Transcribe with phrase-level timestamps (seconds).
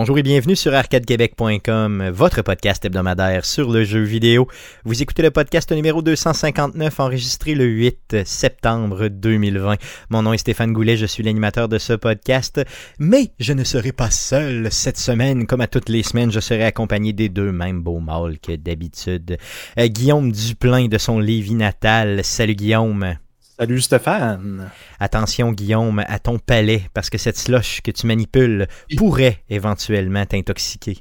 [0.00, 4.46] Bonjour et bienvenue sur arcadequebec.com, votre podcast hebdomadaire sur le jeu vidéo.
[4.84, 9.74] Vous écoutez le podcast numéro 259 enregistré le 8 septembre 2020.
[10.10, 12.60] Mon nom est Stéphane Goulet, je suis l'animateur de ce podcast,
[13.00, 15.48] mais je ne serai pas seul cette semaine.
[15.48, 19.36] Comme à toutes les semaines, je serai accompagné des deux mêmes beaux mâles que d'habitude.
[19.80, 22.22] Euh, Guillaume Duplain de son Lévis natal.
[22.22, 23.16] Salut Guillaume.
[23.58, 24.70] Salut Stéphane.
[25.00, 30.98] Attention Guillaume à ton palais parce que cette slush que tu manipules pourrait éventuellement t'intoxiquer.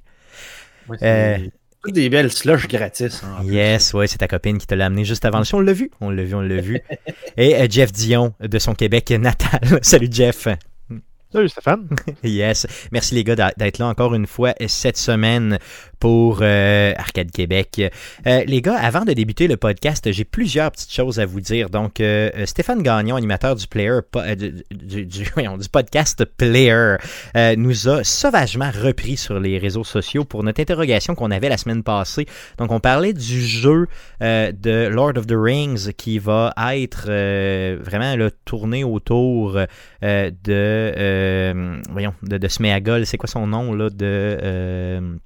[1.04, 1.38] Euh,
[1.86, 3.24] des belles slush gratis.
[3.24, 5.58] Hein, yes, ouais, c'est ta copine qui te l'a amené juste avant le show.
[5.58, 6.82] On l'a vu, on l'a vu, on l'a vu.
[7.38, 9.78] Et euh, Jeff Dion de son Québec natal.
[9.84, 10.48] Salut Jeff.
[11.32, 11.90] Salut Stéphane.
[12.24, 12.66] yes.
[12.92, 15.60] Merci les gars d'être là encore une fois cette semaine
[16.00, 17.82] pour euh, Arcade Québec.
[18.26, 21.70] Euh, les gars, avant de débuter le podcast, j'ai plusieurs petites choses à vous dire.
[21.70, 24.00] Donc, euh, Stéphane Gagnon, animateur du player
[24.72, 25.26] du,
[25.72, 26.98] podcast Player,
[27.58, 31.84] nous a sauvagement repris sur les réseaux sociaux pour notre interrogation qu'on avait la semaine
[31.84, 32.26] passée.
[32.58, 33.88] Donc, on parlait du jeu
[34.22, 37.06] de Lord of the Rings qui va être
[37.82, 39.60] vraiment le tourné autour
[40.02, 43.06] de, voyons, de, de Smeagol.
[43.06, 45.20] C'est quoi son nom là de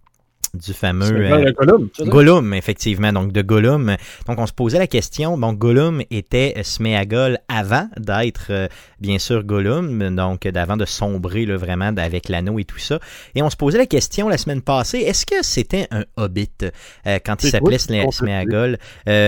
[0.53, 3.95] du fameux euh, Gollum, Gollum, effectivement, donc de Gollum.
[4.27, 8.67] Donc on se posait la question, bon, Gollum était Smeagol avant d'être, euh,
[8.99, 12.99] bien sûr, Gollum, donc d'avant de sombrer là, vraiment avec l'anneau et tout ça.
[13.35, 16.49] Et on se posait la question la semaine passée, est-ce que c'était un hobbit
[17.07, 18.77] euh, quand il s'appelait Smeagol?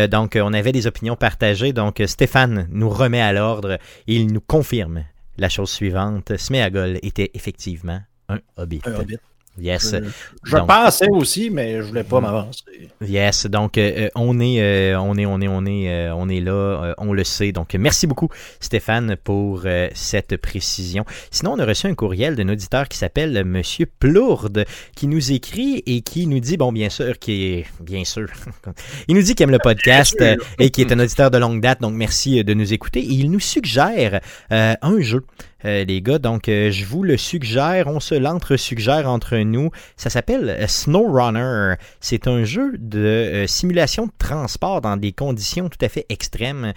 [0.09, 3.73] donc on avait des opinions partagées, donc Stéphane nous remet à l'ordre
[4.07, 5.03] et il nous confirme
[5.37, 8.81] la chose suivante, Smeagol était effectivement un hobbit.
[8.85, 9.17] Un hobbit.
[9.59, 9.95] Yes.
[10.43, 12.63] Je, pensais aussi, mais je voulais pas m'avancer.
[13.01, 13.45] Yes.
[13.45, 16.95] Donc euh, on, est, euh, on est, on est, on est, euh, on est là,
[16.97, 17.51] on le sait.
[17.51, 21.05] Donc merci beaucoup Stéphane pour cette précision.
[21.29, 24.65] Sinon, on a reçu un courriel d'un auditeur qui s'appelle Monsieur Plourde,
[24.95, 28.27] qui nous écrit et qui nous dit, bon, bien sûr, qui est bien sûr,
[29.07, 30.17] il nous dit qu'il aime le podcast
[30.57, 31.79] et qui est un auditeur de longue date.
[31.79, 33.01] Donc merci de nous écouter.
[33.01, 34.19] Et il nous suggère
[34.49, 35.23] un jeu.
[35.65, 36.19] Euh, les gars.
[36.19, 39.69] Donc, euh, je vous le suggère, on se l'entre-suggère entre nous.
[39.95, 41.75] Ça s'appelle euh, SnowRunner.
[41.99, 46.73] C'est un jeu de simulation de transport dans des conditions tout à fait extrêmes.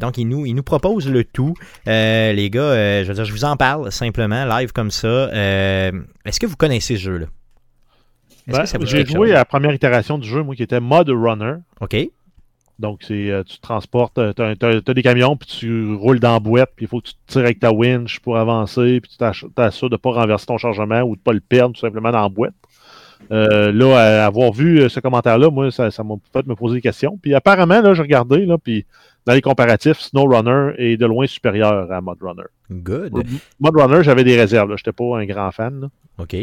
[0.00, 1.54] donc, il nous, il nous propose le tout.
[1.86, 5.30] les gars, je veux dire, je vous en parle simplement, live comme ça.
[5.32, 7.26] Est-ce que vous connaissez ce jeu-là?
[8.46, 11.56] Ben, J'ai joué à la première itération du jeu, moi, qui était Mod Runner.
[11.80, 11.96] OK.
[12.78, 16.40] Donc, c'est euh, tu transportes, euh, tu as, des camions, puis tu roules dans la
[16.40, 19.88] boîte, puis il faut que tu tires avec ta winch pour avancer, puis tu t'assures
[19.88, 22.22] de ne pas renverser ton chargement ou de ne pas le perdre tout simplement dans
[22.22, 22.54] la boîte.
[23.30, 27.18] Euh, là, avoir vu ce commentaire-là, moi, ça m'a fait me poser des questions.
[27.22, 28.84] Puis apparemment, là, j'ai regardé, là, puis
[29.24, 32.48] dans les comparatifs, SnowRunner est de loin supérieur à MudRunner.
[32.70, 33.24] Good.
[33.60, 34.68] MudRunner, j'avais des réserves.
[34.70, 35.80] Je n'étais pas un grand fan.
[35.80, 35.88] Là.
[36.18, 36.36] OK.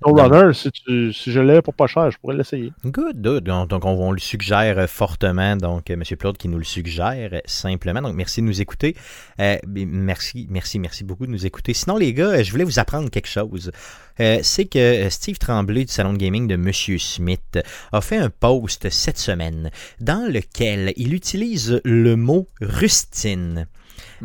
[0.00, 2.72] SnowRunner, si, tu, si je l'ai pour pas cher, je pourrais l'essayer.
[2.84, 3.44] Good, good.
[3.44, 5.56] Donc, on, le suggère fortement.
[5.56, 6.02] Donc, M.
[6.04, 8.00] Claude qui nous le suggère simplement.
[8.00, 8.96] Donc, merci de nous écouter.
[9.40, 11.74] Euh, merci, merci, merci beaucoup de nous écouter.
[11.74, 13.72] Sinon, les gars, je voulais vous apprendre quelque chose.
[14.20, 17.58] Euh, c'est que Steve Tremblay du salon de gaming de Monsieur Smith
[17.90, 23.66] a fait un post cette semaine dans lequel il utilise le mot rustine.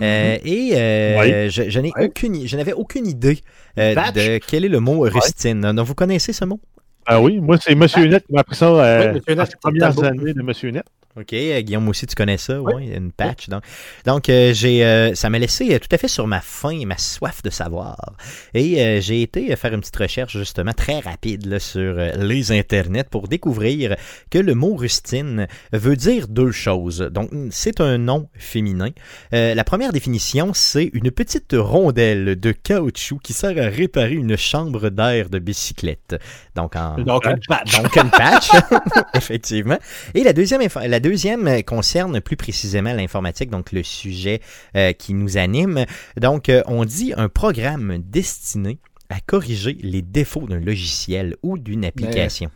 [0.02, 0.40] Euh, mhm.
[0.44, 3.40] et euh, je, je n'ai aucune, je n'avais aucune idée
[3.78, 5.62] de quel est le mot rustine.
[5.74, 6.60] Donc, vous connaissez ce mot?
[7.06, 10.42] Ah oui, moi c'est Monsieur Net qui m'a appris ça euh, les premières années de
[10.42, 10.86] Monsieur Net.
[11.16, 13.48] OK, euh, Guillaume aussi, tu connais ça, oui, une patch.
[13.48, 13.64] Donc,
[14.08, 16.98] donc euh, j'ai, euh, ça m'a laissé tout à fait sur ma faim et ma
[16.98, 18.16] soif de savoir.
[18.56, 23.28] Et j'ai été faire une petite recherche, justement, très rapide là, sur les internets pour
[23.28, 23.96] découvrir
[24.32, 27.00] que le mot rustine veut dire deux choses.
[27.12, 28.90] Donc, c'est un nom féminin.
[29.32, 34.90] la première définition, c'est une petite rondelle de caoutchouc qui sert à réparer une chambre
[34.90, 36.16] d'air de bicyclette.
[36.56, 37.82] Donc, en, donc une patch.
[37.82, 38.50] Donc, une patch,
[39.14, 39.78] effectivement.
[40.16, 44.42] Et la deuxième, la deuxième euh, concerne plus précisément l'informatique, donc le sujet
[44.76, 45.86] euh, qui nous anime.
[46.18, 48.80] Donc, euh, on dit un programme destiné
[49.10, 52.50] à corriger les défauts d'un logiciel ou d'une application.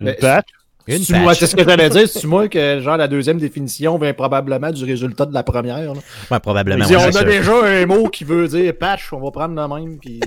[0.00, 0.46] Une patch?
[0.86, 2.08] Une C'est ce que j'allais dire.
[2.08, 5.92] C'est moi que genre la deuxième définition vient probablement du résultat de la première.
[6.30, 6.84] Ouais, probablement.
[6.84, 9.98] Si on a déjà un mot qui veut dire patch, on va prendre le même.
[9.98, 10.20] Puis...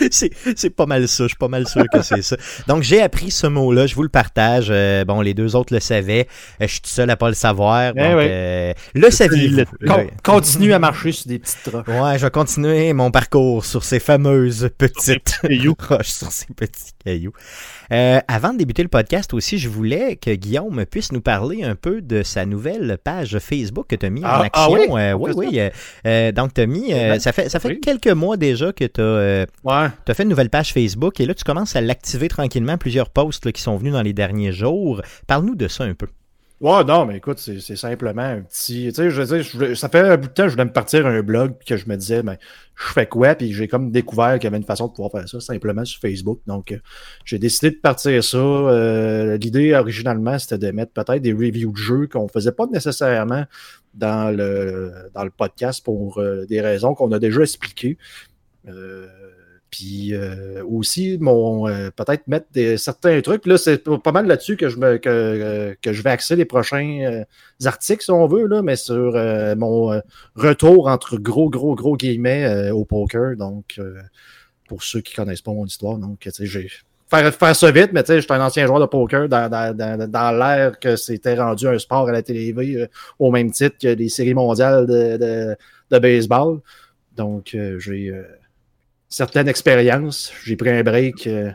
[0.10, 2.36] c'est pas mal ça, je suis pas mal sûr que c'est ça.
[2.66, 4.68] Donc j'ai appris ce mot-là, je vous le partage.
[4.70, 6.26] Euh, bon, les deux autres le savaient,
[6.60, 7.92] euh, je suis tout seul à pas le savoir.
[7.96, 9.64] Eh donc, euh, le saviez
[10.22, 11.86] continue à marcher sur des petites roches.
[11.88, 15.40] Ouais, je vais continuer mon parcours sur ces fameuses petites
[15.88, 17.32] roches, sur ces petits cailloux.
[17.90, 22.00] Avant de débuter le podcast aussi, je voulais que Guillaume puisse nous parler un peu
[22.00, 24.72] de sa nouvelle page Facebook que tu as mis en Ah, ah action.
[24.72, 24.86] oui?
[25.00, 25.60] Euh, oui, oui.
[25.60, 25.70] euh,
[26.06, 26.92] euh, donc, tu as mis.
[26.92, 27.80] euh, ça fait, ça fait oui.
[27.80, 29.88] quelques mois déjà que tu as, Ouais.
[30.14, 32.78] fait une nouvelle page Facebook et là, tu commences à l'activer tranquillement.
[32.78, 35.02] Plusieurs posts là, qui sont venus dans les derniers jours.
[35.26, 36.06] Parle-nous de ça un peu.
[36.60, 38.88] Ouais, non, mais écoute, c'est simplement un petit.
[38.88, 41.06] Tu sais, je veux ça fait un bout de temps que je voulais me partir
[41.06, 42.36] un blog que je me disais, ben,
[42.76, 43.34] je fais quoi?
[43.34, 45.98] Puis j'ai comme découvert qu'il y avait une façon de pouvoir faire ça simplement sur
[46.02, 46.40] Facebook.
[46.46, 46.78] Donc, euh,
[47.24, 48.36] j'ai décidé de partir ça.
[48.36, 53.46] Euh, L'idée originalement, c'était de mettre peut-être des reviews de jeux qu'on faisait pas nécessairement
[53.94, 57.96] dans le, dans le podcast pour euh, des raisons qu'on a déjà expliquées.
[58.68, 59.08] Euh,
[59.70, 63.46] puis euh, aussi, mon euh, peut-être mettre des, certains trucs.
[63.46, 66.44] Là, c'est pas mal là-dessus que je me que, euh, que je vais axer les
[66.44, 67.24] prochains euh,
[67.64, 70.00] articles, si on veut, là, mais sur euh, mon euh,
[70.34, 73.36] retour entre gros, gros, gros guillemets au poker.
[73.36, 73.80] Donc,
[74.68, 76.68] pour ceux qui connaissent pas mon histoire, donc j'ai
[77.08, 79.76] faire, faire ça vite, mais tu sais, j'étais un ancien joueur de poker dans, dans,
[79.76, 82.88] dans, dans l'ère que c'était rendu un sport à la télé
[83.18, 85.56] au même titre que les séries mondiales de, de,
[85.90, 86.60] de baseball.
[87.16, 88.12] Donc, j'ai
[89.10, 90.32] certaines expériences.
[90.44, 91.50] J'ai pris un break euh,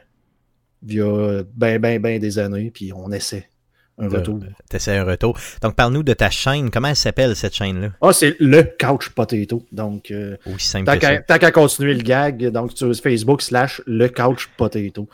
[0.88, 3.50] il y a ben, ben, ben des années, puis on essaie
[3.98, 4.40] un retour.
[4.70, 5.40] Tu essaies un retour.
[5.62, 6.70] Donc, parle-nous de ta chaîne.
[6.70, 7.92] Comment elle s'appelle, cette chaîne-là?
[8.02, 9.66] Ah, c'est le couch potato.
[9.72, 14.10] Donc, euh, Aussi simple qu'à tant qu'à continuer le gag, donc sur Facebook slash le
[14.10, 15.08] couch potato.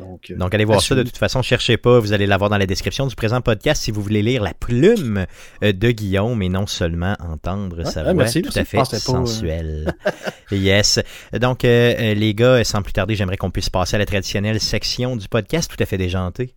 [0.00, 0.94] Donc, euh, Donc, allez voir ça.
[0.94, 1.98] De toute façon, cherchez pas.
[1.98, 5.26] Vous allez l'avoir dans la description du présent podcast si vous voulez lire la plume
[5.62, 8.58] euh, de Guillaume et non seulement entendre sa ah, voix merci, tout merci.
[8.58, 8.98] à fait pas, euh.
[8.98, 9.94] sensuelle.
[10.50, 11.00] yes.
[11.38, 15.16] Donc, euh, les gars, sans plus tarder, j'aimerais qu'on puisse passer à la traditionnelle section
[15.16, 16.54] du podcast tout à fait déjantée.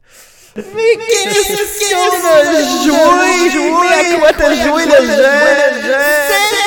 [0.56, 2.44] Mais qu'est-ce qu'on a
[2.84, 5.24] joué, joué, à quoi t'as joué le jeu?
[6.28, 6.64] Cette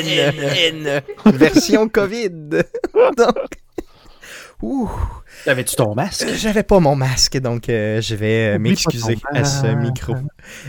[0.00, 1.02] N, N,
[1.34, 2.30] version COVID.
[3.16, 3.36] Donc,
[4.62, 4.90] ouh,
[5.46, 6.26] Avais-tu ton masque?
[6.36, 10.14] j'avais pas mon masque, donc euh, je vais euh, m'excuser à ce micro.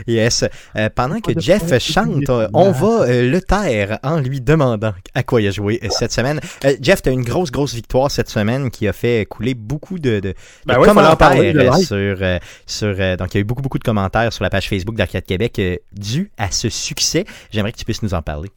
[0.08, 0.46] Yes.
[0.76, 5.22] Euh, pendant que Jeff chante, euh, on va euh, le taire en lui demandant à
[5.22, 6.40] quoi il a joué euh, cette semaine.
[6.66, 10.00] Euh, Jeff, tu as une grosse, grosse victoire cette semaine qui a fait couler beaucoup
[10.00, 10.36] de, de, de
[10.66, 11.86] Ben oui, commentaires de euh, like.
[11.86, 14.50] sur, euh, sur euh, donc il y a eu beaucoup, beaucoup de commentaires sur la
[14.50, 17.26] page Facebook d'Arcade Québec euh, dû à ce succès.
[17.52, 18.50] J'aimerais que tu puisses nous en parler.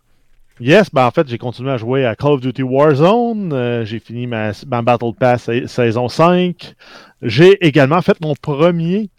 [0.58, 3.52] Yes, ben en fait, j'ai continué à jouer à Call of Duty Warzone.
[3.52, 6.74] Euh, j'ai fini ma, ma Battle Pass sa- saison 5.
[7.22, 9.10] J'ai également fait mon premier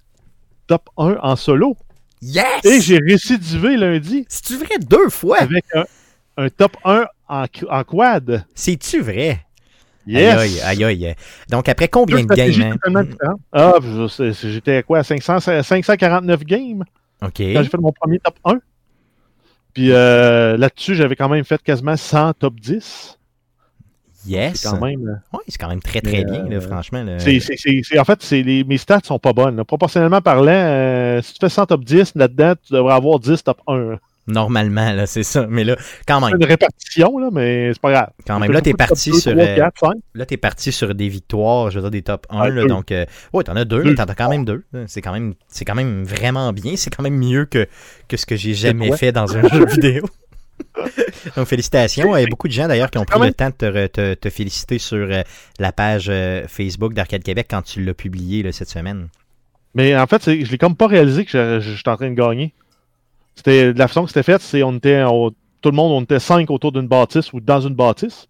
[0.66, 1.78] top 1 en solo.
[2.24, 2.66] Yes!
[2.66, 5.38] Et j'ai récidivé lundi C'est-tu vrai deux fois?
[5.38, 5.86] avec un,
[6.38, 8.44] un top 1 en, en quad.
[8.56, 9.40] C'est-tu vrai?
[10.08, 10.38] Yes!
[10.64, 11.16] Aïe, aïe, aïe.
[11.52, 12.78] Donc, après combien de games?
[12.84, 13.04] hein?
[13.04, 13.40] différentes.
[13.52, 13.74] Ah,
[14.42, 15.00] j'étais à quoi?
[15.00, 16.84] à 500, 549 games?
[17.22, 17.30] OK.
[17.38, 18.60] quand j'ai fait mon premier top 1.
[19.78, 23.20] Puis euh, là-dessus, j'avais quand même fait quasiment 100 top 10.
[24.26, 24.60] Yes.
[24.62, 25.08] C'est quand même.
[25.08, 27.04] euh, Oui, c'est quand même très, très bien, là, euh, franchement.
[27.04, 27.20] là.
[27.20, 29.56] C'est, c'est, c'est, c'est- en fait, c'est les, mes stats sont pas bonnes.
[29.56, 29.64] là.
[29.66, 33.98] Proportionnellement parlant, si tu fais 100 top 10, là-dedans, tu devrais avoir 10 top 1.
[34.28, 35.48] Normalement, là, c'est ça.
[35.50, 35.78] Mais là,
[36.08, 38.10] quand C'est même, une répartition, là, mais c'est pas grave.
[38.26, 38.52] quand même.
[38.52, 39.92] Là, t'es parti sur, euh, 4, 5.
[40.16, 42.68] là, t'es parti sur des victoires, je veux dire, des top 1, Ah, là, deux.
[42.68, 43.90] donc, euh, ouais, t'en as deux, Deux.
[43.92, 44.66] mais t'en as quand même deux.
[44.88, 46.76] C'est quand même, c'est quand même vraiment bien.
[46.76, 47.68] C'est quand même mieux que,
[48.10, 50.04] que ce que j'ai jamais fait dans un jeu vidéo.
[51.36, 52.16] Donc, félicitations.
[52.18, 53.90] Il y a beaucoup de gens d'ailleurs qui ont pris le temps de te, re-
[53.90, 55.22] te- te féliciter sur euh,
[55.60, 59.08] la page euh, Facebook d'Arcade Québec quand tu l'as publié là, cette semaine.
[59.76, 62.10] Mais en fait, c'est- je l'ai comme pas réalisé que je- je- j'étais en train
[62.10, 62.54] de gagner.
[63.38, 65.04] C'était de la façon que c'était fait, c'est on était
[65.62, 68.28] tout le monde, on était cinq autour d'une bâtisse ou dans une bâtisse.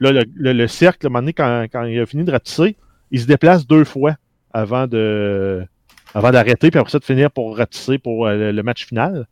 [0.00, 2.30] Là, le, le- le cercle, à un moment donné, quand, quand il a fini de
[2.30, 2.76] ratisser,
[3.10, 4.14] il se déplace deux fois
[4.52, 5.64] avant de
[6.14, 9.26] avant d'arrêter, puis après ça de finir pour ratisser pour euh, le, le match final.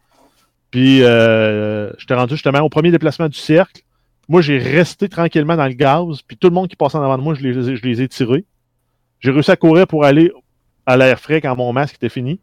[0.70, 3.82] Puis euh, j'étais rendu justement au premier déplacement du cercle.
[4.28, 7.16] Moi, j'ai resté tranquillement dans le gaz, puis tout le monde qui passait en avant
[7.18, 8.44] de moi, je les, je les ai tirés.
[9.20, 10.30] J'ai réussi à courir pour aller
[10.86, 12.38] à l'air frais quand mon masque était fini.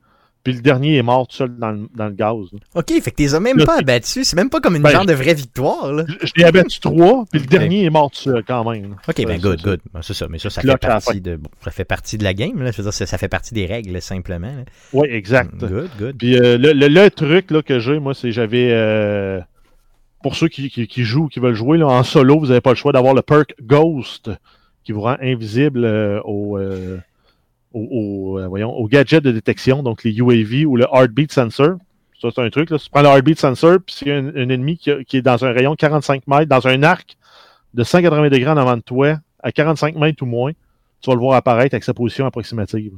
[0.45, 2.37] Puis le dernier est mort tout seul dans le, dans le gaz.
[2.53, 2.59] là.
[2.75, 4.23] OK, fait que t'es même Là, pas abattu.
[4.23, 6.05] C'est même pas comme une Ben, genre de vraie victoire, là.
[6.07, 8.91] Je, je l'ai abattu trois, puis le dernier est mort tout seul quand même.
[8.91, 8.95] là.
[9.09, 9.65] OK, Ça, ben ça, good, ça.
[9.69, 9.79] good.
[9.93, 12.33] Ben, c'est ça, mais ça, ça fait partie de bon, ça fait partie de la
[12.33, 12.71] game, là.
[12.71, 14.53] Je veux dire, ça, ça fait partie des règles, simplement.
[14.93, 15.55] Oui, exact.
[15.57, 16.15] Good, good.
[16.17, 18.69] Puis euh, le, le- le truc là, que j'ai, moi, c'est j'avais.
[18.71, 19.41] euh,
[20.21, 22.71] pour ceux qui, qui, qui jouent, qui veulent jouer là, en solo, vous n'avez pas
[22.71, 24.29] le choix d'avoir le perk Ghost
[24.83, 26.57] qui vous rend invisible euh, au,
[27.75, 27.87] au,
[28.35, 31.75] au, euh, voyons, au gadget de détection, donc les UAV ou le Heartbeat Sensor.
[32.21, 32.69] Ça, c'est un truc.
[32.69, 32.79] Là.
[32.79, 35.17] Tu prends le Heartbeat Sensor, puis s'il y a un, un ennemi qui, a- qui
[35.17, 37.17] est dans un rayon de 45 mètres, dans un arc
[37.73, 40.51] de 180 degrés en avant de toi, à 45 mètres ou moins,
[41.01, 42.93] tu vas le voir apparaître avec sa position approximative.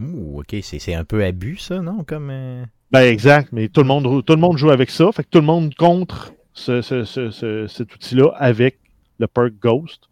[0.00, 2.02] Ouh, OK, c'est c'est un peu abus, ça, non?
[2.02, 2.30] Comme.
[2.30, 5.28] euh, Ben exact, mais tout le monde tout le monde joue avec ça, fait que
[5.30, 8.78] tout le monde contre ce- ce- ce- ce- cet outil-là avec
[9.18, 10.08] le perk Ghost.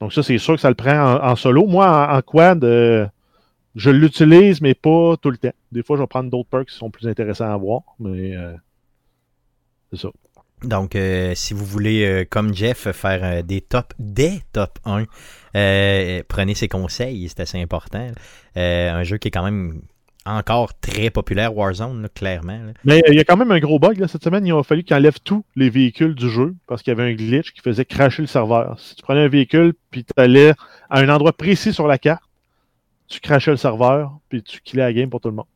[0.00, 1.64] Donc ça, c'est sûr que ça le prend en, en solo.
[1.66, 3.06] Moi, en, en quad, euh,
[3.74, 5.52] je l'utilise, mais pas tout le temps.
[5.72, 8.54] Des fois, je vais prendre d'autres perks qui sont plus intéressants à voir, mais euh,
[9.92, 10.08] c'est ça.
[10.62, 15.04] Donc, euh, si vous voulez, euh, comme Jeff, faire euh, des top, des top 1,
[15.56, 18.10] euh, prenez ses conseils, c'est assez important.
[18.56, 19.82] Euh, un jeu qui est quand même
[20.26, 22.56] encore très populaire, Warzone, là, clairement.
[22.56, 22.72] là.
[22.84, 23.98] Mais il y a quand même un gros bug.
[23.98, 24.08] Là.
[24.08, 26.98] Cette semaine, il a fallu qu'ils enlèvent tous les véhicules du jeu parce qu'il y
[26.98, 28.80] avait un glitch qui faisait cracher le serveur.
[28.80, 30.54] Si tu prenais un véhicule puis tu allais
[30.88, 32.22] à un endroit précis sur la carte,
[33.08, 35.46] tu crachais le serveur puis tu killais la game pour tout le monde.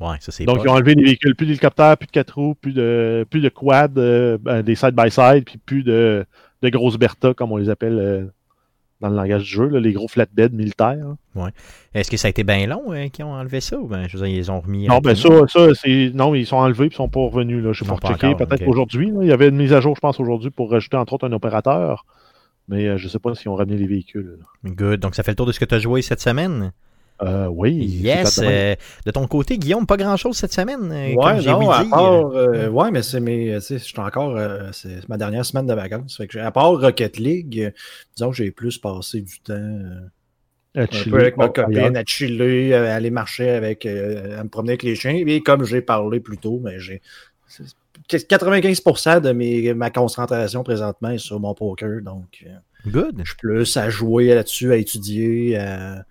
[0.00, 2.54] Ouais, ça c'est Donc, ils ont enlevé les véhicules, plus d'hélicoptères, plus de quatre roues,
[2.54, 6.24] plus de, plus de quad, euh, ben, des side-by-side, puis plus de,
[6.62, 8.24] de grosses Bertha, comme on les appelle euh,
[9.00, 11.06] dans le langage du jeu, là, les gros flatbeds militaires.
[11.36, 11.50] hein.
[11.94, 14.16] Est-ce que ça a été bien long euh, qu'ils ont enlevé ça ou ben, je
[14.16, 14.86] veux dire, ils ont remis.
[14.88, 16.10] Non, ben ça, ça c'est.
[16.14, 17.62] Non, ils sont enlevés et ils sont pas revenus.
[17.62, 17.72] Là.
[17.72, 18.34] Je sais Non, pas pas checker.
[18.34, 18.68] Peut-être ok.
[18.68, 19.10] aujourd'hui.
[19.12, 19.18] là.
[19.22, 21.32] Il y avait une mise à jour, je pense, aujourd'hui pour rajouter entre autres un
[21.32, 22.06] opérateur.
[22.68, 24.38] Mais euh, je sais pas s'ils ont ramené les véhicules.
[24.40, 24.70] là.
[24.70, 25.00] Good.
[25.00, 26.72] Donc, ça fait le tour de ce que tu as joué cette semaine?
[27.22, 27.74] Euh, oui.
[28.02, 28.40] Yes.
[28.42, 28.74] euh,
[29.06, 30.90] de ton côté, Guillaume, pas grand-chose cette semaine.
[30.90, 33.98] euh, Ouais, comme non, à part, euh, ouais, mais c'est mes, tu sais, je suis
[34.00, 36.16] encore, euh, c'est ma dernière semaine de vacances.
[36.16, 37.72] Fait que à part Rocket League,
[38.16, 40.00] disons que j'ai plus passé du temps euh,
[40.74, 44.72] À un peu avec ma copine à chiller, à aller marcher avec, à me promener
[44.72, 45.14] avec les chiens.
[45.14, 47.02] Et comme j'ai parlé plus tôt, mais j'ai
[47.46, 47.74] c'est-
[48.28, 52.44] 95% de mes, ma concentration présentement est sur mon poker, donc
[52.86, 53.20] Good.
[53.22, 56.04] je suis plus à jouer là-dessus, à étudier, à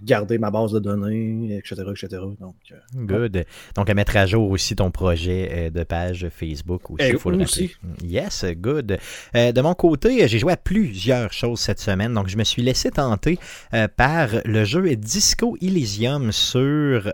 [0.00, 2.22] regarder ma base de données, etc., etc.
[2.40, 3.44] Donc, euh, Good.
[3.74, 7.08] Donc, à mettre à jour aussi ton projet euh, de page Facebook aussi.
[7.08, 7.72] Eh, faut le aussi.
[8.02, 8.98] Yes, good.
[9.34, 12.12] Euh, de mon côté, j'ai joué à plusieurs choses cette semaine.
[12.14, 13.38] Donc, je me suis laissé tenter
[13.74, 17.12] euh, par le jeu Disco Elysium sur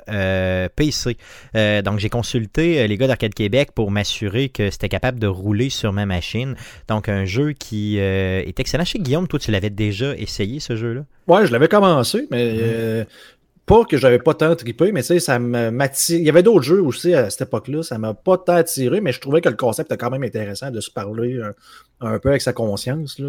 [0.76, 1.16] PC.
[1.54, 5.92] Donc, j'ai consulté les gars d'Arcade Québec pour m'assurer que c'était capable de rouler sur
[5.92, 6.54] ma machine.
[6.88, 8.84] Donc, un jeu qui est excellent.
[8.84, 11.04] Chez Guillaume, toi, tu l'avais déjà essayé, ce jeu-là?
[11.28, 13.04] Ouais, je l'avais commencé, mais euh,
[13.66, 16.18] pas que j'avais pas tant trippé, mais tu sais, ça m'attire.
[16.18, 19.12] Il y avait d'autres jeux aussi à cette époque-là, ça m'a pas tant attiré, mais
[19.12, 21.40] je trouvais que le concept était quand même intéressant de se parler
[22.00, 23.18] un, peu avec sa conscience.
[23.20, 23.28] Là.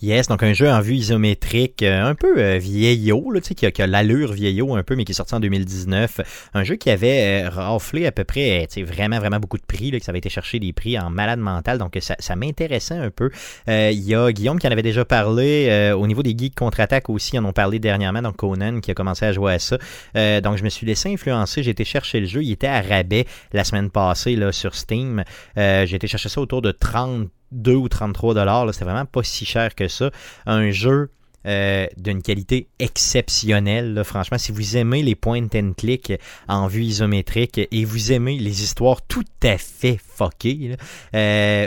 [0.00, 3.54] Yes, donc un jeu en vue isométrique, euh, un peu euh, vieillot, là, tu sais,
[3.54, 6.20] qui a, l'allure vieillot un peu, mais qui est sorti en 2019.
[6.54, 9.64] Un jeu qui avait euh, raflé à peu près, tu sais, vraiment, vraiment beaucoup de
[9.64, 12.94] prix, là, que ça avait été chercher des prix en malade mental, donc ça, m'intéressait
[12.94, 13.30] un peu.
[13.68, 17.38] Il y a Guillaume qui en avait déjà parlé, au niveau des geeks contre-attaque aussi,
[17.38, 19.73] en ont parlé dernièrement, donc Conan qui a commencé à jouer à ça.
[20.16, 22.80] Euh, donc je me suis laissé influencer, j'ai été chercher le jeu, il était à
[22.80, 25.24] rabais la semaine passée sur Steam.
[25.56, 28.72] Euh, j'ai été chercher ça autour de 32 ou 33 dollars.
[28.72, 30.10] C'était vraiment pas si cher que ça.
[30.46, 31.10] Un jeu
[31.46, 34.00] euh, d'une qualité exceptionnelle.
[34.04, 36.12] Franchement, si vous aimez les point and click
[36.48, 40.76] en vue isométrique et vous aimez les histoires tout à fait fuckées,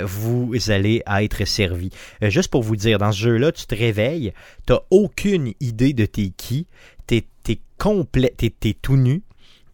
[0.03, 1.91] vous allez être servi.
[2.23, 4.33] Juste pour vous dire, dans ce jeu-là, tu te réveilles,
[4.65, 6.65] t'as aucune idée de t'es qui,
[7.77, 9.23] complet, t'es t'es tout nu,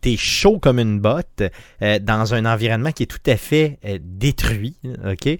[0.04, 1.44] t'es chaud comme une botte
[1.82, 4.76] euh, dans un environnement qui est tout à fait euh, détruit,
[5.10, 5.28] ok?
[5.28, 5.40] Et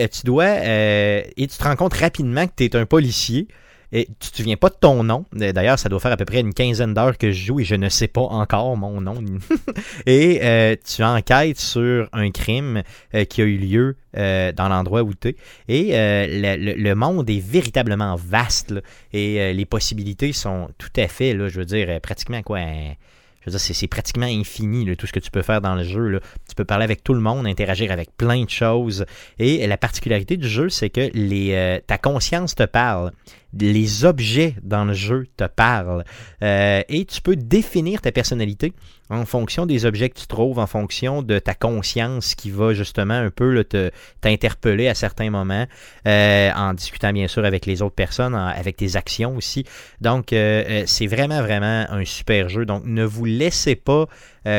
[0.00, 3.46] euh, tu dois et tu te rends compte rapidement que tu es un policier.
[3.92, 5.26] Et tu te souviens pas de ton nom?
[5.40, 7.64] Euh, D'ailleurs, ça doit faire à peu près une quinzaine d'heures que je joue et
[7.64, 9.22] je ne sais pas encore mon nom.
[10.06, 12.82] et euh, tu enquêtes sur un crime
[13.14, 15.36] euh, qui a eu lieu dans l'endroit où tu es.
[15.68, 18.74] Et le, monde est véritablement vaste.
[19.14, 22.58] et les possibilités sont tout à fait, là, je veux dire, pratiquement quoi.
[22.60, 26.20] je veux dire, c'est, pratiquement infini tout ce que tu peux faire dans le jeu.
[26.46, 29.06] Tu peux parler avec tout le monde, interagir avec plein de choses.
[29.38, 33.12] Et la particularité du jeu, c'est que ta conscience te parle.
[33.58, 36.04] Les objets dans le jeu te parlent.
[36.42, 38.72] Euh, et tu peux définir ta personnalité
[39.10, 43.14] en fonction des objets que tu trouves, en fonction de ta conscience qui va justement
[43.14, 43.90] un peu te,
[44.22, 45.66] t'interpeller à certains moments,
[46.06, 49.64] euh, en discutant bien sûr avec les autres personnes, avec tes actions aussi.
[50.00, 52.64] Donc, euh, c'est vraiment, vraiment un super jeu.
[52.64, 54.06] Donc, ne vous laissez pas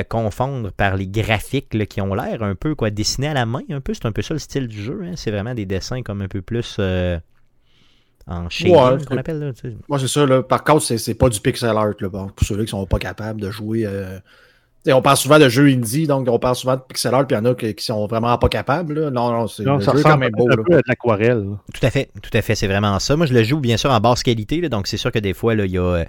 [0.08, 3.64] confondre par les graphiques qui ont l'air un peu quoi dessinés à la main.
[3.70, 5.02] Un peu, c'est un peu ça le style du jeu.
[5.04, 5.14] hein.
[5.18, 6.80] C'est vraiment des dessins comme un peu plus
[8.28, 9.40] en shading, Ouais, qu'on appelle.
[9.40, 9.78] Là, tu sais.
[9.90, 10.26] Moi, c'est ça.
[10.26, 10.42] Là.
[10.44, 11.94] Par contre, c'est, c'est pas du pixel art.
[12.00, 12.10] Là.
[12.10, 13.84] Bon, pour ceux qui sont pas capables de jouer.
[13.86, 14.20] euh,
[14.88, 17.40] on parle souvent de jeux indie, donc on parle souvent de pixel art, puis il
[17.40, 19.00] y en a qui, qui sont vraiment pas capables.
[19.00, 19.10] Là.
[19.12, 20.48] Non, non, c'est Non, le ça jeu est quand ressemble même beau.
[20.48, 20.64] un là.
[20.66, 21.46] peu à de l'aquarelle.
[21.74, 23.16] Tout à fait, tout à fait, c'est vraiment ça.
[23.16, 25.34] Moi, je le joue bien sûr en basse qualité, là, donc c'est sûr que des
[25.34, 26.06] fois, il y a, euh,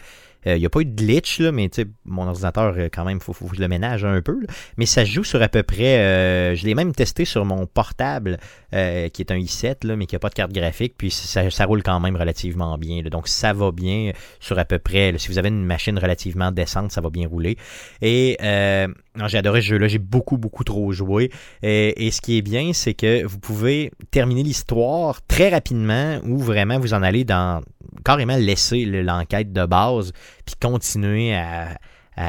[0.47, 1.71] il y a pas eu de glitch, là, mais
[2.05, 4.41] mon ordinateur, euh, quand même, faut, faut que je le ménage un peu.
[4.41, 4.47] là.
[4.77, 8.39] Mais ça joue sur à peu près, euh, je l'ai même testé sur mon portable,
[8.75, 11.51] euh, qui est un i7, là, mais qui n'a pas de carte graphique, puis ça,
[11.51, 13.03] ça roule quand même relativement bien.
[13.03, 13.11] là.
[13.11, 16.93] donc ça va bien sur à peu près, si vous avez une machine relativement décente,
[16.93, 17.57] ça va bien rouler.
[18.03, 19.87] Et euh, non, j'ai adoré ce jeu-là.
[19.87, 21.30] J'ai beaucoup, beaucoup trop joué.
[21.62, 26.38] Et, et ce qui est bien, c'est que vous pouvez terminer l'histoire très rapidement ou
[26.38, 27.62] vraiment vous en allez dans
[28.04, 30.12] carrément laisser le- l'enquête de base
[30.44, 31.78] puis continuer à,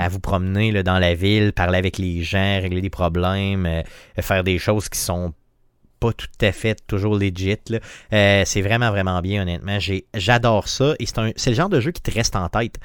[0.10, 3.84] vous promener dans la ville, parler avec les gens, régler des problèmes, euh,
[4.20, 5.34] faire des choses qui sont
[6.00, 7.58] pas tout à fait toujours legit.
[8.14, 9.78] Euh, c'est vraiment, vraiment bien, honnêtement.
[10.14, 10.96] J'adore ça.
[11.00, 12.78] Et c'est le genre de jeu qui te reste en tête.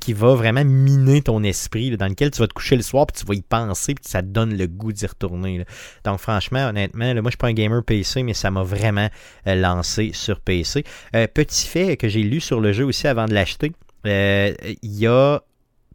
[0.00, 3.20] Qui va vraiment miner ton esprit, dans lequel tu vas te coucher le soir, puis
[3.20, 5.64] tu vas y penser, puis ça te donne le goût d'y retourner.
[6.04, 9.08] Donc, franchement, honnêtement, moi, je suis pas un gamer PC, mais ça m'a vraiment
[9.46, 10.84] euh, lancé sur PC.
[11.14, 13.72] Euh, petit fait que j'ai lu sur le jeu aussi avant de l'acheter,
[14.04, 15.40] il y a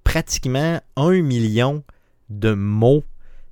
[0.03, 1.83] pratiquement un million
[2.29, 3.03] de mots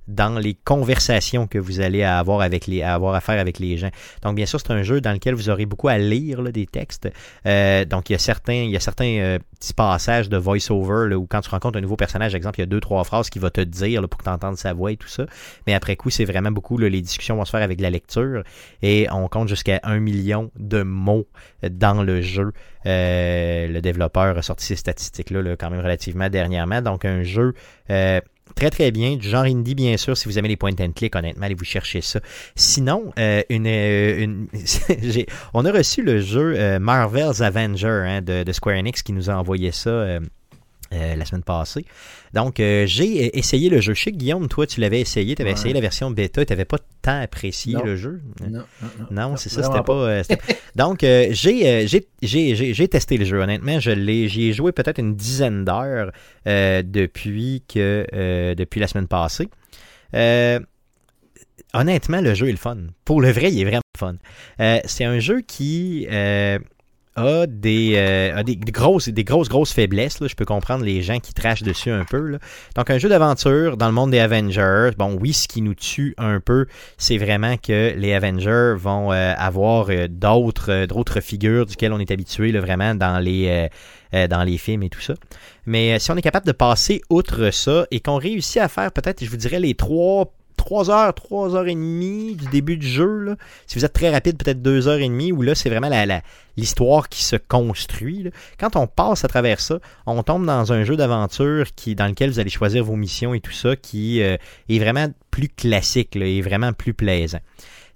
[0.08, 3.90] dans les conversations que vous allez avoir avec les avoir à faire avec les gens.
[4.22, 6.66] Donc bien sûr, c'est un jeu dans lequel vous aurez beaucoup à lire là, des
[6.66, 7.08] textes.
[7.46, 11.08] Euh, donc il y a certains il y a certains euh, petits passages de voice-over
[11.08, 13.30] là, où quand tu rencontres un nouveau personnage, exemple, il y a deux trois phrases
[13.30, 15.26] qu'il va te dire là, pour que tu entendes sa voix et tout ça.
[15.66, 18.42] Mais après coup, c'est vraiment beaucoup les discussions vont se faire avec la lecture
[18.82, 21.26] et on compte jusqu'à un million de mots
[21.62, 22.52] dans le jeu.
[22.86, 26.82] Euh, le développeur a sorti ces statistiques-là là, quand même relativement dernièrement.
[26.82, 27.54] Donc un jeu
[27.90, 28.20] euh,
[28.56, 31.14] très très bien, du genre indie bien sûr, si vous aimez les point and click,
[31.14, 32.20] honnêtement, allez vous chercher ça.
[32.56, 34.46] Sinon, euh, une, euh,
[35.54, 39.34] on a reçu le jeu euh, Marvel's Avenger hein, de, Square Enix qui nous a
[39.34, 40.18] envoyé ça
[40.90, 41.84] la semaine passée.
[42.36, 43.94] Donc, euh, j'ai essayé le jeu.
[43.94, 45.58] Je sais que Guillaume, toi, tu l'avais essayé, tu avais Ouais.
[45.58, 47.82] essayé la version bêta, tu n'avais pas tant apprécié Non.
[47.82, 48.20] le jeu.
[48.42, 48.64] Non, non,
[49.10, 49.28] non.
[49.30, 49.92] Non, c'est ça, c'était pas.
[49.94, 50.42] euh, c'était-
[50.76, 53.80] Donc, euh, j'ai, testé le jeu, honnêtement.
[53.80, 56.12] Je l'ai, j'y ai joué peut-être une dizaine d'heures
[56.44, 58.06] depuis, que,
[58.54, 59.48] depuis la semaine passée.
[61.72, 62.76] Honnêtement, le jeu est le fun.
[63.06, 64.16] Pour le vrai, il est vraiment fun.
[64.84, 66.06] C'est un jeu qui
[67.16, 70.18] a, des, euh, des, grosses, grosses, faiblesses.
[70.20, 72.38] Je peux comprendre les gens qui trachent dessus un peu.
[72.76, 74.90] Donc, un jeu d'aventure dans le monde des Avengers.
[74.96, 76.66] Bon, oui, ce qui nous tue un peu,
[76.98, 82.52] c'est vraiment que les Avengers vont euh, avoir euh, d'autres figures duquel on est habitué
[82.52, 83.68] vraiment dans les
[84.30, 85.14] dans les films et tout ça.
[85.66, 89.22] Mais si on est capable de passer outre ça et qu'on réussit à faire peut-être,
[89.22, 90.32] je vous dirais, les trois
[90.66, 93.36] 3 heures, 3 heures et demie du début du jeu,
[93.68, 96.04] si vous êtes très rapide, peut-être 2 heures et demie, où là, c'est vraiment la,
[96.06, 96.22] la-
[96.56, 98.30] l'histoire qui se construit.
[98.58, 102.40] Quand on passe à travers ça, on tombe dans un jeu d'aventure dans lequel vous
[102.40, 104.36] allez choisir vos missions et tout ça, qui euh,
[104.68, 107.40] est vraiment plus classique, et vraiment plus plaisant.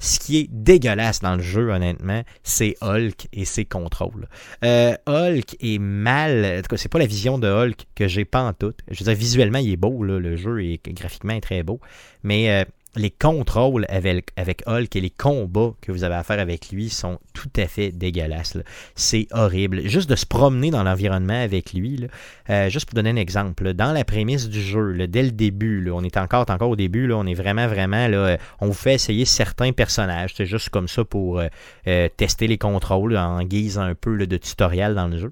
[0.01, 4.29] Ce qui est dégueulasse dans le jeu, honnêtement, c'est Hulk et ses contrôles.
[4.65, 6.45] Euh, Hulk est mal.
[6.59, 8.73] En tout cas, c'est pas la vision de Hulk que j'ai pas en tout.
[8.91, 11.81] Je veux dire, visuellement, il est beau, le jeu est graphiquement très beau.
[12.23, 12.65] Mais euh,
[12.97, 14.33] les contrôles avec,
[14.67, 17.93] Hulk et les combats que vous avez à faire avec lui sont tout à fait
[17.93, 18.57] dégueulasses.
[18.97, 19.87] C'est horrible.
[19.87, 22.09] Juste de se promener dans l'environnement avec lui,
[22.49, 26.03] euh, juste pour donner un exemple, dans la prémisse du jeu, dès le début, on
[26.03, 30.35] est encore, au début, on est vraiment, vraiment, euh, on vous fait essayer certains personnages.
[30.37, 34.95] C'est juste comme ça pour euh, tester les contrôles en guise un peu de tutoriel
[34.95, 35.31] dans le jeu.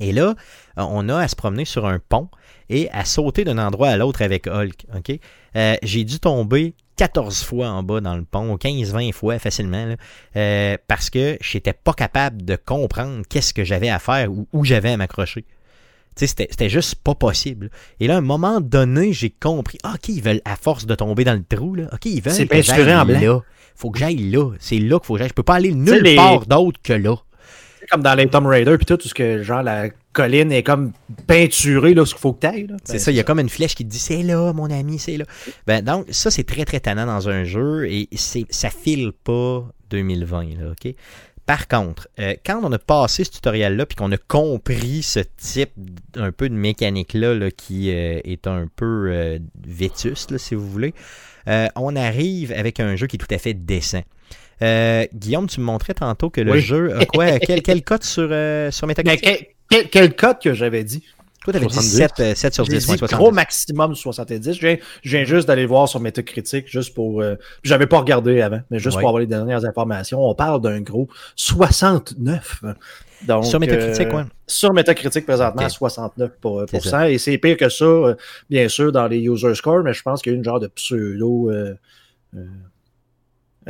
[0.00, 0.34] Et là,
[0.76, 2.28] on a à se promener sur un pont
[2.70, 4.86] et à sauter d'un endroit à l'autre avec Hulk.
[5.58, 9.96] Euh, J'ai dû tomber 14 fois en bas dans le pont, 15-20 fois facilement, là,
[10.36, 14.64] euh, parce que j'étais pas capable de comprendre qu'est-ce que j'avais à faire ou où
[14.64, 15.44] j'avais à m'accrocher.
[16.16, 17.70] Tu sais, C'était juste pas possible.
[18.00, 19.78] Et là, à un moment donné, j'ai compris.
[19.84, 22.32] ah, OK, ils veulent, à force de tomber dans le trou, là, OK, ils veulent
[22.32, 23.20] C'est peinturé en blanc.
[23.20, 23.40] là.
[23.76, 24.50] Faut que j'aille là.
[24.58, 25.28] C'est là qu'il faut que j'aille.
[25.28, 27.14] Je peux pas aller nulle les- part d'autre que là.
[27.78, 29.90] C'est comme dans les Tomb Raider, puis tout, tout ce que, genre, la
[30.22, 30.92] colline est comme
[31.26, 32.66] peinturée, là, ce qu'il faut que t'ailles.
[32.66, 32.76] là.
[32.84, 34.70] C'est Ben, ça, il y a comme une flèche qui te dit c'est là, mon
[34.70, 35.24] ami, c'est là.
[35.66, 40.42] Ben, donc, ça, c'est très, très tannant dans un jeu et ça file pas 2020,
[40.60, 40.94] là, OK?
[41.46, 45.70] Par contre, euh, quand on a passé ce tutoriel-là puis qu'on a compris ce type
[46.14, 50.68] un peu de mécanique-là là, qui euh, est un peu euh, vétuste, là, si vous
[50.68, 50.92] voulez,
[51.76, 54.02] on arrive avec un jeu qui est tout à fait décent.
[55.14, 56.60] Guillaume, tu me montrais tantôt que le Oui.
[56.60, 57.38] jeu a quoi?
[57.38, 58.28] quel, quel cote sur,
[58.70, 59.56] sur Metacritic?
[59.70, 61.02] Quel, quel, code que j'avais dit?
[61.44, 61.96] Toi, t'avais dit 70.
[61.96, 62.86] 7, euh, 7 sur J'ai 10.
[62.86, 63.34] dit gros 70.
[63.34, 64.52] maximum 70.
[64.54, 67.22] Je viens, je viens juste d'aller voir sur Metacritic, juste pour...
[67.22, 69.02] Euh, J'avais pas regardé avant, mais juste Ouais.
[69.02, 70.20] pour avoir les dernières informations.
[70.28, 72.64] On parle d'un gros 69.
[73.26, 74.24] Donc, Sur Metacritic, euh, ouais.
[74.46, 75.70] Sur Metacritic, présentement, Ok.
[75.70, 77.02] 69 pour, C'est pour cent.
[77.04, 78.14] Et c'est pire que ça, euh,
[78.50, 80.68] bien sûr, dans les user scores, mais je pense qu'il y a une genre de
[80.68, 81.50] pseudo...
[81.50, 81.74] euh,
[82.36, 82.46] euh, euh,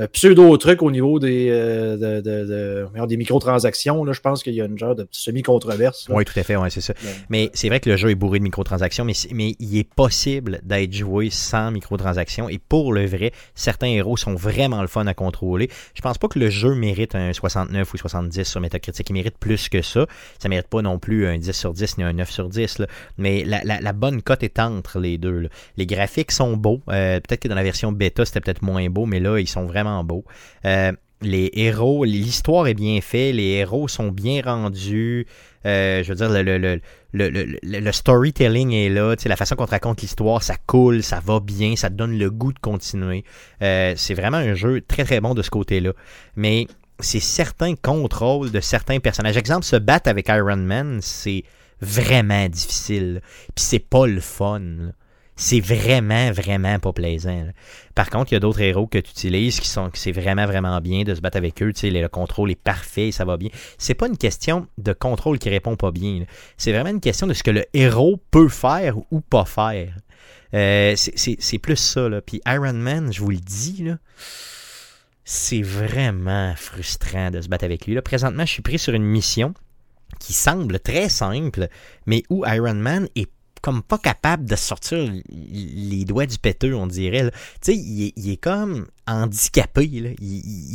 [0.06, 4.04] pseudo-truc au niveau des, euh, de, de, de- voyons, des microtransactions.
[4.04, 6.06] Là, je pense qu'il y a une genre de semi-controverse.
[6.10, 6.94] Oui, tout à fait, ouais, c'est ça.
[7.02, 9.88] Mais- Mais c'est vrai que le jeu est bourré de microtransactions, mais, mais il est
[9.94, 12.48] possible d'être joué sans microtransactions.
[12.48, 15.68] Et pour le vrai, certains héros sont vraiment le fun à contrôler.
[15.94, 19.08] Je pense pas que le jeu mérite un 69 ou 70 sur Metacritic.
[19.10, 20.06] Il mérite plus que ça.
[20.38, 22.78] Ça mérite pas non plus un 10 sur 10 ni un 9 sur 10.
[22.80, 22.86] là.
[23.16, 25.38] Mais la, la- la bonne cote est entre les deux.
[25.40, 25.48] là.
[25.76, 26.80] Les graphiques sont beaux.
[26.90, 29.64] Euh, peut-être que dans la version bêta, c'était peut-être moins beau, mais là, ils sont
[29.64, 30.24] vraiment beaux.
[30.64, 35.26] Euh, les héros, l'histoire est bien faite, les héros sont bien rendus.
[35.66, 36.80] Euh, je veux dire, le, le,
[37.12, 39.16] le, le, storytelling est là.
[39.16, 42.30] Tu la façon qu'on te raconte l'histoire, ça coule, ça va bien, ça donne le
[42.30, 43.24] goût de continuer.
[43.62, 45.92] Euh, c'est vraiment un jeu très très bon de ce côté-là.
[46.36, 46.66] Mais
[47.00, 49.36] c'est certains contrôles de certains personnages.
[49.36, 51.42] Exemple, se battre avec Iron Man, c'est
[51.80, 53.20] vraiment difficile.
[53.54, 54.92] Puis c'est pas le fun.
[55.40, 57.46] C'est vraiment, vraiment pas plaisant.
[57.94, 60.46] Par contre, il y a d'autres héros que tu utilises qui sont que c'est vraiment,
[60.46, 61.72] vraiment bien de se battre avec eux.
[61.72, 63.50] Tu sais, le le contrôle est parfait, ça va bien.
[63.76, 66.24] C'est pas une question de contrôle qui répond pas bien.
[66.56, 69.94] C'est vraiment une question de ce que le héros peut faire ou pas faire.
[70.54, 72.08] Euh, c'est plus ça.
[72.08, 72.20] Là.
[72.20, 73.98] Puis Iron Man, je vous le dis, là,
[75.24, 77.94] c'est vraiment frustrant de se battre avec lui.
[77.94, 79.54] Là, présentement, je suis pris sur une mission
[80.18, 81.68] qui semble très simple,
[82.06, 83.28] mais où Iron Man est
[83.60, 84.98] comme pas capable de sortir
[85.30, 87.30] les doigts du péteux, on dirait.
[87.30, 89.86] Tu sais, il, est- il est comme handicapé.
[89.86, 90.10] Là.
[90.20, 90.26] Il,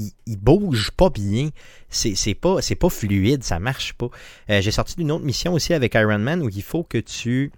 [0.08, 1.50] il- il bouge pas bien.
[1.90, 4.10] C'est pas, pas fluide, ça marche pas.
[4.50, 7.52] Euh, J'ai sorti d'une autre mission aussi avec Iron Man où il faut que tu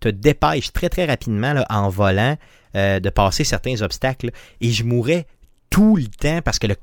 [0.00, 2.36] te dépêches très très rapidement là, en volant
[2.74, 4.30] euh, de passer certains obstacles.
[4.60, 5.26] Et je mourais
[5.70, 6.76] tout le temps parce que le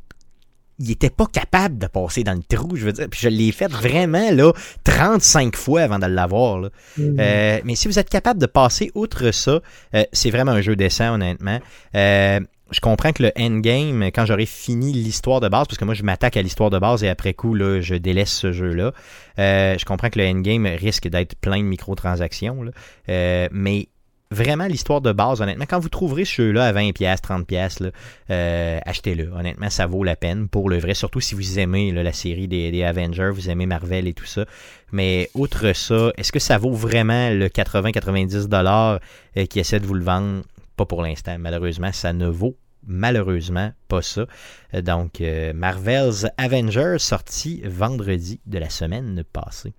[0.79, 3.07] il était pas capable de passer dans le trou, je veux dire.
[3.09, 4.51] Puis je l'ai fait vraiment là
[4.85, 6.59] 35 fois avant de l'avoir.
[6.59, 6.69] là.
[6.99, 9.59] Euh, mais si vous êtes capable de passer outre ça,
[9.95, 11.59] euh, c'est vraiment un jeu décent, honnêtement.
[11.95, 12.39] Euh,
[12.71, 16.03] je comprends que le endgame, quand j'aurai fini l'histoire de base, parce que moi je
[16.03, 18.93] m'attaque à l'histoire de base et après coup, là, je délaisse ce jeu-là.
[19.39, 22.61] euh, je comprends que le endgame risque d'être plein de microtransactions.
[22.61, 22.71] là.
[23.09, 23.87] Euh, mais
[24.31, 27.91] vraiment l'histoire de base, honnêtement, quand vous trouverez ce jeu-là à 20$, 30$, là,
[28.29, 29.31] euh, achetez-le.
[29.31, 32.47] Honnêtement, ça vaut la peine pour le vrai, surtout si vous aimez là, la série
[32.47, 34.45] des, Avengers, vous aimez Marvel et tout ça.
[34.91, 38.99] Mais outre ça, est-ce que ça vaut vraiment le 80-90$
[39.37, 40.43] euh, qui essaie de vous le vendre?
[40.77, 44.27] Pas pour l'instant, malheureusement, ça ne vaut malheureusement pas ça.
[44.75, 45.23] Euh, Donc,
[45.55, 49.73] Marvel's Avengers sorti vendredi de la semaine passée.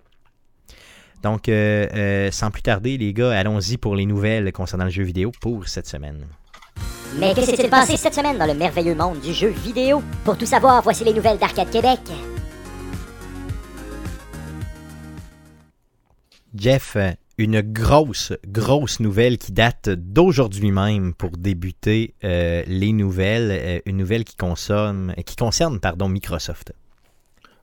[1.21, 5.03] Donc, euh, euh, sans plus tarder, les gars, allons-y pour les nouvelles concernant le jeu
[5.03, 6.25] vidéo pour cette semaine.
[7.19, 10.01] Mais que s'est-il passé cette semaine dans le merveilleux monde du jeu vidéo?
[10.23, 11.99] Pour tout savoir, voici les nouvelles d'Arcade Québec.
[16.55, 23.81] Jeff, euh, une grosse, grosse nouvelle qui date d'aujourd'hui même pour débuter euh, les nouvelles.
[23.85, 26.73] une nouvelle qui consomme, qui concerne pardon, Microsoft.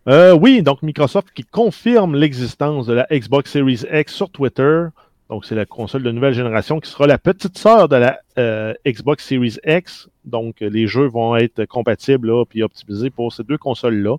[0.08, 4.86] Euh, oui, donc Microsoft qui confirme l'existence de la Xbox Series X sur Twitter.
[5.28, 8.72] Donc, c'est la console de nouvelle génération qui sera la petite sœur de la euh,
[8.86, 10.08] Xbox Series X.
[10.24, 14.16] Donc, euh, les jeux vont être compatibles là, puis optimisés pour ces deux consoles-là.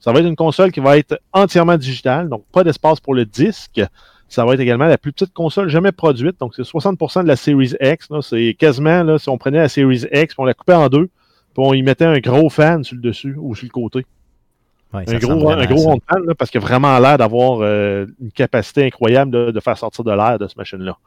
[0.00, 3.24] Ça va être une console qui va être entièrement digitale, donc pas d'espace pour le
[3.24, 3.80] disque.
[4.28, 6.38] Ça va être également la plus petite console jamais produite.
[6.40, 8.08] Donc, c'est 60% de la Series X.
[8.20, 11.08] C'est quasiment, là, si on prenait la Series X, puis on la coupait en deux,
[11.54, 14.04] puis on y mettait un gros fan sur le dessus ou sur le côté.
[14.92, 18.30] Ouais, Un gros, un gros rond de parce qu'il a vraiment l'air d'avoir euh, une
[18.30, 20.98] capacité incroyable de, de faire sortir de l'air de cette machine-là.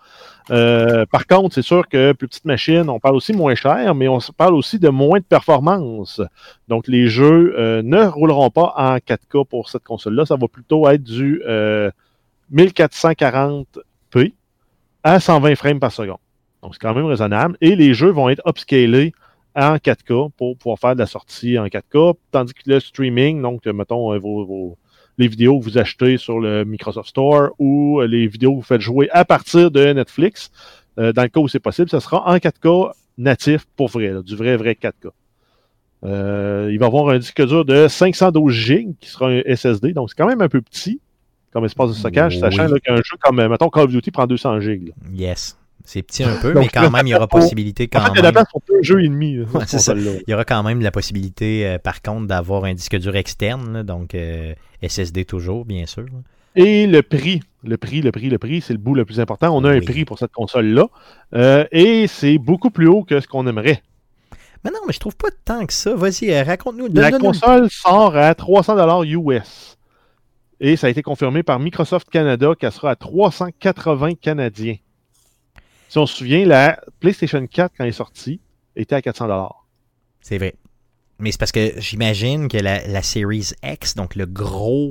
[0.49, 4.07] Euh, par contre, c'est sûr que plus petite machine, on parle aussi moins cher, mais
[4.07, 6.19] on parle aussi de moins de performance.
[6.67, 10.25] Donc, les jeux euh, ne rouleront pas en 4K pour cette console-là.
[10.25, 11.91] Ça va plutôt être du euh,
[12.53, 14.33] 1440p
[15.03, 16.17] à 120 frames par seconde.
[16.63, 17.55] Donc, c'est quand même raisonnable.
[17.61, 19.13] Et les jeux vont être upscalés
[19.55, 23.65] en 4K pour pouvoir faire de la sortie en 4K, tandis que le streaming, donc,
[23.67, 24.77] euh, mettons, euh, vos, vos-
[25.17, 28.61] les vidéos que vous achetez sur le Microsoft Store ou euh, les vidéos que vous
[28.63, 30.51] faites jouer à partir de Netflix,
[30.99, 34.21] euh, dans le cas où c'est possible, ça sera en 4K natif pour vrai, là,
[34.21, 35.09] du vrai, vrai 4K.
[36.03, 39.93] Euh, il va y avoir un disque dur de 512 GB qui sera un SSD,
[39.93, 40.99] donc c'est quand même un peu petit
[41.51, 42.39] comme espace de stockage, Oui.
[42.41, 44.91] sachant qu'un jeu comme, mettons, Call of Duty prend 200 GB.
[45.13, 45.57] Yes.
[45.85, 48.11] C'est petit un peu, Donc, mais quand même, il y aura possibilité En quand fait,
[48.15, 48.43] il de la même.
[48.67, 49.37] deux jeux et demi.
[49.37, 49.93] là, Ouais, ça.
[49.95, 53.73] Il y aura quand même la possibilité, euh, par contre, d'avoir un disque dur externe,
[53.73, 56.05] là, donc euh, SSD toujours, bien sûr.
[56.55, 59.55] Et le prix, le prix, le prix, le prix, c'est le bout le plus important.
[59.55, 60.87] On a un prix pour cette console-là.
[61.33, 63.83] Euh, et c'est beaucoup plus haut que ce qu'on aimerait.
[64.63, 65.93] Mais non, mais je trouve pas tant que ça.
[65.93, 66.87] Vas-y, raconte-nous.
[66.93, 69.77] La console sort à 300 US.
[70.59, 74.77] Et ça a été confirmé par Microsoft Canada qu'elle sera à 380 Canadiens.
[75.95, 78.41] Si on se souvient, la PlayStation 4, quand elle est sortie,
[78.75, 79.49] était à 400
[80.19, 80.55] C'est vrai.
[81.19, 84.89] Mais c'est parce que j'imagine que la, la Series X, donc le gros,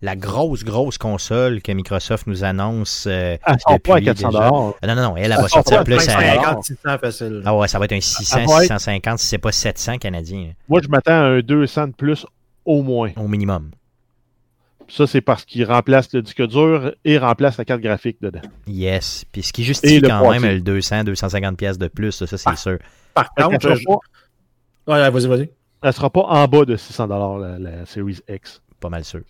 [0.00, 4.28] la grosse, grosse console que Microsoft nous annonce euh, Elle sort pas à depuis 400
[4.28, 4.46] déjà.
[4.46, 4.50] Ah,
[4.86, 6.00] Non, non, non, elle, elle va Elle sort sortir plus à...
[6.00, 7.42] 550, 600 facile.
[7.44, 9.98] Ah ouais, ça va être un 600, Elle va être- 650, si c'est pas 700
[9.98, 12.24] canadiens, Moi, je m'attends à un 200 de plus
[12.64, 13.10] au moins.
[13.16, 13.72] au minimum.
[14.88, 18.40] Ça, c'est parce qu'il remplace le disque dur et remplace la carte graphique dedans.
[18.68, 19.24] Yes.
[19.32, 22.56] Puis ce qui justifie quand même le 200, 250 pièces de plus, ça, ça, c'est
[22.56, 22.78] sûr.
[23.14, 23.98] Par contre, je- pas,
[24.92, 25.50] ouais, vas-y, vas-y.
[25.82, 28.62] elle sera pas en bas de 600 la, la Series X.
[28.80, 29.22] Pas mal sûr.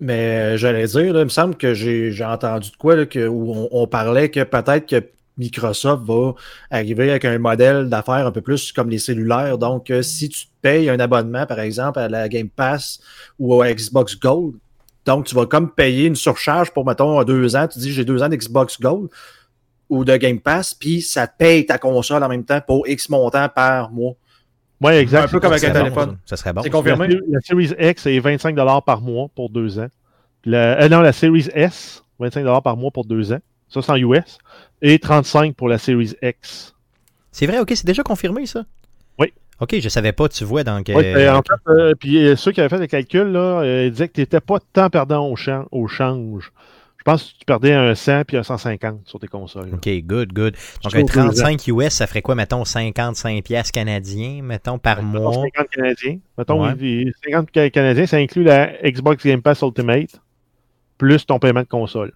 [0.00, 3.26] Mais euh, j'allais dire, là, il me semble que j'ai entendu de quoi là, que,
[3.26, 5.04] où on, on parlait que peut-être que
[5.38, 6.34] Microsoft va
[6.70, 9.56] arriver avec un modèle d'affaires un peu plus comme les cellulaires.
[9.58, 13.00] Donc, euh, si tu te payes un abonnement, par exemple, à la Game Pass
[13.38, 14.56] ou à Xbox Gold,
[15.06, 17.66] donc tu vas comme payer une surcharge pour, mettons, deux ans.
[17.68, 19.08] Tu dis j'ai deux ans d'Xbox Gold
[19.88, 23.08] ou de Game Pass, puis ça te paye ta console en même temps pour X
[23.08, 24.14] montant par mois.
[24.80, 25.24] Oui, exact.
[25.24, 26.10] Un peu comme avec Ça un bon, téléphone.
[26.24, 26.62] Ça Ça serait bon.
[26.62, 26.72] C'est ça.
[26.72, 27.08] confirmé.
[27.08, 29.88] La, la Series X est 25 par mois pour deux ans.
[30.44, 33.40] La, euh, non, la Series S, 25 par mois pour deux ans.
[33.68, 34.38] Ça, c'est en US.
[34.80, 36.74] Et 35 pour la Series X.
[37.30, 38.64] C'est vrai, ok, c'est déjà confirmé, ça?
[39.60, 39.64] Oui.
[39.76, 40.86] Ok, je savais pas, tu vois, donc...
[40.88, 43.60] Oui, euh, euh, en fait, euh, puis euh, ceux qui avaient fait le calcul, là,
[43.60, 46.50] euh, ils disaient que tu n'étais pas tant perdant au, chan- au change.
[46.98, 49.70] Je pense que tu perdais un 100 puis un 150 sur tes consoles.
[49.72, 50.54] OK, good, good.
[50.84, 51.30] Donc, un deux ans.
[51.30, 55.44] 35 US, ça ferait quoi, mettons, 55 pièces canadiens, mettons, par Mettons mois?
[55.56, 56.18] 50 Canadiens.
[56.36, 56.74] Mettons, Ouais.
[56.78, 60.20] les 50 ca- Canadiens, ça inclut la Xbox Game Pass Ultimate
[60.98, 62.12] plus ton paiement de console.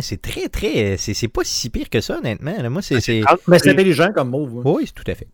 [0.00, 0.96] C'est très, très...
[0.96, 2.54] C'est pas si pire que ça, honnêtement.
[2.70, 2.94] Moi, c'est...
[3.48, 4.54] Mais c'est intelligent comme move.
[4.56, 4.62] ouais.
[4.64, 5.26] Oui, tout à fait.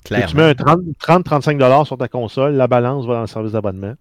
[0.00, 0.34] Et tu Clairement.
[0.34, 0.52] mets un
[1.18, 3.94] 30-35$ sur ta console, la balance va dans le service d'abonnement.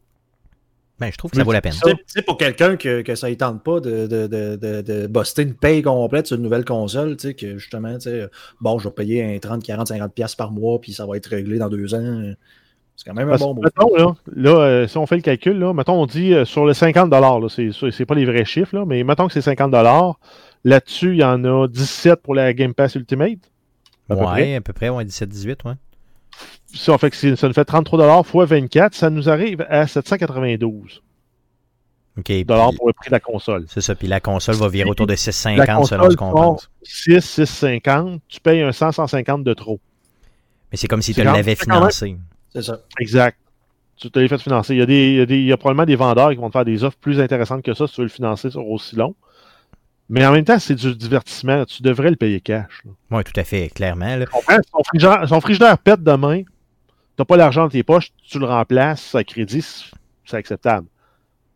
[0.99, 1.73] Ben, je trouve que ça vaut la peine.
[1.73, 5.05] Tu sais- pour quelqu'un que, que ça ne tente pas de, de, de, de, de
[5.07, 8.27] buster une paye complète sur une nouvelle console, tu sais, que justement, tu sais,
[8.61, 11.27] bon, je vais payer un 30, 40, 50 pièces par mois, puis ça va être
[11.27, 12.31] réglé dans deux ans.
[12.95, 15.59] C'est quand même un Parce bon mettons, là, là, euh, si on fait le calcul,
[15.59, 18.85] là, mettons, on dit euh, sur le 50$, là, c'est, pas les vrais chiffres, là,
[18.87, 20.15] mais mettons que c'est 50$,
[20.63, 23.37] là-dessus, il y en a 17 pour la Game Pass Ultimate.
[24.09, 24.41] à peu près.
[24.41, 25.73] Ouais, à peu près, ouais, 17-18, ouais.
[26.73, 31.01] Ça fait que ça nous fait 33$ fois 24, ça nous arrive à 792$
[32.17, 32.23] OK.
[32.25, 33.65] puis- pour le prix de la console.
[33.67, 36.31] C'est ça, puis la console va virer autour de La 6,50 selon console ce qu'on
[36.31, 36.69] pense.
[36.83, 39.79] 6, 6,50, tu payes un 100, 150 de trop.
[40.71, 42.17] Mais c'est comme si tu l'avais financé.
[42.53, 42.79] C'est ça.
[42.99, 43.37] Exact.
[43.97, 44.75] Tu te l'as fait financer.
[44.75, 46.35] Il y, a des, il, y a des- il y a probablement des vendeurs qui
[46.35, 48.67] vont te faire des offres plus intéressantes que ça si tu veux le financer sur
[48.67, 49.15] aussi long.
[50.09, 51.65] Mais en même temps, c'est du divertissement.
[51.65, 52.83] Tu devrais le payer cash.
[53.11, 54.15] Oui, tout à fait, clairement.
[54.15, 54.25] là.
[54.31, 56.43] Son frigidaire, son frigidaire pète demain.
[57.17, 59.65] Tu pas l'argent dans tes poches, tu le remplaces à crédit,
[60.23, 60.87] c'est acceptable.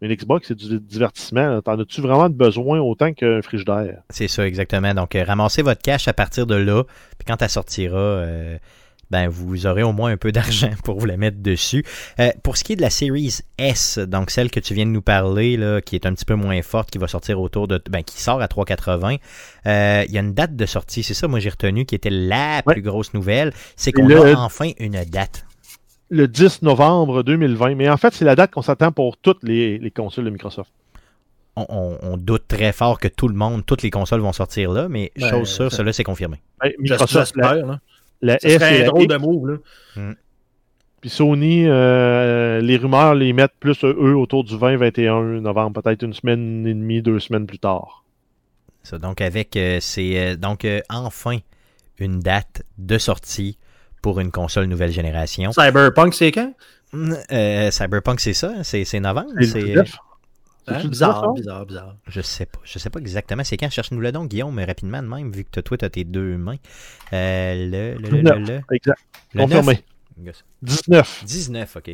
[0.02, 1.62] Mais une Xbox, c'est du divertissement.
[1.62, 4.02] T'en as-tu vraiment besoin autant qu'un frigidaire?
[4.10, 4.96] C'est ça, exactement.
[4.96, 6.84] Donc, euh, ramassez votre cash à partir de là.
[7.20, 8.58] Puis quand elle sortira, euh,
[9.12, 11.84] ben, vous aurez au moins un peu d'argent pour vous la mettre dessus.
[12.20, 14.92] Euh, pour ce qui est de la Series S, donc celle que tu viens de
[14.92, 17.80] nous parler, là, qui est un petit peu moins forte, qui va sortir autour de.
[17.90, 19.20] Ben, qui sort à 3,80.
[19.68, 21.04] euh, Il y a une date de sortie.
[21.04, 22.74] C'est ça, moi, j'ai retenu, qui était la Ouais.
[22.74, 23.54] plus grosse nouvelle.
[23.76, 25.46] C'est qu'on Le- a enfin une date.
[26.10, 27.76] Le 10 novembre 2020.
[27.76, 30.72] Mais en fait, c'est la date qu'on s'attend pour toutes les, les consoles de Microsoft.
[31.58, 34.72] On, on- on doute très fort que tout le monde, toutes les consoles vont sortir
[34.72, 36.42] là, mais Ben, chose sûre, cela c'est confirmé.
[36.62, 37.80] Ben, Microsoft, la.
[38.22, 39.14] La Ça serait un la drôle X.
[39.14, 39.48] de move.
[39.96, 40.14] Là.
[41.02, 46.04] Puis Sony, euh, les rumeurs les mettent plus euh, eux autour du 20-21 novembre, peut-être
[46.04, 48.04] une semaine et demie, deux semaines plus tard.
[48.84, 51.38] Ça, donc avec euh, c'est euh, donc euh, enfin
[51.98, 53.58] une date de sortie
[54.02, 55.52] pour une console nouvelle génération.
[55.52, 56.54] Cyberpunk, c'est quand?
[57.32, 59.98] Euh, Cyberpunk c'est ça, c'est c'est novembre, C'est c'est le 19.
[60.68, 60.88] Hein?
[60.88, 61.42] Bizarre, 19, ça?
[61.42, 61.96] bizarre, bizarre.
[62.08, 63.70] je sais pas, je sais pas exactement c'est quand?
[63.70, 66.58] Cherche-nous le donc Guillaume rapidement de même vu que toi tu as tes deux mains.
[67.14, 69.00] Euh, le le le, le, le, Exact.
[69.34, 69.84] le Confirmé.
[70.18, 70.44] 9?
[70.62, 71.24] 19.
[71.26, 71.92] 19, OK.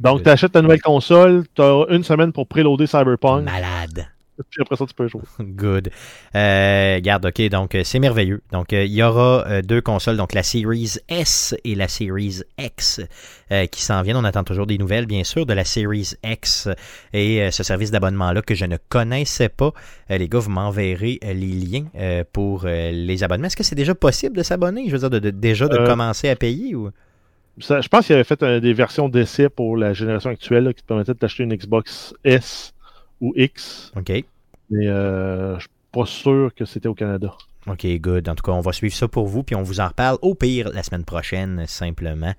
[0.00, 4.08] Donc, tu achètes ta nouvelle console, tu as une semaine pour préloader Cyberpunk, Malade.
[4.48, 5.22] Puis après ça, tu peux jouer.
[5.40, 5.90] Good.
[6.34, 8.40] Euh, regarde, ok, donc euh, c'est merveilleux.
[8.52, 12.40] Donc euh, il y aura euh, deux consoles, donc la Series S et la Series
[12.58, 13.00] X
[13.72, 14.16] qui s'en viennent.
[14.16, 16.68] On attend toujours des nouvelles, bien sûr, de la Series X
[17.12, 19.72] et ce service d'abonnement-là que je ne connaissais pas.
[20.08, 23.48] Les gars, vous m'enverrez les liens pour les abonnements.
[23.48, 24.84] Est-ce que c'est déjà possible de s'abonner?
[24.86, 26.90] Je veux dire, de, de- déjà de commencer à payer ou?
[27.58, 30.82] Ça, je pense qu'il avait fait des versions d'essai pour la génération actuelle là, qui
[30.82, 32.72] te permettaient de t'acheter une Xbox S
[33.20, 34.10] ou X, OK.
[34.70, 37.34] mais euh, je suis pas sûr que c'était au Canada.
[37.66, 38.26] OK, good.
[38.28, 40.34] En tout cas, on va suivre ça pour vous, puis on vous en reparle au
[40.34, 42.32] pire la semaine prochaine, simplement.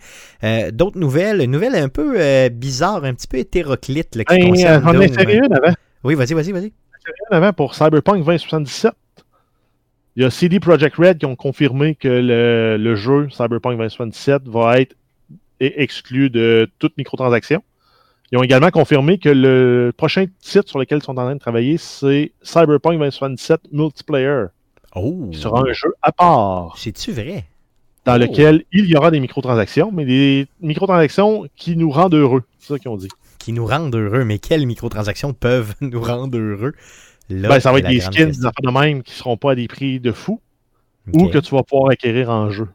[0.44, 4.40] Euh, D'autres nouvelles, une nouvelle un peu euh, bizarre, un petit peu hétéroclite, là, qui
[4.40, 5.16] concerne j'en ai Doom.
[5.18, 5.74] inséré une avant.
[6.04, 6.74] Oui, vas-y, vas-y, vas-y.
[7.30, 8.92] Avant pour Cyberpunk 2077.
[10.16, 14.44] Il y a CD Projekt Red qui ont confirmé que le, le jeu Cyberpunk 2077
[14.48, 14.96] va être
[15.60, 17.64] exclu de toute microtransaction.
[18.32, 21.40] Ils ont également confirmé que le prochain titre sur lequel ils sont en train de
[21.40, 24.46] travailler, c'est Cyberpunk 2077 Multiplayer,
[24.96, 25.28] Oh!
[25.32, 27.46] qui sera un jeu à part, C'est-tu vrai?
[28.06, 28.18] dans Oh.
[28.20, 32.44] lequel il y aura des microtransactions, mais des microtransactions qui nous rendent heureux.
[32.60, 33.10] C'est ça qu'ils ont dit.
[33.38, 36.74] Qui nous rendent heureux, mais quelles microtransactions peuvent nous rendre heureux?
[37.30, 39.56] Là, Ben, ça va être des skins, des affaires de même qui seront pas à
[39.56, 40.40] des prix de fou,
[41.14, 42.68] ou que tu vas pouvoir acquérir en jeu.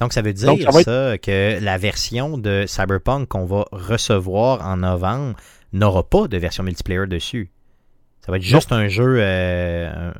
[0.00, 3.46] Donc, ça veut dire Donc, ça va être- ça que la version de Cyberpunk qu'on
[3.46, 5.36] va recevoir en novembre
[5.72, 7.50] n'aura pas de version multiplayer dessus.
[8.20, 10.10] Ça va être juste un jeu, euh,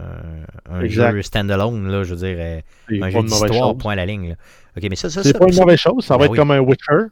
[0.71, 2.61] un, jeu standalone, là, je veux dire, euh,
[3.03, 4.31] un jeu d'histoire, point à la ligne.
[4.31, 4.35] là.
[4.77, 6.39] Ok, mais ça, ça, C'est pas une mauvaise chose, ça va Ben être oui.
[6.39, 7.07] comme un Witcher.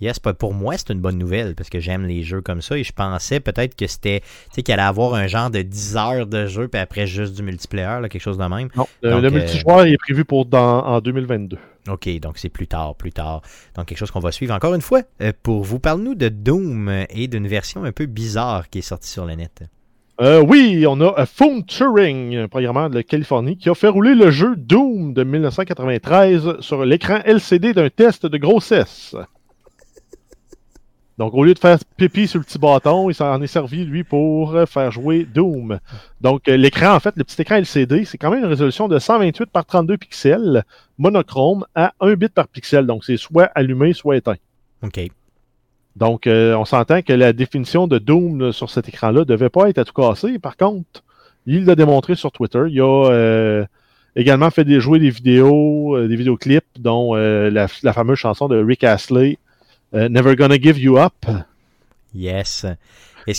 [0.00, 2.84] Yes, pour moi, c'est une bonne nouvelle parce que j'aime les jeux comme ça et
[2.84, 4.26] je pensais peut-être que c'était, tu
[4.56, 7.42] sais, qu'il allait avoir un genre de 10 heures de jeu puis après juste du
[7.42, 8.68] multiplayer, là, quelque chose de même.
[8.76, 11.58] Non, le, Donc, le euh, multijoueur est prévu pour dans, en 2022.
[11.88, 13.42] Ok, donc c'est plus tard, plus tard.
[13.74, 15.02] Donc quelque chose qu'on va suivre encore une fois.
[15.22, 19.08] euh, pour vous, parle-nous de Doom et d'une version un peu bizarre qui est sortie
[19.08, 19.62] sur le net.
[20.20, 24.30] Euh, oui, on a Phone Turing, un programmeur de Californie, qui a fait rouler le
[24.30, 29.16] jeu Doom de 1993 sur l'écran LCD d'un test de grossesse.
[31.20, 34.04] Donc, au lieu de faire pipi sur le petit bâton, il s'en est servi, lui,
[34.04, 35.78] pour euh, faire jouer Doom.
[36.22, 38.98] Donc, euh, l'écran, en fait, le petit écran LCD, c'est quand même une résolution de
[38.98, 40.64] 128 par 32 pixels,
[40.96, 42.86] monochrome, à 1 bit par pixel.
[42.86, 44.36] Donc, c'est soit allumé, soit éteint.
[44.82, 44.98] Ok.
[45.94, 49.76] Donc, euh, on s'entend que la définition de Doom sur cet écran-là devait pas être
[49.76, 50.38] à tout casser.
[50.38, 51.04] Par contre,
[51.44, 52.62] il l'a démontré sur Twitter.
[52.70, 53.66] Il a euh,
[54.16, 58.56] également fait des, jouer des vidéos, euh, des vidéoclips, dont la, la fameuse chanson de
[58.56, 59.36] Rick Astley,
[59.92, 61.14] Never Gonna Give You Up.
[62.14, 62.66] Yes.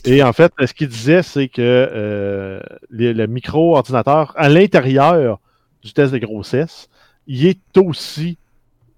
[0.05, 2.59] Et en fait, ce qu'il disait, c'est que euh,
[2.89, 5.39] le, le micro-ordinateur, à l'intérieur
[5.83, 6.89] du test de grossesse,
[7.27, 8.37] il est aussi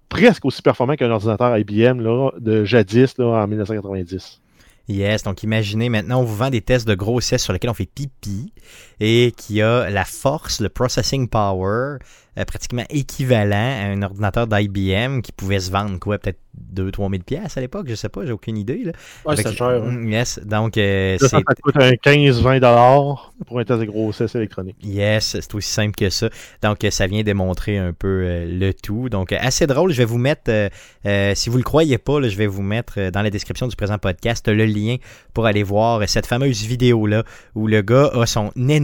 [0.08, 4.40] presque aussi performant qu'un ordinateur IBM là, de jadis là, en 1990.
[4.86, 7.88] Yes, donc imaginez maintenant, on vous vend des tests de grossesse sur lesquels on fait
[7.92, 8.52] pipi
[9.00, 11.98] et qui a la force, le processing power,
[12.38, 16.38] euh, pratiquement équivalent à un ordinateur d'IBM qui pouvait se vendre quoi, peut-être
[16.72, 18.84] 2-3 000 pièces à l'époque, je sais pas, j'ai aucune idée.
[18.84, 18.92] Là.
[19.24, 19.66] Ouais, c'était cher.
[19.68, 19.80] hein.
[19.90, 23.80] Mm, Yes, donc euh, Là, c'est ça, ça coûte un 15-20$ dollars pour un test
[23.80, 24.76] de grossesse électronique.
[24.82, 26.28] Yes, c'est aussi simple que ça.
[26.62, 29.08] Donc, euh, ça vient démontrer un peu euh, le tout.
[29.08, 29.90] Donc, assez drôle.
[29.92, 30.68] Je vais vous mettre, euh,
[31.06, 33.66] euh, si vous le croyez pas, là, je vais vous mettre euh, dans la description
[33.66, 34.96] du présent podcast le lien
[35.32, 37.24] pour aller voir cette fameuse vidéo-là
[37.56, 38.83] où le gars a son énorme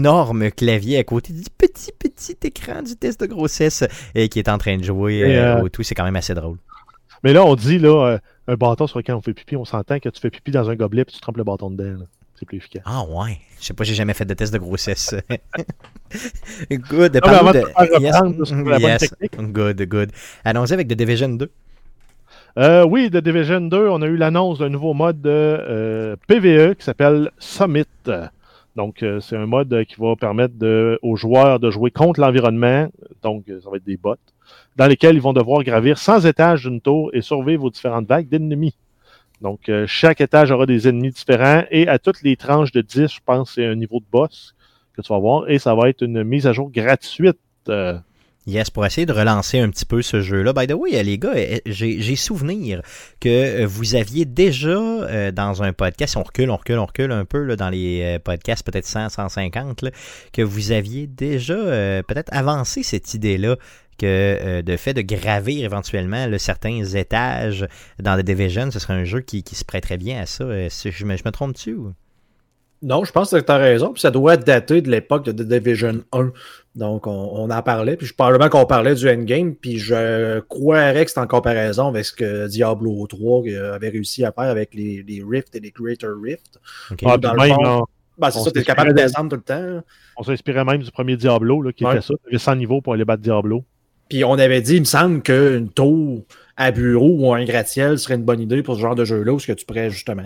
[0.50, 3.84] clavier à côté du petit, petit écran du test de grossesse
[4.14, 5.82] et qui est en train de jouer euh, euh, au tout.
[5.82, 6.58] C'est quand même assez drôle.
[7.22, 9.98] Mais là, on dit là, euh, un bâton sur lequel on fait pipi, on s'entend
[9.98, 12.00] que tu fais pipi dans un gobelet et tu trempes le bâton dedans.
[12.00, 12.06] là.
[12.34, 12.82] C'est plus efficace.
[12.86, 13.38] Ah ouais.
[13.60, 15.14] Je sais pas, j'ai jamais fait de test de grossesse.
[16.70, 17.12] good.
[17.12, 18.00] de...
[18.80, 19.30] yes, yes.
[19.36, 20.10] Good, good.
[20.42, 21.50] Allons-y avec The Division 2.
[22.58, 26.74] Euh, oui, de Division 2, on a eu l'annonce d'un nouveau mode de euh, PVE
[26.76, 27.84] qui s'appelle Summit.
[28.76, 30.54] Donc, euh, c'est un mode qui va permettre
[31.02, 32.88] aux joueurs de jouer contre l'environnement.
[33.22, 34.14] Donc, euh, ça va être des bots,
[34.76, 38.28] dans lesquels ils vont devoir gravir 100 étages d'une tour et survivre aux différentes vagues
[38.28, 38.74] d'ennemis.
[39.40, 43.12] Donc, euh, chaque étage aura des ennemis différents et à toutes les tranches de 10,
[43.12, 44.54] je pense, c'est un niveau de boss
[44.92, 47.38] que tu vas avoir et ça va être une mise à jour gratuite.
[47.68, 47.98] Euh,
[48.46, 50.54] Yes, pour essayer de relancer un petit peu ce jeu-là.
[50.54, 52.80] By the way, les gars, euh, j'ai j'ai souvenir
[53.20, 57.12] que euh, vous aviez déjà euh, dans un podcast, on recule, on recule, on recule
[57.12, 59.90] un peu là, dans les euh, podcasts, peut-être 100, 150, là,
[60.32, 61.54] que vous aviez déjà
[62.02, 63.56] peut-être avancé cette idée-là
[63.98, 67.66] que de fait de gravir éventuellement certains étages
[67.98, 70.44] dans The Division, ce serait un jeu qui, se prêterait bien à ça.
[70.44, 71.76] Je, me, trompe-tu?
[72.82, 73.92] Non, je pense que tu as raison.
[73.92, 76.32] Puis ça doit dater de l'époque de The Division 1.
[76.76, 77.96] Donc, on, on en parlait.
[77.96, 79.54] Puis je probablement qu'on parlait du endgame.
[79.56, 83.42] Puis je croirais que c'est en comparaison avec ce que Diablo 3
[83.74, 86.60] avait réussi à faire avec les, les Rift et les Greater Rift.
[86.92, 86.98] Ok.
[87.06, 87.84] ah, dans puis le même, fond, on-
[88.18, 89.82] Ben, c'est ça, tu es s'inspirait capable de de- descendre tout le temps.
[90.16, 91.92] on s'inspirait même du premier Diablo là, qui Ouais.
[91.96, 92.14] était ça.
[92.24, 93.64] Il y avait 100 niveaux pour aller battre Diablo.
[94.08, 96.24] Puis on avait dit, il me semble qu'une tour
[96.56, 99.38] à bureau ou un gratte-ciel serait une bonne idée pour ce genre de jeu-là, où
[99.38, 100.24] ce que tu pourrais justement,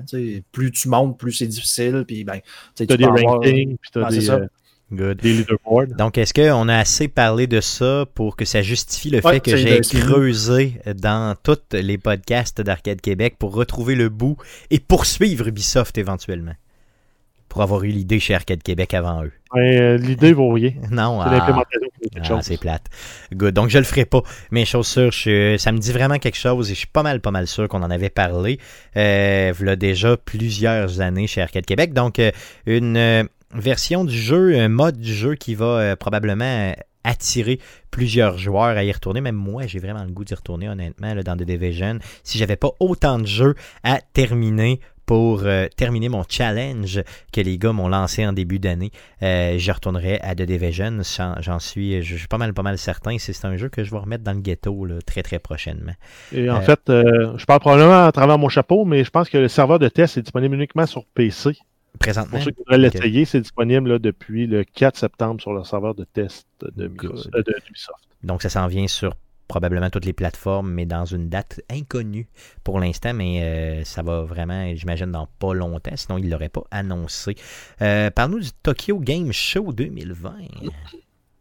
[0.53, 2.41] plus tu montes, plus c'est difficile, puis ben, tu
[2.75, 4.35] sais, Tu as tu des avoir- rankings, puis tu as des, ça.
[4.37, 4.47] euh,
[4.95, 5.19] Good.
[5.19, 5.97] des leaderboards.
[5.99, 9.41] Donc, est-ce qu'on a assez parlé de ça pour que ça justifie le Ouais, fait
[9.41, 14.37] que j'ai creusé dans tous les podcasts d'Arcade Québec pour retrouver le bout
[14.71, 16.55] et poursuivre Ubisoft éventuellement?
[17.49, 19.31] Pour avoir eu l'idée chez Arcade Québec avant eux.
[19.55, 20.73] Ben, euh, L'idée vaut rien.
[20.91, 22.87] Non, C'est ah, l'implémentation ah, c'est plate.
[23.33, 23.55] Good.
[23.55, 24.23] Donc, je le ferai pas.
[24.51, 27.21] Mais chose sûre, je- ça me dit vraiment quelque chose et je suis pas mal,
[27.21, 28.59] pas mal sûr qu'on en avait parlé.
[28.97, 31.93] Euh, voilà déjà plusieurs années chez Arcade Québec.
[31.93, 32.33] Donc, euh,
[32.67, 33.23] une euh,
[33.55, 36.75] version du jeu, un mode du jeu qui va euh, probablement
[37.05, 39.21] attirer plusieurs joueurs à y retourner.
[39.21, 41.99] Même moi, j'ai vraiment le goût d'y retourner, honnêtement, là, dans The Division.
[42.23, 47.59] Si j'avais pas autant de jeux à terminer pour euh, terminer mon challenge que les
[47.59, 48.91] gars m'ont lancé en début d'année,
[49.23, 51.01] euh, je retournerai à The Division.
[51.41, 53.19] J'en suis, je suis pas mal, pas mal certain.
[53.19, 55.93] C'est c'est un jeu que je vais remettre dans le ghetto là, très, très prochainement.
[56.33, 59.29] Et en Euh, fait, euh, je parle probablement à travers mon chapeau, mais je pense
[59.29, 61.53] que le serveur de test est disponible uniquement sur PC.
[62.01, 62.33] Présentement.
[62.39, 65.95] Pour ceux qui voudraient l'essayer, c'est disponible là, depuis le 4 septembre sur le serveur
[65.95, 66.89] de test de.
[66.89, 67.99] Microsoft- euh, de Ubisoft.
[68.23, 69.15] Donc, ça s'en vient sur
[69.47, 72.27] probablement toutes les plateformes, mais dans une date inconnue
[72.65, 76.49] pour l'instant, mais euh, ça va vraiment, j'imagine, dans pas longtemps, sinon il ne l'aurait
[76.49, 77.35] pas annoncé.
[77.83, 80.33] Euh, Parle-nous du Tokyo Game Show 2020.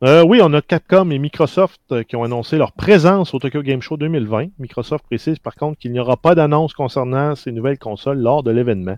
[0.04, 3.82] Euh, oui, on a Capcom et Microsoft qui ont annoncé leur présence au Tokyo Game
[3.82, 4.48] Show 2020.
[4.60, 8.52] Microsoft précise par contre qu'il n'y aura pas d'annonce concernant ces nouvelles consoles lors de
[8.52, 8.98] l'événement.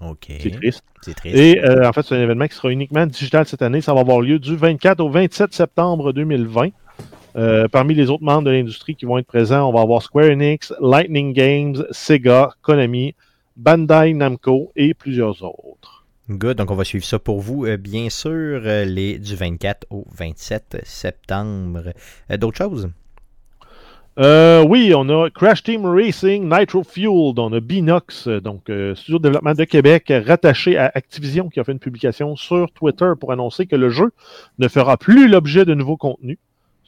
[0.00, 0.32] OK.
[0.40, 0.84] C'est triste.
[1.02, 1.36] C'est triste.
[1.36, 3.80] Et euh, en fait, c'est un événement qui sera uniquement digital cette année.
[3.80, 6.70] Ça va avoir lieu du 24 au 27 septembre 2020.
[7.36, 10.30] Euh, parmi les autres membres de l'industrie qui vont être présents, on va avoir Square
[10.30, 13.14] Enix, Lightning Games, Sega, Konami,
[13.56, 16.06] Bandai Namco et plusieurs autres.
[16.28, 20.06] Good, donc on va suivre ça pour vous, euh, bien sûr, les du 24 au
[20.12, 21.92] 27 septembre.
[22.36, 22.90] D'autres choses?
[24.18, 29.18] Euh, oui, on a Crash Team Racing, Nitro Fueled, on a Binox, donc euh, studio
[29.18, 33.32] de développement de Québec, rattaché à Activision, qui a fait une publication sur Twitter pour
[33.32, 34.10] annoncer que le jeu
[34.58, 36.38] ne fera plus l'objet de nouveaux contenus.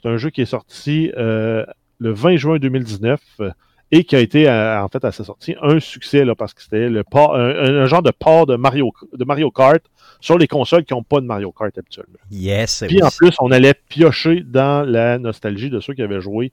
[0.03, 1.65] C'est un jeu qui est sorti euh,
[1.99, 3.51] le 20 juin 2019 euh,
[3.93, 6.63] et qui a été, euh, en fait, à sa sortie, un succès là, parce que
[6.63, 9.83] c'était le port- un, un genre de port de Mario, de Mario Kart
[10.21, 12.19] sur les consoles qui n'ont pas de Mario Kart habituellement.
[12.31, 12.85] Yes.
[12.87, 16.53] Puis oui, en plus, on allait piocher dans la nostalgie de ceux qui avaient joué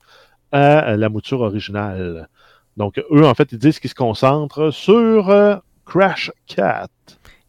[0.52, 2.28] à la mouture originale.
[2.78, 6.88] Donc, eux, en fait, ils disent qu'ils se concentrent sur euh, Crash Cat.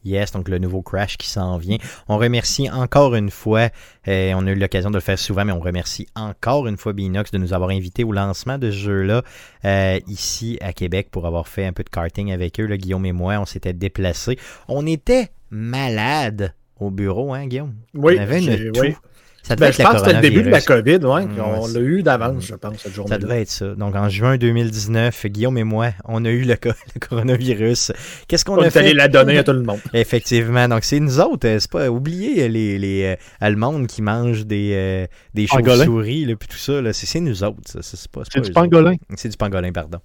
[0.05, 1.76] Yes, donc le nouveau Crash qui s'en vient.
[2.09, 3.68] On remercie encore une fois,
[4.09, 6.94] euh, on a eu l'occasion de le faire souvent, mais on remercie encore une fois
[6.94, 9.22] Binox de nous avoir invités au lancement de ce jeu-là
[9.66, 12.66] euh, ici à Québec pour avoir fait un peu de karting avec eux.
[12.66, 14.38] Là, Guillaume et moi, on s'était déplacés.
[14.68, 17.74] On était malades au bureau, hein, Guillaume?
[17.94, 18.80] Oui, On avait une toux.
[18.80, 18.94] oui.
[19.43, 20.61] Ça devait Ben, être je la pense que c'était le début de la.
[20.61, 23.18] COVID, ouais, Mm, on l'a eu d'avance, je pense, cette Ça journée-là.
[23.18, 23.74] devait être ça.
[23.74, 27.93] Donc en juin 2019, Guillaume et moi, on a eu le, co- le coronavirus.
[28.28, 28.95] Qu'est-ce qu'on On a est allé fait?
[28.95, 29.80] la donner à tout le monde.
[29.95, 30.68] Effectivement.
[30.68, 31.49] Donc, c'est nous autres.
[31.49, 36.36] euh, C'est pas oublier les, les euh, Allemandes qui mangent des, euh, des chauves-souris, là,
[36.36, 36.80] puis tout ça.
[36.82, 36.93] là.
[36.93, 37.59] C'est c'est nous autres.
[37.64, 37.78] ça.
[37.82, 38.95] C'est c'est pas, du pangolin.
[39.16, 39.99] C'est du pangolin, pardon.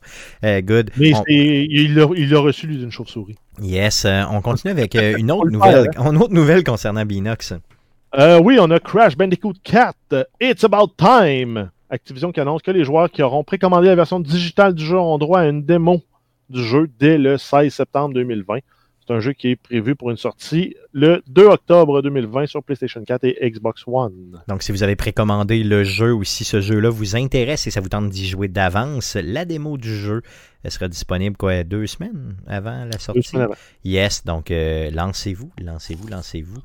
[0.44, 0.92] Euh, good.
[0.98, 3.36] Mais On- c'est- il l'a reçu, lui, d'une chauve-souris.
[3.62, 4.06] yes.
[4.06, 7.54] euh, on continue avec euh, une autre le nouvelle, faire, une autre nouvelle concernant Binox.
[8.18, 11.70] Euh, oui, on a Crash Bandicoot 4, euh, It's About Time.
[11.90, 15.18] Activision qui annonce que les joueurs qui auront précommandé la version digitale du jeu auront
[15.18, 16.02] droit à une démo
[16.50, 18.60] du jeu dès le 16 septembre 2020.
[19.08, 23.04] C'est un jeu qui est prévu pour une sortie le 2 octobre 2020 sur PlayStation
[23.06, 24.42] 4 et Xbox One.
[24.48, 27.82] Donc, si vous avez précommandé le jeu ou si ce jeu-là vous intéresse et ça
[27.82, 30.22] vous tente d'y jouer d'avance, la démo du jeu
[30.64, 33.22] elle sera disponible quoi, deux semaines avant la Deux sortie?
[33.24, 33.56] semaines avant.
[33.84, 36.58] Yes, donc euh, lancez-vous, lancez-vous, lancez-vous.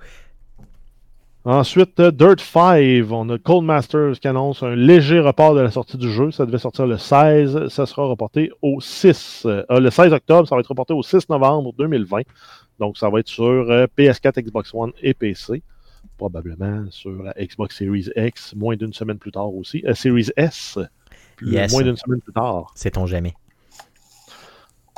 [1.45, 5.71] Ensuite, euh, Dirt 5, on a Cold Masters qui annonce un léger report de la
[5.71, 6.31] sortie du jeu.
[6.31, 9.45] Ça devait sortir le 16, ça sera reporté au 6.
[9.47, 12.21] euh, le 16 octobre, ça va être reporté au 6 novembre 2020.
[12.79, 15.63] Donc, ça va être sur euh, PS4, Xbox One et PC.
[16.19, 19.83] Probablement sur la Xbox Series X, moins d'une semaine plus tard aussi.
[19.87, 20.79] Euh, Series S,
[21.37, 21.73] plus- Yes.
[21.73, 22.71] moins d'une semaine plus tard.
[22.75, 23.33] Sait-on jamais.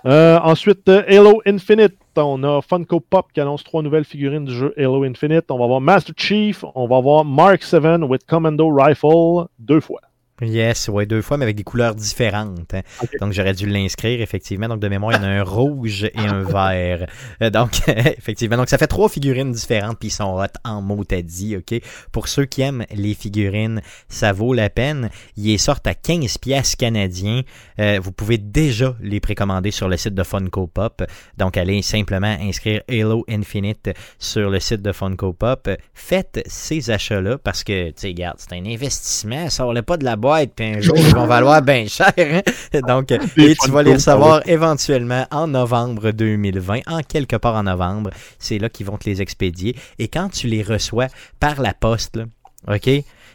[0.06, 1.94] Euh, ensuite, euh, Halo Infinite.
[2.16, 5.50] On a Funko Pop qui annonce trois nouvelles figurines du jeu Halo Infinite.
[5.50, 6.64] On va avoir Master Chief.
[6.74, 10.00] On va avoir Mark 7 with Commando Rifle deux fois.
[10.42, 12.74] Yes, ouais, deux fois, mais avec des couleurs différentes.
[12.74, 12.82] hein.
[13.20, 14.68] Donc, j'aurais dû l'inscrire, effectivement.
[14.68, 17.06] Donc, de mémoire, il y en a un rouge et un vert.
[17.40, 18.56] Euh, donc, effectivement.
[18.56, 21.80] Donc, ça fait trois figurines différentes, puis ils sont hot en mot à dit, OK?
[22.10, 25.10] Pour ceux qui aiment les figurines, ça vaut la peine.
[25.36, 27.42] Ils sortent à 15 pièces canadiens.
[27.78, 31.02] Euh, vous pouvez déjà les précommander sur le site de Funko Pop.
[31.38, 35.70] Donc, allez simplement inscrire Halo Infinite sur le site de Funko Pop.
[35.94, 39.48] Faites ces achats-là parce que, tu sais, regarde, c'est un investissement.
[39.48, 42.12] Sors-le pas de la boîte, puis un jour, ils vont valoir bien cher.
[42.18, 42.42] hein.
[42.86, 48.10] Donc, et tu vas les recevoir éventuellement en novembre 2020, en quelque part en novembre.
[48.38, 49.76] C'est là qu'ils vont te les expédier.
[49.98, 51.06] Et quand tu les reçois
[51.40, 52.24] par la poste, là,
[52.68, 52.88] OK?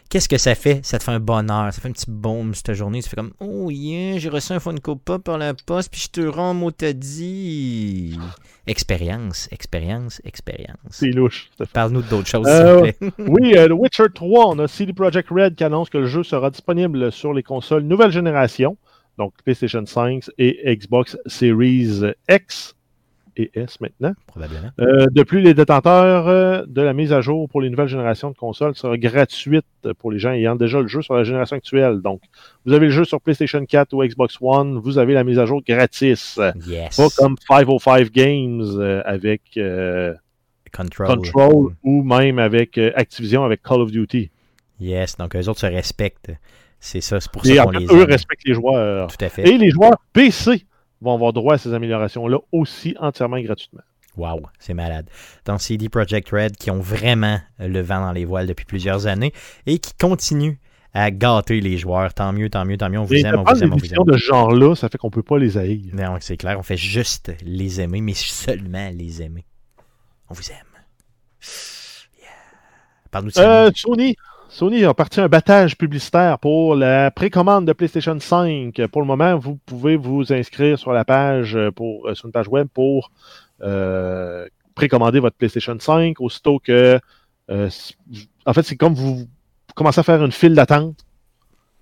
[0.09, 0.79] Qu'est-ce que ça fait?
[0.85, 1.73] Ça te fait un bonheur.
[1.73, 3.01] Ça fait un petit baume cette journée.
[3.01, 6.09] Tu fais comme Oh yeah, j'ai reçu un Funko Pop par la poste, puis je
[6.09, 8.17] te rends mot dit.
[8.67, 10.77] Expérience, expérience, expérience.
[10.89, 11.49] C'est louche.
[11.73, 13.25] Parle-nous d'autres choses, Euh, s'il te plaît.
[13.27, 16.23] oui, euh, The Witcher 3, on a CD Projekt Red qui annonce que le jeu
[16.23, 18.77] sera disponible sur les consoles nouvelle génération,
[19.17, 22.75] donc PlayStation 5 et Xbox Series X
[23.37, 24.13] et S maintenant.
[24.25, 24.69] Probablement.
[24.79, 28.29] Euh, de plus, les détenteurs euh, de la mise à jour pour les nouvelles générations
[28.31, 29.65] de consoles sera gratuite
[29.99, 32.01] pour les gens ayant déjà le jeu sur la génération actuelle.
[32.01, 32.21] Donc,
[32.65, 35.45] vous avez le jeu sur PlayStation 4 ou Xbox One, vous avez la mise à
[35.45, 36.39] jour gratis.
[36.67, 36.97] Yes.
[36.97, 40.13] Pas comme 505 Games euh, avec euh,
[40.75, 41.07] Control.
[41.07, 44.29] Control ou même avec Activision avec Call of Duty.
[44.79, 46.31] Yes, donc eux autres se respectent.
[46.79, 48.11] C'est ça, c'est pour Et ça qu'on les eux aime.
[48.11, 49.07] respectent les joueurs.
[49.07, 49.49] Tout à fait.
[49.49, 50.65] Et les joueurs PC
[51.01, 53.81] vont avoir droit à ces améliorations-là aussi entièrement gratuitement.
[54.17, 55.09] Wow, c'est malade.
[55.45, 59.31] Dans CD Projekt Red, qui ont vraiment le vent dans les voiles depuis plusieurs années
[59.67, 60.55] et qui continuent
[60.93, 62.13] à gâter les joueurs.
[62.15, 62.97] Tant mieux, tant mieux, tant mieux.
[62.97, 64.03] On vous Et aime, on vous aime, on vous aime.
[64.05, 65.93] de ce genre-là, ça fait qu'on peut pas les haïr.
[65.93, 69.45] Non, c'est clair, on fait juste les aimer, mais seulement les aimer.
[70.29, 70.57] On vous aime.
[72.19, 72.29] Yeah.
[73.11, 73.39] Parle-nous de.
[73.39, 74.15] Euh, Sony.
[74.57, 78.87] Sony a parti un battage publicitaire pour la précommande de PlayStation 5.
[78.87, 82.47] Pour le moment, vous pouvez vous inscrire sur la page pour euh, sur une page
[82.47, 83.11] web pour
[83.61, 86.99] euh, précommander votre PlayStation 5 aussitôt que
[87.51, 87.69] euh,
[88.47, 89.27] en fait c'est comme vous
[89.75, 91.05] commencez à faire une file d'attente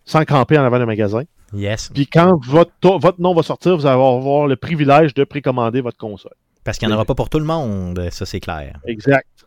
[0.03, 1.23] sans camper en avant d'un magasin.
[1.53, 1.91] Yes.
[1.93, 5.97] Puis quand votre, votre nom va sortir, vous allez avoir le privilège de précommander votre
[5.97, 6.35] console.
[6.65, 8.81] Parce qu'il n'y en aura pas pour tout le monde, ça c'est clair.
[8.85, 9.45] Exact.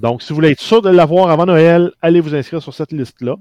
[0.00, 2.92] Donc, si vous voulez être sûr de l'avoir avant Noël, allez vous inscrire sur cette
[2.92, 3.36] liste-là.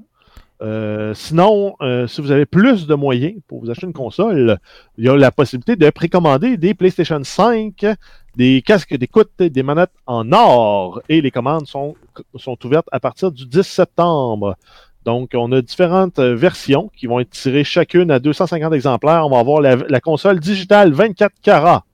[0.61, 4.57] Euh, sinon, euh, si vous avez plus de moyens pour vous acheter une console,
[4.97, 7.85] il y a la possibilité de précommander des PlayStation 5,
[8.35, 11.01] des casques d'écoute, des manettes en or.
[11.09, 11.95] Et les commandes sont,
[12.63, 14.55] ouvertes à partir du 10 septembre.
[15.05, 19.25] Donc, on a différentes versions qui vont être tirées chacune à 250 exemplaires.
[19.25, 21.85] On va avoir la, la console digitale 24 carats.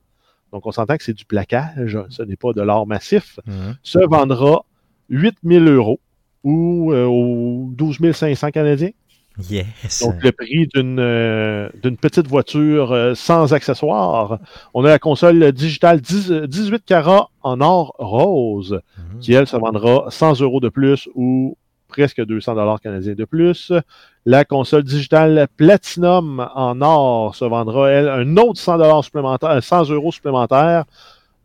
[0.54, 3.76] Donc, on s'entend que c'est du plaquage, ce n'est pas de l'or massif Mhm.
[3.84, 4.64] se vendra
[5.10, 6.00] 8000 euros
[6.44, 8.92] ou aux 12 500 canadiens.
[9.50, 10.04] Yes.
[10.04, 11.68] Donc, le prix d'une euh,
[12.00, 14.38] petite voiture euh, sans accessoires.
[14.76, 19.20] On a la console digitale 10 euh, 18 carats en or rose, Mhm.
[19.22, 21.58] qui, elle, se vendra 100 euros de plus ou
[21.94, 23.72] presque 200 dollars canadiens de plus.
[24.26, 29.92] La console digitale Platinum en or se vendra, elle, un autre 100 dollars supplémentaires, 100
[29.92, 30.86] euros supplémentaires,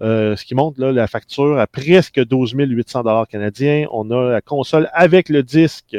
[0.01, 3.87] euh, ce qui monte là, la facture à presque 12 800 dollars canadiens.
[3.93, 5.97] On a la console avec le disque,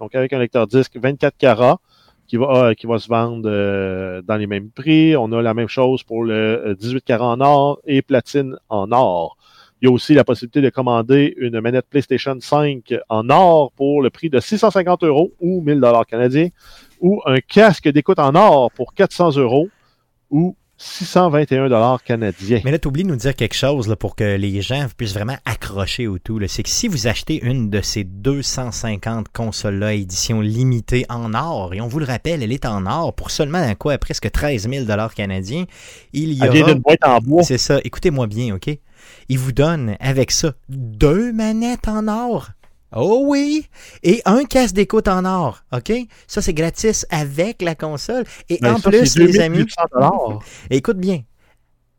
[0.00, 1.78] donc avec un lecteur disque 24 carats,
[2.26, 5.14] qui va, euh, qui va se vendre euh, dans les mêmes prix.
[5.16, 8.90] On a la même chose pour le euh, 18 carats en or et platine en
[8.90, 9.36] or.
[9.82, 14.00] Il y a aussi la possibilité de commander une manette PlayStation 5 en or pour
[14.00, 16.50] le prix de 650 euros ou 1000 dollars canadiens,
[17.00, 19.68] ou un casque d'écoute en or pour 400 euros
[20.30, 20.54] ou
[20.84, 22.60] 621 dollars canadiens.
[22.64, 25.14] Mais là, tu oublies de nous dire quelque chose là, pour que les gens puissent
[25.14, 26.40] vraiment accrocher au tout.
[26.48, 31.80] C'est que si vous achetez une de ces 250 consoles-là, édition limitée en or, et
[31.80, 35.66] on vous le rappelle, elle est en or pour seulement quoi, presque 13 000 canadiens,
[36.12, 36.72] il y aura...
[36.72, 37.44] d'une boîte en bois.
[37.44, 38.76] C'est ça, écoutez-moi bien, OK?
[39.28, 42.50] Il vous donne avec ça deux manettes en or.
[42.94, 43.68] Oh oui!
[44.02, 45.92] Et un casque d'écoute en or, OK?
[46.26, 48.24] Ça, c'est gratis avec la console.
[48.48, 50.38] Et Ben, en ça, plus, les amis, 2800 dollars.
[50.70, 51.22] Écoute bien.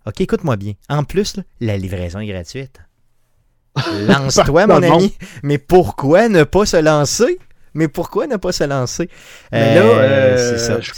[0.05, 0.73] OK, écoute-moi bien.
[0.89, 2.79] En plus, là, la livraison est gratuite.
[4.07, 5.15] Lance-toi, mon ami.
[5.43, 7.39] Mais pourquoi ne pas se lancer?
[7.73, 9.09] Mais pourquoi ne pas se lancer?
[9.51, 10.79] Mais là, euh, c'est ça.
[10.79, 10.91] je-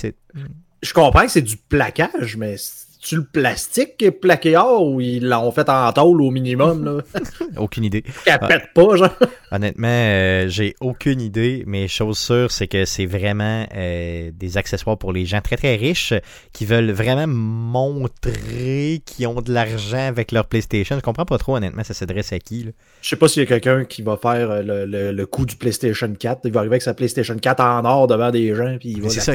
[0.82, 2.58] Je comprends que c'est du plaquage, mais
[3.06, 6.84] c'est-tu le plastique qui est plaqué or ou ils l'ont fait en tôle au minimum,
[6.84, 7.02] là?
[7.58, 8.04] Aucune idée.
[8.26, 9.16] Qu'elle pète pas, genre.
[9.52, 14.98] Honnêtement, euh, j'ai aucune idée, mais chose sûre, c'est que c'est vraiment euh, des accessoires
[14.98, 16.14] pour les gens très très riches
[16.52, 20.96] qui veulent vraiment montrer qu'ils ont de l'argent avec leur PlayStation.
[20.96, 22.64] Je comprends pas trop, honnêtement, ça s'adresse à qui.
[22.64, 22.72] là.
[23.02, 25.46] Je sais pas s'il y a quelqu'un qui va faire euh, le, le, le coup
[25.46, 26.42] du PlayStation 4.
[26.46, 29.10] Il va arriver avec sa PlayStation 4 en or devant des gens, puis il va
[29.10, 29.32] ça,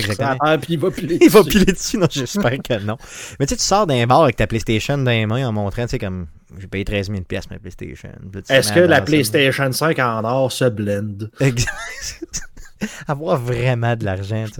[0.58, 1.50] puis il va piler Il va dessus.
[1.50, 2.96] piler dessus, non, j'espère que non.
[3.38, 5.82] Mais tu sais, tu sors d'un bar avec ta PlayStation dans les mains en montrant,
[5.82, 6.26] tu sais, comme
[6.58, 8.10] j'ai payé 13 000 pièces ma PlayStation.
[8.48, 9.02] Est-ce que la.
[9.02, 11.30] PlayStation 5 en or se blende?
[11.40, 12.42] Exact.
[13.06, 14.54] Avoir vraiment de l'argent, tu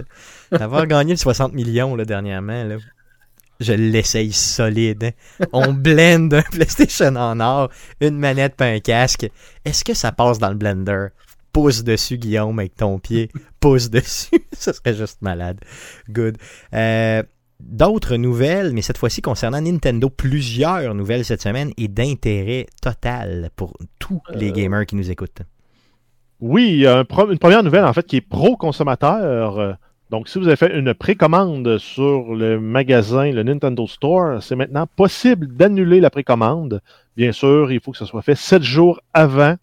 [0.51, 0.61] sais.
[0.61, 2.77] Avoir gagné le 60 millions là, dernièrement, là.
[3.59, 5.03] Je l'essaye solide.
[5.03, 5.45] hein.
[5.53, 9.27] On blende un PlayStation en or, une manette pas un casque.
[9.65, 11.07] Est-ce que ça passe dans le blender?
[11.53, 13.29] Pousse dessus, Guillaume, avec ton pied.
[13.59, 14.39] Pousse dessus.
[14.53, 15.59] ça serait juste malade.
[16.09, 16.37] Good.
[16.73, 17.23] Euh,
[17.63, 23.77] D'autres nouvelles, mais cette fois-ci concernant Nintendo, plusieurs nouvelles cette semaine et d'intérêt total pour
[23.99, 25.41] tous les gamers qui nous écoutent.
[26.39, 29.59] Oui, il y a un pro- une première nouvelle en fait qui est pro-consommateur.
[29.59, 29.73] Euh,
[30.09, 34.85] Donc, si vous avez fait une précommande sur le magasin, le Nintendo Store, c'est maintenant
[34.85, 36.81] possible d'annuler la précommande.
[37.15, 39.55] Bien sûr, il faut que ce soit fait sept jours avant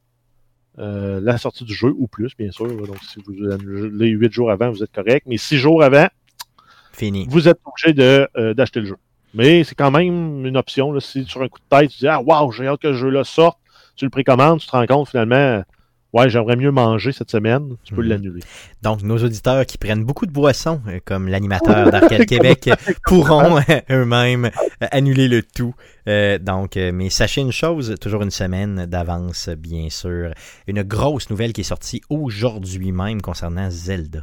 [0.78, 2.66] euh, la sortie du jeu ou plus, bien sûr.
[2.66, 5.26] Donc, si vous annulez huit jours avant, vous êtes correct.
[5.26, 6.06] Mais six jours avant,
[6.98, 7.26] Fini.
[7.30, 8.96] vous êtes obligé euh, d'acheter le jeu.
[9.34, 10.90] Mais c'est quand même une option.
[10.92, 12.96] Là, si sur un coup de tête, tu dis Ah, waouh, j'ai hâte que ce
[12.98, 13.58] jeu-là sorte,
[13.94, 15.62] tu le précommandes, tu te rends compte finalement,
[16.14, 18.08] ouais, j'aimerais mieux manger cette semaine, tu peux Mhm.
[18.08, 18.40] l'annuler.
[18.82, 22.70] Donc, nos auditeurs qui prennent beaucoup de boissons, euh, comme l'animateur d'Arcade Québec,
[23.04, 25.74] pourront euh, eux-mêmes euh, annuler le tout.
[26.08, 30.32] Euh, donc, mais sachez une chose, toujours une semaine d'avance, bien sûr.
[30.66, 34.20] Une grosse nouvelle qui est sortie aujourd'hui même concernant Zelda.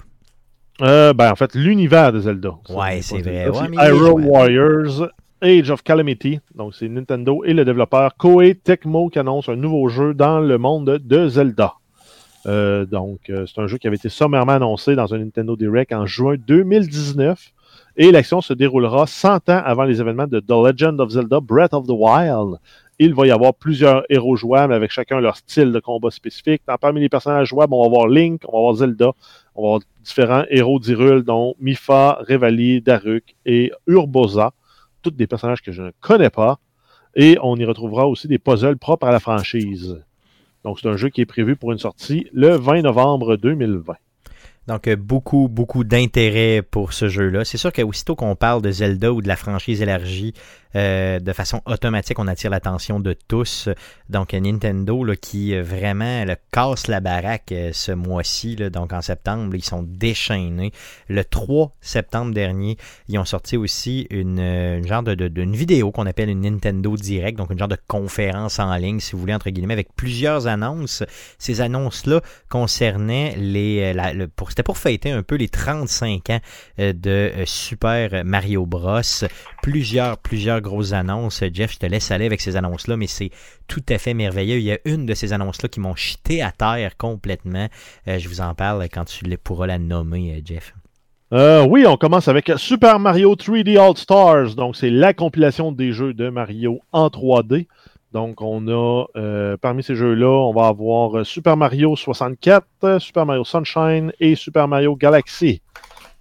[0.81, 2.55] Euh, ben, en fait, l'univers de Zelda.
[2.69, 3.49] Ouais, c'est vrai.
[3.49, 4.25] Ouais, mais Hyrule.
[4.25, 5.07] Warriors
[5.41, 6.39] Age of Calamity.
[6.55, 10.57] Donc, c'est Nintendo et le développeur Koei Tecmo qui annonce un nouveau jeu dans le
[10.57, 11.75] monde de Zelda.
[12.47, 15.93] Euh, donc, euh, c'est un jeu qui avait été sommairement annoncé dans un Nintendo Direct
[15.93, 17.51] en juin 2019.
[17.97, 21.73] Et l'action se déroulera 100 ans avant les événements de The Legend of Zelda Breath
[21.73, 22.57] of the Wild.
[22.97, 26.61] Il va y avoir plusieurs héros jouables avec chacun leur style de combat spécifique.
[26.79, 29.11] Parmi les personnages jouables, on va avoir Link, on va avoir Zelda,
[29.55, 34.53] on va avoir différents héros d'Hyrule, dont Mifa, Revali, Daruk et Urbosa.
[35.01, 36.59] Tous des personnages que je ne connais pas.
[37.15, 40.01] Et on y retrouvera aussi des puzzles propres à la franchise.
[40.63, 43.93] Donc, c'est un jeu qui est prévu pour une sortie le 20 novembre 2020.
[44.67, 47.45] Donc, euh, beaucoup, beaucoup d'intérêt pour ce jeu-là.
[47.45, 50.33] C'est sûr qu'aussitôt qu'on parle de Zelda ou de la franchise élargie,
[50.75, 53.69] euh, de façon automatique, on attire l'attention de tous.
[54.09, 58.55] Donc, Nintendo là, qui euh, vraiment là, casse la baraque euh, ce mois-ci.
[58.55, 60.71] Donc, en septembre, ils sont déchaînés.
[61.07, 66.29] Le 3 septembre dernier, ils ont sorti aussi une, une genre de, vidéo qu'on appelle
[66.29, 69.73] une Nintendo Direct, donc une genre de conférence en ligne, si vous voulez, entre guillemets,
[69.73, 71.03] avec plusieurs annonces.
[71.37, 73.93] Ces annonces-là concernaient les,
[74.49, 76.39] c'était pour fêter un peu les 35 ans
[76.77, 79.01] de Super Mario Bros.
[79.61, 81.43] Plusieurs, plusieurs grosses annonces.
[81.43, 83.29] Euh, Jeff, je te laisse aller avec ces annonces-là, mais c'est
[83.67, 84.57] tout à fait merveilleux.
[84.57, 87.67] Il y a une de ces annonces-là qui m'ont jeté à terre complètement.
[88.07, 90.73] Euh, je vous en parle quand tu pourras la nommer, euh, Jeff.
[91.31, 94.55] Oui, on commence avec Super Mario 3D All Stars.
[94.55, 97.67] Donc, c'est la compilation des jeux de Mario en 3D.
[98.13, 99.05] Donc, on a,
[99.57, 104.69] parmi ces jeux-là, on va avoir Super Mario 64, euh, Super Mario Sunshine et Super
[104.69, 105.61] Mario Galaxy.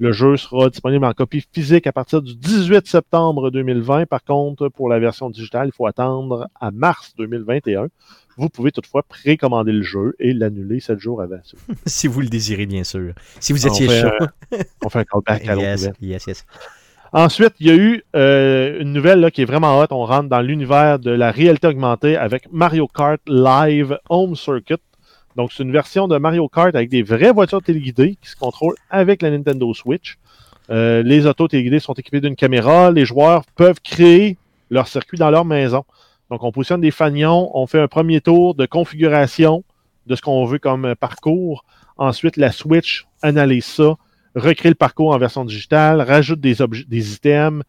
[0.01, 4.07] Le jeu sera disponible en copie physique à partir du 18 septembre 2020.
[4.07, 7.87] Par contre, pour la version digitale, il faut attendre à mars 2021.
[8.37, 11.39] Vous pouvez toutefois précommander le jeu et l'annuler 7 jours avant.
[11.87, 13.15] si vous le désirez, bien sûr.
[13.39, 14.59] Si vous On étiez fait, chaud.
[14.85, 16.47] On fait un callback à l'autre Yes, yes, yes.
[17.13, 19.87] Ensuite, il y a eu euh, une nouvelle là, qui est vraiment hot.
[19.93, 24.79] On rentre dans l'univers de la réalité augmentée avec Mario Kart Live Home Circuit.
[25.37, 28.77] Donc, c'est une version de Mario Kart avec des vraies voitures téléguidées qui se contrôlent
[28.91, 30.17] avec la Nintendo Switch.
[30.71, 32.91] Euh, les autos téléguidées sont équipées d'une caméra.
[32.91, 34.39] Les joueurs peuvent créer
[34.71, 35.85] leur circuit dans leur maison.
[36.31, 39.65] Donc, on positionne des fanions, on fait un premier tour de configuration
[40.07, 41.65] de ce qu'on veut comme parcours.
[41.97, 43.97] Ensuite, la Switch analyse ça,
[44.35, 47.63] recrée le parcours en version digitale, rajoute des, objets, des items,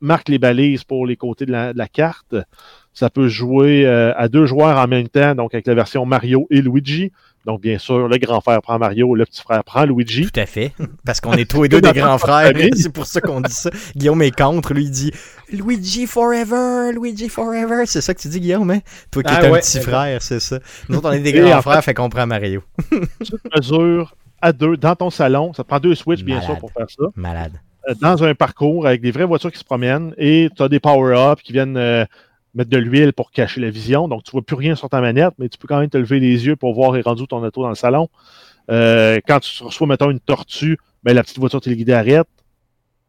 [0.00, 2.34] marque les balises pour les côtés de la carte.
[2.94, 6.46] Ça peut jouer euh, à deux joueurs en même temps, donc avec la version Mario
[6.50, 7.10] et Luigi.
[7.44, 10.30] Donc, bien sûr, le grand frère prend Mario, le petit frère prend Luigi.
[10.30, 10.72] Tout à fait.
[11.04, 12.52] Parce qu'on est tous les deux des grands frères.
[12.76, 13.70] C'est pour ça qu'on dit ça.
[13.96, 14.74] Guillaume est contre.
[14.74, 15.10] Lui, il dit
[15.50, 17.84] Luigi forever, Luigi forever.
[17.86, 18.80] C'est ça que tu dis, Guillaume, hein?
[19.10, 20.58] Toi qui Ah es un ouais, petit frère, c'est ça.
[20.88, 22.62] Nous on est des Et grands frères, fait qu'on prend Mario.
[22.90, 25.52] Tu te mesures à deux dans ton salon.
[25.52, 27.04] Ça te prend deux Switch, bien sûr, pour faire ça.
[27.16, 27.52] Malade.
[27.88, 30.78] Euh, Dans un parcours avec des vraies voitures qui se promènent et tu as des
[30.78, 32.04] power-ups qui viennent euh,
[32.54, 34.08] mettre de l'huile pour cacher la vision.
[34.08, 36.20] Donc, tu vois plus rien sur ta manette, mais tu peux quand même te lever
[36.20, 38.08] les yeux pour voir et rendu ton auto dans le salon.
[38.70, 42.26] Euh, quand tu reçois, mettons, une tortue, ben, la petite voiture téléguidée arrête.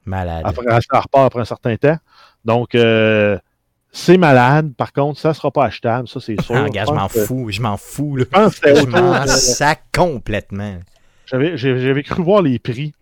[0.05, 0.41] Malade.
[0.45, 1.97] Après, elle repart après un certain temps.
[2.45, 3.37] Donc, euh,
[3.91, 4.73] c'est malade.
[4.75, 6.55] Par contre, ça ne sera pas achetable, ça, c'est sûr.
[6.65, 7.47] Ah, gars, je m'en que- fous.
[7.49, 8.25] Je m'en fous, là.
[8.49, 10.79] Je Je m'en sac complètement.
[11.25, 12.93] J'avais cru voir les prix.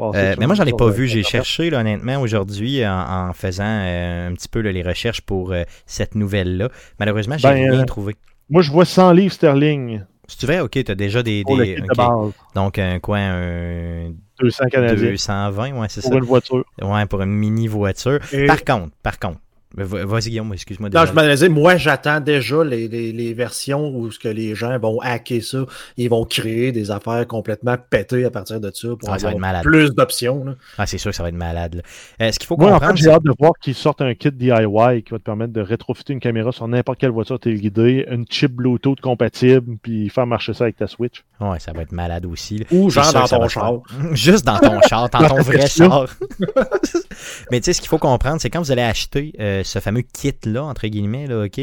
[0.00, 1.06] Euh, mais moi, j'en ai pas euh, vu.
[1.06, 5.20] J'ai cherché, là, honnêtement, aujourd'hui, en, en faisant euh, un petit peu là, les recherches
[5.20, 6.68] pour euh, cette nouvelle-là.
[6.98, 8.14] Malheureusement, j'ai Ben, rien euh, trouvé.
[8.50, 11.44] Moi, je vois 100 livres sterling Si tu veux, ok, t'as déjà des.
[11.44, 12.32] de base.
[12.54, 16.08] Donc, un quoi, un 200 canadiens 220, ouais, c'est ça.
[16.10, 16.64] pour une voiture.
[16.82, 18.18] Ouais, pour une mini voiture.
[18.32, 19.38] Et- Par contre, par contre,
[19.76, 20.88] vas-y Guillaume, excuse-moi.
[20.90, 24.54] Non, je me disais, moi, j'attends déjà les, les, les versions où ce que les
[24.54, 25.66] gens vont hacker ça.
[25.96, 29.32] Ils vont créer des affaires complètement pétées à partir de ça pour Ah, ça va
[29.32, 29.62] être avoir malade.
[29.64, 30.44] plus d'options.
[30.78, 31.82] Ah, c'est sûr que ça va être malade.
[32.20, 34.14] Euh, ce qu'il faut Moi, en comprendre, fait, j'ai hâte de voir qu'ils sortent un
[34.14, 38.06] kit DIY qui va te permettre de rétrofitter une caméra sur n'importe quelle voiture téléguidée,
[38.10, 41.24] une chip Bluetooth compatible, puis faire marcher ça avec ta Switch.
[41.40, 42.58] ouais, ça va être malade aussi.
[42.58, 42.64] là.
[42.70, 43.72] Ou genre dans ton char.
[44.12, 46.06] Juste dans ton char, dans ton vrai char.
[47.50, 50.02] Mais tu sais, ce qu'il faut comprendre, c'est quand vous allez acheter euh, ce fameux
[50.02, 51.60] kit-là, entre guillemets, là, OK,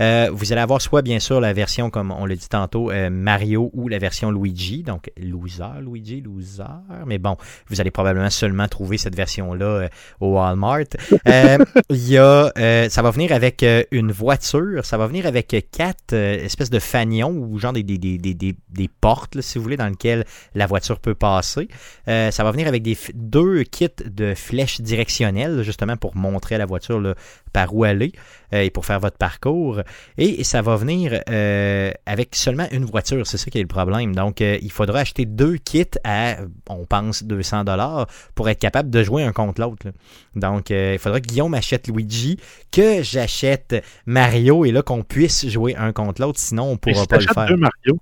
[0.00, 3.10] euh, vous allez avoir soit, bien sûr, la version, comme on l'a dit tantôt, euh,
[3.10, 4.82] Mario ou la version Luigi.
[4.82, 6.64] Donc, loser, Luigi, loser.
[7.06, 7.36] Mais bon,
[7.68, 9.88] vous allez probablement seulement trouver cette version-là euh,
[10.20, 10.84] au Walmart.
[11.90, 14.84] Y a, ça va venir avec une voiture.
[14.84, 18.56] Ça va venir avec quatre espèces de fanions ou genre des, des, des, des, des-
[18.70, 20.24] des portes, là, si vous voulez, dans lesquelles
[20.54, 21.68] la voiture peut passer.
[22.06, 26.66] Ça va venir avec des, deux kits de flèches directionnelles, justement pour montrer à la
[26.66, 27.14] voiture là,
[27.54, 28.12] par où aller
[28.52, 29.80] euh, et pour faire votre parcours.
[30.18, 34.14] Et ça va venir euh, avec seulement une voiture, c'est ça qui est le problème.
[34.14, 36.36] Donc, euh, il faudra acheter deux kits à,
[36.68, 39.86] on pense, 200 dollars pour être capable de jouer un contre l'autre.
[40.34, 42.36] Donc, euh, il faudra que Guillaume achète Luigi,
[42.70, 47.02] que j'achète Mario et là qu'on puisse jouer un contre l'autre, sinon on Et pourra
[47.02, 47.46] si pas le faire.
[47.46, 47.98] deux Mario,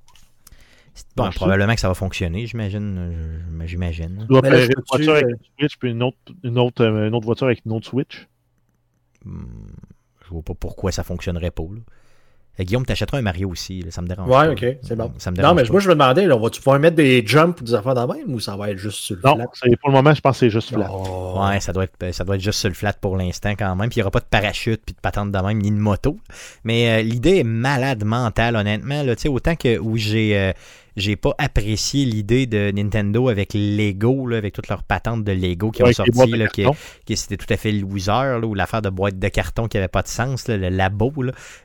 [1.17, 3.41] Bon, probablement que ça va fonctionner, j'imagine.
[3.65, 4.19] J'imagine.
[4.21, 7.27] tu dois je une voiture avec une Switch, puis une autre, une, autre, une autre
[7.27, 8.27] voiture avec une autre Switch.
[9.25, 11.63] Je vois pas pourquoi ça fonctionnerait pas.
[11.65, 11.81] là.
[12.61, 14.47] Euh, Guillaume, t'achèteras un Mario aussi, là, ça me dérange pas.
[14.47, 15.11] Ouais, ok, c'est bon.
[15.17, 15.73] Ça me Non, dérange mais pas.
[15.73, 18.33] moi, je me demandais, là, vas-tu pouvoir mettre des jumps ou des affaires dans même
[18.35, 19.47] ou ça va être juste sur le Non, flat?
[19.55, 20.91] c'est- pour le moment, je pense que c'est juste flat.
[20.93, 21.41] Oh.
[21.43, 23.89] Ouais, ça doit, être, ça doit être juste sur le flat pour l'instant quand même.
[23.89, 26.19] Puis il n'y aura pas de parachute puis de patente de même, ni de moto.
[26.65, 29.03] Mais euh, l'idée est malade mentale, honnêtement.
[29.03, 30.53] Là, Tu sais, autant que où j'ai euh,
[30.97, 35.71] j'ai pas apprécié l'idée de Nintendo avec Lego, là, avec toutes leurs patentes de Lego
[35.71, 36.65] qui ont sorti, là, qui,
[37.05, 40.03] qui c'était tout à fait loser, ou l'affaire de boîte de carton qui avait pas
[40.03, 41.13] de sens, là, le labo.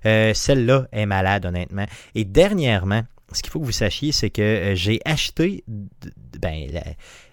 [0.06, 1.86] Euh, Celle-là est malade, honnêtement.
[2.16, 5.64] Et dernièrement, ce qu'il faut que vous sachiez, c'est que euh, j'ai acheté,
[6.40, 6.70] ben,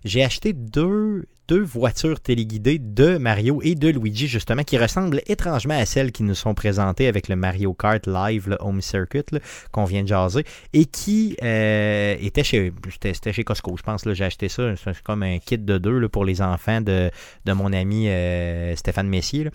[0.04, 5.78] j'ai acheté deux, deux voitures téléguidées de Mario et de Luigi, justement, qui ressemblent étrangement
[5.78, 9.24] à celles qui nous sont présentées avec le Mario Kart Live, le Home Circuit,
[9.70, 12.72] qu'on vient de jaser, et qui euh, étaient chez,
[13.44, 14.04] Costco, je pense.
[14.12, 17.10] J'ai acheté ça, c'est comme un kit de deux pour les enfants de,
[17.46, 19.48] mon ami euh, Stéphane Messier.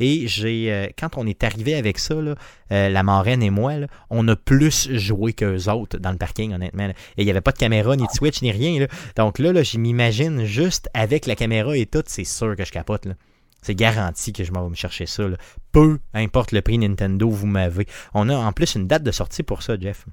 [0.00, 2.34] Et j'ai, euh, quand on est arrivé avec ça, là,
[2.72, 6.52] euh, la marraine et moi, là, on a plus joué qu'eux autres dans le parking,
[6.52, 6.86] honnêtement.
[6.88, 6.92] là.
[7.16, 8.80] Et il n'y avait pas de caméra, ni de switch, ni rien.
[8.80, 8.86] là.
[9.16, 12.72] Donc là, là je m'imagine juste avec la caméra et tout, c'est sûr que je
[12.72, 13.06] capote.
[13.06, 13.14] là.
[13.62, 15.26] C'est garanti que je m'en vais me chercher ça.
[15.26, 15.36] là.
[15.72, 17.86] Peu importe le prix Nintendo, vous m'avez.
[18.14, 20.04] On a en plus une date de sortie pour ça, Jeff.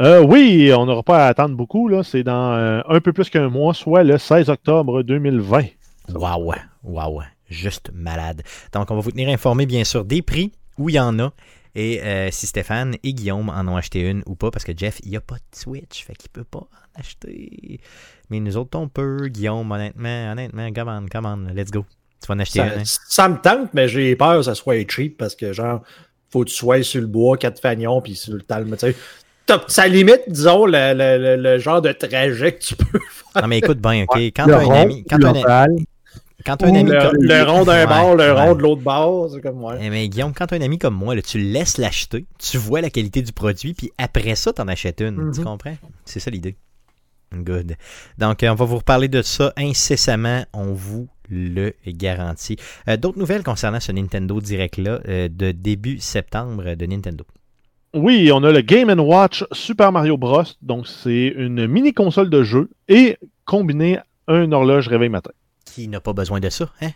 [0.00, 1.88] Euh, oui, on n'aura pas à attendre beaucoup.
[1.88, 2.02] là.
[2.02, 5.62] C'est dans euh, un peu plus qu'un mois, soit le 16 octobre 2020.
[6.14, 6.52] Waouh,
[6.84, 8.42] waouh, juste malade.
[8.72, 11.32] Donc, on va vous tenir informé, bien sûr, des prix, où il y en a,
[11.76, 15.00] et euh, si Stéphane et Guillaume en ont acheté une ou pas, parce que Jeff,
[15.04, 17.80] il n'y a pas de Switch, fait qu'il peut pas en acheter.
[18.30, 19.26] Mais nous autres, on peut.
[19.28, 21.84] Guillaume, honnêtement, honnêtement, come on, come on, let's go.
[22.22, 22.80] Tu vas en acheter Ça, une.
[22.80, 22.82] hein?
[22.84, 25.82] ça me tente, mais j'ai peur que ça soit cheap parce que, genre,
[26.30, 28.70] faut que tu sois sur le bois, quatre fagnons, puis sur le talme.
[28.72, 28.96] Tu sais,
[29.46, 33.42] T'as- ça limite, disons, le, le- le- le genre de trajet que tu peux faire.
[33.42, 34.16] Non, mais écoute bien, OK.
[34.34, 35.04] Quand tu as un ami.
[35.10, 35.66] Quand un.
[36.44, 37.16] Quand un ami le, comme.
[37.22, 38.30] le rond d'un Ouais, bord, le ouais.
[38.48, 39.76] rond de l'autre bord, c'est comme moi.
[39.80, 42.58] Eh, mais Guillaume, quand as un ami comme moi, là, tu le laisses l'acheter, tu
[42.58, 45.30] vois la qualité du produit, puis après ça, tu en achètes une.
[45.32, 45.44] Tu Mhm.
[45.46, 45.76] comprends?
[46.04, 46.56] C'est ça l'idée.
[47.34, 47.74] Good.
[48.18, 50.44] Donc, euh, on va vous reparler de ça incessamment.
[50.52, 52.56] On vous le garantit.
[52.88, 57.24] Euh, D'autres nouvelles concernant ce Nintendo Direct-là euh, de début septembre de Nintendo?
[57.94, 60.42] Oui, on a le Game Watch Super Mario Bros.
[60.62, 63.16] Donc, c'est une mini console de jeu et
[63.46, 65.30] combiné un horloge réveil matin.
[65.64, 66.90] Qui n'a pas besoin de ça, hein?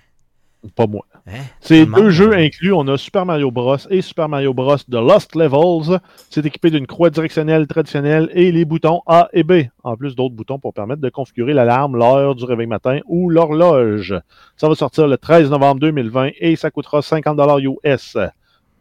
[0.74, 1.06] Pas moi.
[1.28, 1.44] Hein?
[1.70, 2.72] Le deux jeux inclus.
[2.72, 3.76] On a Super Mario Bros.
[3.90, 4.76] et Super Mario Bros.
[4.76, 6.00] The Lost Levels.
[6.30, 10.34] C'est équipé d'une croix directionnelle traditionnelle et les boutons A et B, en plus d'autres
[10.34, 14.14] boutons pour permettre de configurer l'alarme, l'heure du réveil matin ou l'horloge.
[14.56, 17.38] Ça va sortir le 13 novembre 2020 et ça coûtera 50
[17.84, 18.16] US.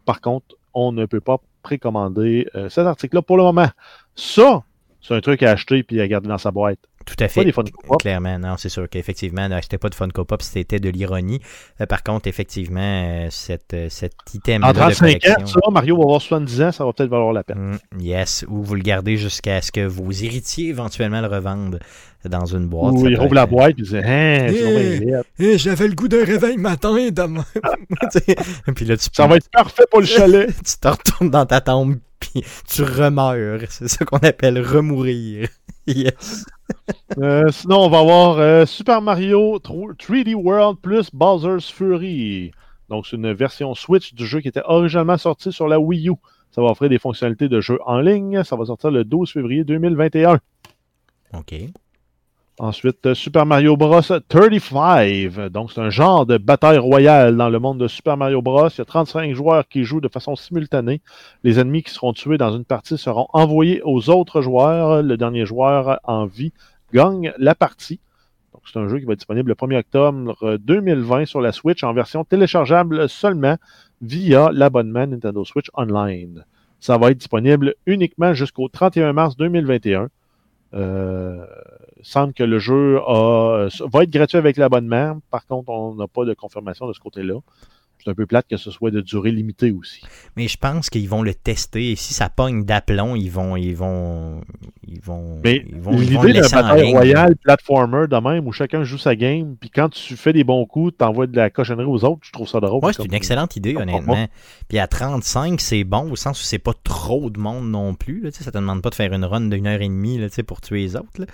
[0.06, 3.68] Par contre, on ne peut pas précommander euh, cet article-là pour le moment.
[4.16, 4.64] Ça,
[5.02, 6.80] c'est un truc à acheter puis à garder dans sa boîte.
[7.08, 7.46] Tout à Pas fait.
[7.46, 8.02] des Funko Pop.
[8.02, 11.40] Clairement, non, c'est sûr qu'effectivement, n'achetez pas de Funko Pop, c'était de l'ironie.
[11.80, 13.30] Euh, par contre, effectivement, euh,
[13.74, 15.48] euh, cet item En de 35 ans, collection.
[15.48, 17.80] ça, Mario va avoir 70 ans, ça va peut-être valoir la peine.
[17.96, 21.80] Mm, yes, ou vous le gardez jusqu'à ce que vos héritiers éventuellement le revendent
[22.30, 22.94] dans une boîte.
[22.94, 25.44] Ou il rouvre la boîte et il dit Hein, donc Eh.
[25.54, 27.46] Eh, J'avais le goût d'un réveil matin demain.
[28.76, 30.48] Puis là, tu, Ça va être parfait pour le chalet.
[30.66, 33.60] tu te retournes dans ta tombe, puis tu remeurs.
[33.70, 35.50] C'est ça qu'on appelle remourir.
[35.88, 36.46] Yes.
[37.18, 42.52] Euh, sinon, on va avoir euh, Super Mario 3D World plus Bowser's Fury.
[42.90, 46.14] Donc, c'est une version Switch du jeu qui était originalement sorti sur la Wii U.
[46.52, 48.44] Ça va offrir des fonctionnalités de jeu en ligne.
[48.44, 50.40] Ça va sortir le 12 février 2021.
[51.34, 51.54] OK.
[52.60, 54.02] Ensuite, euh, Super Mario Bros.
[54.02, 55.50] 35.
[55.52, 58.68] Donc, c'est un genre de bataille royale dans le monde de Super Mario Bros.
[58.70, 61.02] Il y a 35 joueurs qui jouent de façon simultanée.
[61.44, 65.04] Les ennemis qui seront tués dans une partie seront envoyés aux autres joueurs.
[65.04, 66.52] Le dernier joueur en vie
[66.92, 68.00] gagne la partie.
[68.54, 71.84] Donc, c'est un jeu qui va être disponible le 1er octobre 2020 sur la Switch
[71.84, 73.58] en version téléchargeable seulement.
[74.02, 76.44] via l'abonnement Nintendo Switch Online.
[76.80, 80.10] Ça va être disponible uniquement jusqu'au 31 mars 2021.
[80.74, 81.46] Euh,
[82.04, 85.20] semble que le jeu a- va être gratuit avec l'abonnement.
[85.32, 87.36] Par contre, on n'a pas de confirmation de ce côté-là.
[88.04, 90.02] C'est un peu plate que ce soit de durée limitée aussi.
[90.38, 91.92] Mais je pense qu'ils vont le tester.
[91.92, 93.58] Et si ça pogne d'aplomb, ils vont.
[93.58, 94.42] Ils vont.
[94.88, 95.42] Ils vont.
[95.44, 99.90] Mais l'idée d'un bataille royale platformer de même où chacun joue sa game, puis quand
[99.90, 102.60] tu fais des bons coups, tu envoies de la cochonnerie aux autres, je trouve ça
[102.60, 102.82] drôle.
[102.82, 104.28] Moi, c'est une excellente idée, honnêtement.
[104.70, 108.22] Puis à 35, c'est bon au sens où c'est pas trop de monde non plus.
[108.22, 110.62] Là, ça te demande pas de faire une run d'une heure et demie là, pour
[110.62, 111.20] tuer les autres.
[111.20, 111.26] là.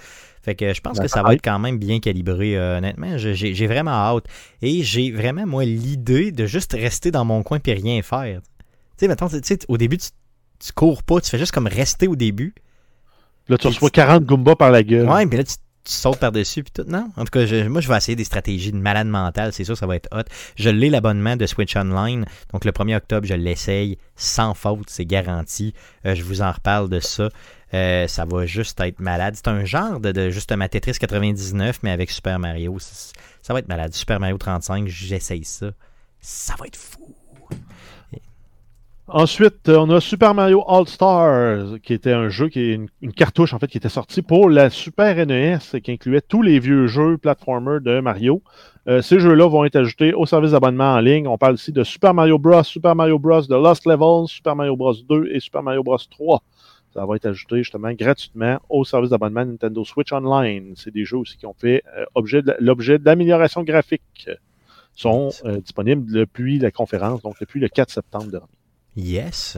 [0.44, 3.18] Fait que je pense que ça va être quand même bien calibré, euh, honnêtement.
[3.18, 4.26] J'ai vraiment hâte.
[4.62, 8.41] Et j'ai vraiment, moi, l'idée de juste rester dans mon coin et rien faire.
[8.98, 10.10] Tu sais, sais, au début, tu,
[10.60, 12.54] tu cours pas, tu fais juste comme rester au début.
[13.48, 15.10] Là, tu reçois 40 Goombas par la gueule.
[15.10, 16.89] Ouais, puis là, tu, tu sautes par-dessus, puis tout.
[16.89, 19.51] Non, en tout cas, moi, je vais essayer des stratégies de malade mental.
[19.51, 20.23] C'est sûr, ça va être hot.
[20.55, 22.25] Je l'ai, l'abonnement de Switch Online.
[22.51, 24.89] Donc, le 1er octobre, je l'essaye sans faute.
[24.89, 25.73] C'est garanti.
[26.05, 27.29] Euh, je vous en reparle de ça.
[27.73, 29.36] Euh, ça va juste être malade.
[29.36, 32.77] C'est un genre de, de justement Tetris 99, mais avec Super Mario.
[32.79, 33.93] Ça va être malade.
[33.93, 35.71] Super Mario 35, j'essaye ça.
[36.21, 37.12] Ça va être fou.
[39.10, 42.88] Ensuite, euh, on a Super Mario All Stars, qui était un jeu qui est une,
[43.01, 46.58] une cartouche en fait qui était sortie pour la Super NES, qui incluait tous les
[46.60, 48.41] vieux jeux platformer de Mario.
[48.88, 51.28] Euh, ces jeux-là vont être ajoutés au service d'abonnement en ligne.
[51.28, 54.78] On parle ici de Super Mario Bros, Super Mario Bros The Lost Levels, Super Mario
[54.78, 56.41] Bros 2 et Super Mario Bros 3.
[56.93, 60.74] Ça va être ajouté justement gratuitement au service d'abonnement Nintendo Switch Online.
[60.78, 64.30] C'est des jeux aussi qui ont fait euh, objet de- l'objet d'amélioration graphique.
[64.95, 68.45] sont euh, disponibles depuis la conférence, donc depuis le 4 septembre dernier.
[68.96, 69.58] Yes.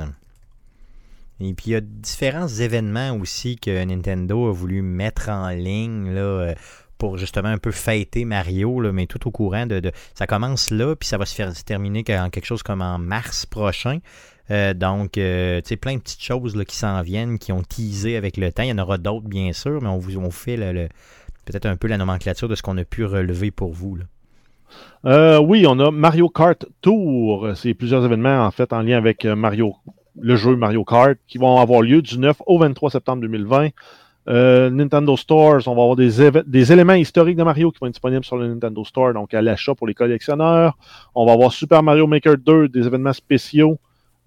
[1.39, 6.13] Et puis il y a différents événements aussi que Nintendo a voulu mettre en ligne
[6.13, 6.55] là, euh,
[6.97, 10.95] pour justement un peu fêter Mario, là, mais tout au courant de, Ça commence là,
[10.95, 13.99] puis ça va se faire terminer en quelque chose comme en mars prochain.
[14.51, 17.63] Euh, donc, euh, tu sais, plein de petites choses là, qui s'en viennent, qui ont
[17.63, 18.63] teasé avec le temps.
[18.63, 20.55] Il y en aura d'autres, bien sûr, mais on vous on fait
[21.45, 23.95] peut-être un peu la nomenclature de ce qu'on a pu relever pour vous.
[23.97, 24.05] là.
[25.05, 27.49] Euh, oui, on a Mario Kart Tour.
[27.55, 29.75] C'est plusieurs événements en fait en lien avec euh, Mario,
[30.19, 33.69] le jeu Mario Kart qui vont avoir lieu du 9 au 23 septembre 2020.
[34.27, 38.25] Euh, Nintendo Stores, on va avoir des, éléments historiques de Mario qui vont être disponibles
[38.25, 40.75] sur le Nintendo Store, donc à l'achat pour les collectionneurs.
[41.13, 43.77] On va avoir Super Mario Maker 2, des événements spéciaux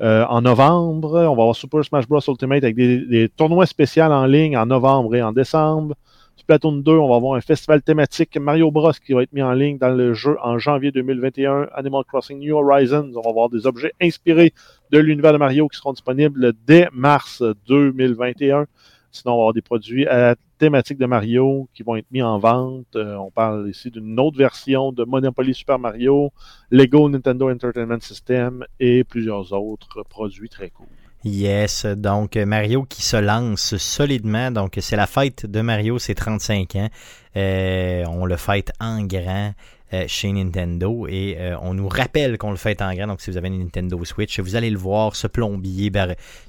[0.00, 1.14] en novembre.
[1.14, 2.20] On va avoir Super Smash Bros.
[2.28, 5.96] Ultimate avec des, des tournois spéciaux en ligne en novembre et en décembre.
[6.38, 9.52] Splatoon 2, on va avoir un festival thématique Mario Bros qui va être mis en
[9.52, 11.68] ligne dans le jeu en janvier 2021.
[11.74, 14.54] Animal Crossing New Horizons, on va avoir des objets inspirés
[14.90, 18.66] de l'univers de Mario qui seront disponibles dès mars 2021.
[19.10, 22.22] Sinon, on va avoir des produits à la thématique de Mario qui vont être mis
[22.22, 22.94] en vente.
[22.94, 26.32] Euh, on parle ici d'une autre version de Monopoly Super Mario,
[26.70, 30.86] Lego Nintendo Entertainment System et plusieurs autres produits très cool.
[31.24, 34.52] Yes, donc Mario qui se lance solidement.
[34.52, 36.88] Donc c'est la fête de Mario, c'est 35 ans.
[37.36, 39.52] Euh, on le fête en grand
[39.92, 43.08] euh, chez Nintendo et euh, on nous rappelle qu'on le fête en grand.
[43.08, 45.90] Donc si vous avez une Nintendo Switch, vous allez le voir, ce plombier,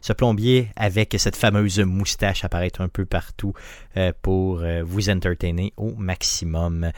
[0.02, 3.54] ce plombier avec cette fameuse moustache apparaître un peu partout
[4.22, 6.92] pour vous entertainer au maximum.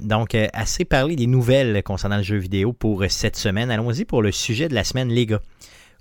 [0.00, 3.70] Donc assez parlé des nouvelles concernant le jeu vidéo pour cette semaine.
[3.70, 5.40] Allons-y pour le sujet de la semaine, les gars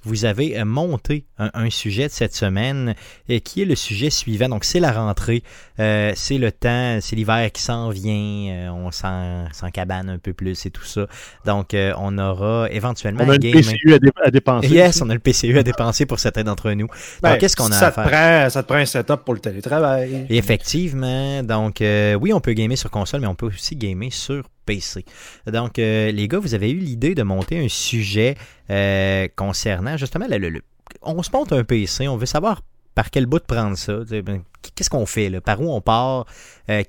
[0.08, 2.96] vous avez euh, monté un, un sujet de cette semaine
[3.30, 4.50] euh, qui est le sujet suivant.
[4.50, 5.44] Donc, c'est la rentrée,
[5.80, 10.18] euh, c'est le temps, c'est l'hiver qui s'en vient, euh, on s'en s'en cabane un
[10.18, 11.08] peu plus et tout ça.
[11.46, 13.54] Donc, euh, on aura éventuellement On a un game.
[13.54, 14.68] PCU à, dé- à dépenser.
[14.70, 16.88] Yes, on a le PCU à dépenser pour certains d'entre nous.
[17.22, 18.08] Ben, Donc, qu'est-ce qu'on a ça à te faire?
[18.44, 20.26] Prend, ça te prend un setup pour le télétravail.
[20.30, 21.44] Effectivement.
[21.44, 25.04] Donc, euh, oui, on peut gamer sur console, mais on peut aussi gamer sur PC.
[25.48, 28.36] Donc, euh, les gars, vous avez eu l'idée de monter un sujet
[28.70, 30.62] euh, concernant justement le,
[31.02, 32.62] On se monte un PC, on veut savoir
[32.94, 34.00] par quel bout prendre ça.
[34.24, 34.44] Ben,
[34.76, 35.30] Qu'est-ce qu'on fait?
[35.30, 35.42] Là?
[35.42, 36.26] Par où on part?
[36.70, 36.84] Euh,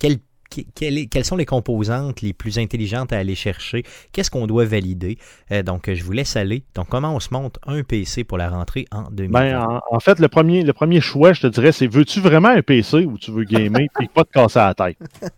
[0.75, 3.85] quelles sont les composantes les plus intelligentes à aller chercher?
[4.13, 5.19] Qu'est-ce qu'on doit valider?
[5.53, 6.65] Euh, donc, je vous laisse aller.
[6.75, 9.41] Donc, comment on se monte un PC pour la rentrée en 2020?
[9.41, 12.49] Ben, en, en fait, le premier, le premier choix, je te dirais, c'est veux-tu vraiment
[12.49, 14.99] un PC ou tu veux gamer et pas te casser la tête?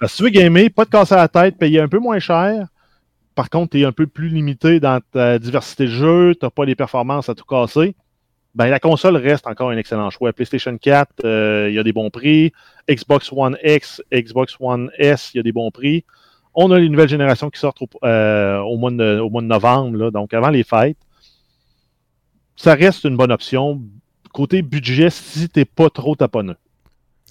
[0.00, 2.66] que si tu veux gamer, pas te casser la tête, payer un peu moins cher.
[3.34, 6.50] Par contre, tu es un peu plus limité dans ta diversité de jeux, tu n'as
[6.50, 7.94] pas les performances à tout casser.
[8.54, 10.32] Ben, la console reste encore un excellent choix.
[10.32, 12.52] PlayStation 4, euh, il y a des bons prix.
[12.90, 16.04] Xbox One X, Xbox One S, il y a des bons prix.
[16.54, 19.46] On a les nouvelles générations qui sortent au, euh, au mois, de, au mois de
[19.46, 20.96] novembre, là, donc avant les fêtes
[22.58, 23.80] ça reste une bonne option.
[24.32, 26.56] Côté budget, si t'es pas trop taponneux.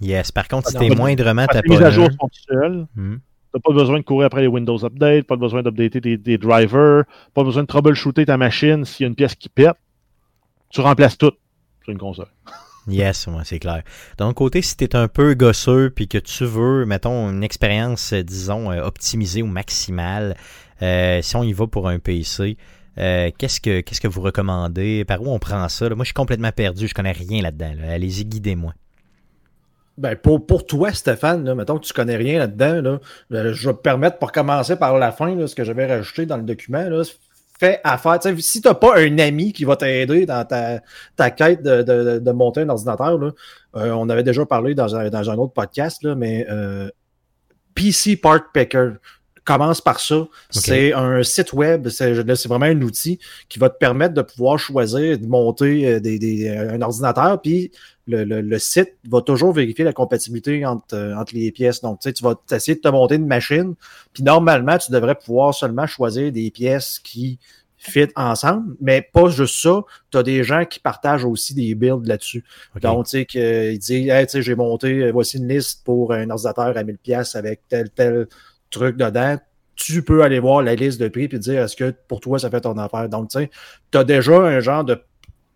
[0.01, 0.32] Yes.
[0.32, 1.91] Par contre, si t'es moindrement que les mises à taponneux...
[1.91, 2.88] jour sont seules.
[2.95, 3.18] Hmm.
[3.53, 7.03] T'as pas besoin de courir après les Windows Update, pas besoin d'updater des, des drivers,
[7.34, 9.76] pas besoin de troubleshooter ta machine s'il y a une pièce qui pète.
[10.70, 11.32] Tu remplaces tout
[11.84, 12.28] sur une console.
[12.88, 13.84] Yes, ouais, c'est clair.
[14.18, 18.13] D'un côté, si tu es un peu gosseux puis que tu veux, mettons, une expérience,
[18.13, 20.38] euh, disons, euh, optimisée ou maximale,
[20.82, 22.57] euh, si on y va pour un PC,
[22.97, 25.03] euh, qu'est-ce que qu'est-ce que vous recommandez?
[25.05, 25.89] Par où on prend ça?
[25.89, 25.95] là?
[25.95, 27.74] Moi, je suis complètement perdu, je connais rien là-dedans.
[27.78, 27.91] là.
[27.91, 28.74] Allez-y, guidez-moi.
[29.97, 32.99] Ben, pour, pour toi, Stéphane, là, mettons que tu connais rien là-dedans,
[33.32, 36.28] là, je vais te permettre, pour commencer par la fin, là, ce que j'avais rajouté
[36.28, 37.01] dans le document, là,
[37.60, 38.20] fais affaire.
[38.20, 40.82] Tu sais, si tu n'as pas un ami qui va t'aider dans ta,
[41.16, 43.32] ta quête de, de, de monter un ordinateur, là,
[43.76, 46.89] euh, on avait déjà parlé dans un, dans un autre podcast, là, mais euh,
[47.76, 48.93] PC Part Picker.
[49.48, 50.28] Commence par ça.
[50.50, 52.14] C'est un site web, c'est
[52.48, 53.18] vraiment un outil
[53.48, 57.72] qui va te permettre de pouvoir choisir de monter euh, des, des- un ordinateur, puis
[58.08, 61.80] le, le- le site va toujours vérifier la compatibilité entre, euh, entre les pièces.
[61.82, 63.74] Donc, tu sais, tu vas essayer de te monter une machine,
[64.14, 67.39] puis normalement, tu devrais pouvoir seulement choisir des pièces qui
[67.80, 69.82] fit ensemble, mais pas juste ça.
[70.12, 72.43] Tu as des gens qui partagent aussi des builds là-dessus.
[72.82, 76.12] Donc, tu sais, qu'ils disent, hey, tu sais, j'ai monté, euh, voici une liste pour
[76.12, 78.28] un ordinateur à 1000 pièces avec tel, tel
[78.70, 79.38] truc dedans.
[79.76, 82.49] Tu peux aller voir la liste de prix puis dire, est-ce que pour toi, ça
[82.49, 83.07] fait ton affaire?
[83.09, 83.51] Donc, tu sais,
[83.91, 84.99] tu as déjà un genre de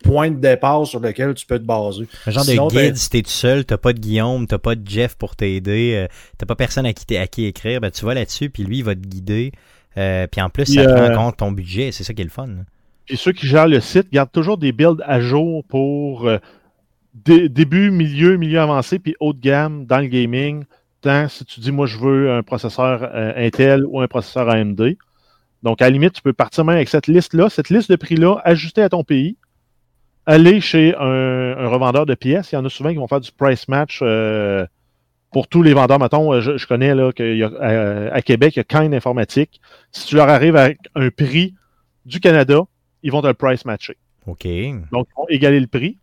[0.04, 2.08] point de départ sur lequel tu peux te baser.
[2.28, 4.58] Un genre Sinon, de ben- guide, si t'es tout seul, t'as pas de Guillaume, t'as
[4.60, 6.08] pas de Jeff pour t'aider, euh,
[6.38, 8.84] t'as pas personne à qui, à qui écrire, ben tu vas là-dessus, puis lui, il
[8.84, 9.52] va te guider.
[9.98, 12.26] Euh, puis en plus, ça prend euh, en compte ton budget, c'est ça qui est
[12.26, 12.48] le fun.
[12.48, 12.62] là.
[13.06, 16.38] Puis ceux qui gèrent le site gardent toujours des builds à jour pour euh,
[17.14, 20.64] dé- début, milieu, milieu avancé, puis haut de gamme dans le gaming.
[21.02, 24.96] Tant si tu dis, moi, je veux un processeur euh, Intel ou un processeur AMD.
[25.64, 28.42] Donc, à la limite, tu peux partir même avec cette liste-là, cette liste de prix-là,
[28.44, 29.38] ajustée à ton pays.
[30.26, 32.52] Aller chez un, un revendeur de pièces.
[32.52, 34.66] Il y en a souvent qui vont faire du price match euh,
[35.32, 36.00] pour tous les vendeurs.
[36.00, 38.64] Mettons, euh, je, je connais là, qu'il y a, euh, à Québec, il y a
[38.64, 39.62] Kind Informatique.
[39.92, 41.56] Si tu leur arrives avec un prix
[42.06, 42.62] du Canada,
[43.04, 43.98] ils vont te le price matcher.
[44.28, 44.46] OK.
[44.92, 45.98] Donc, ils vont égaler le prix.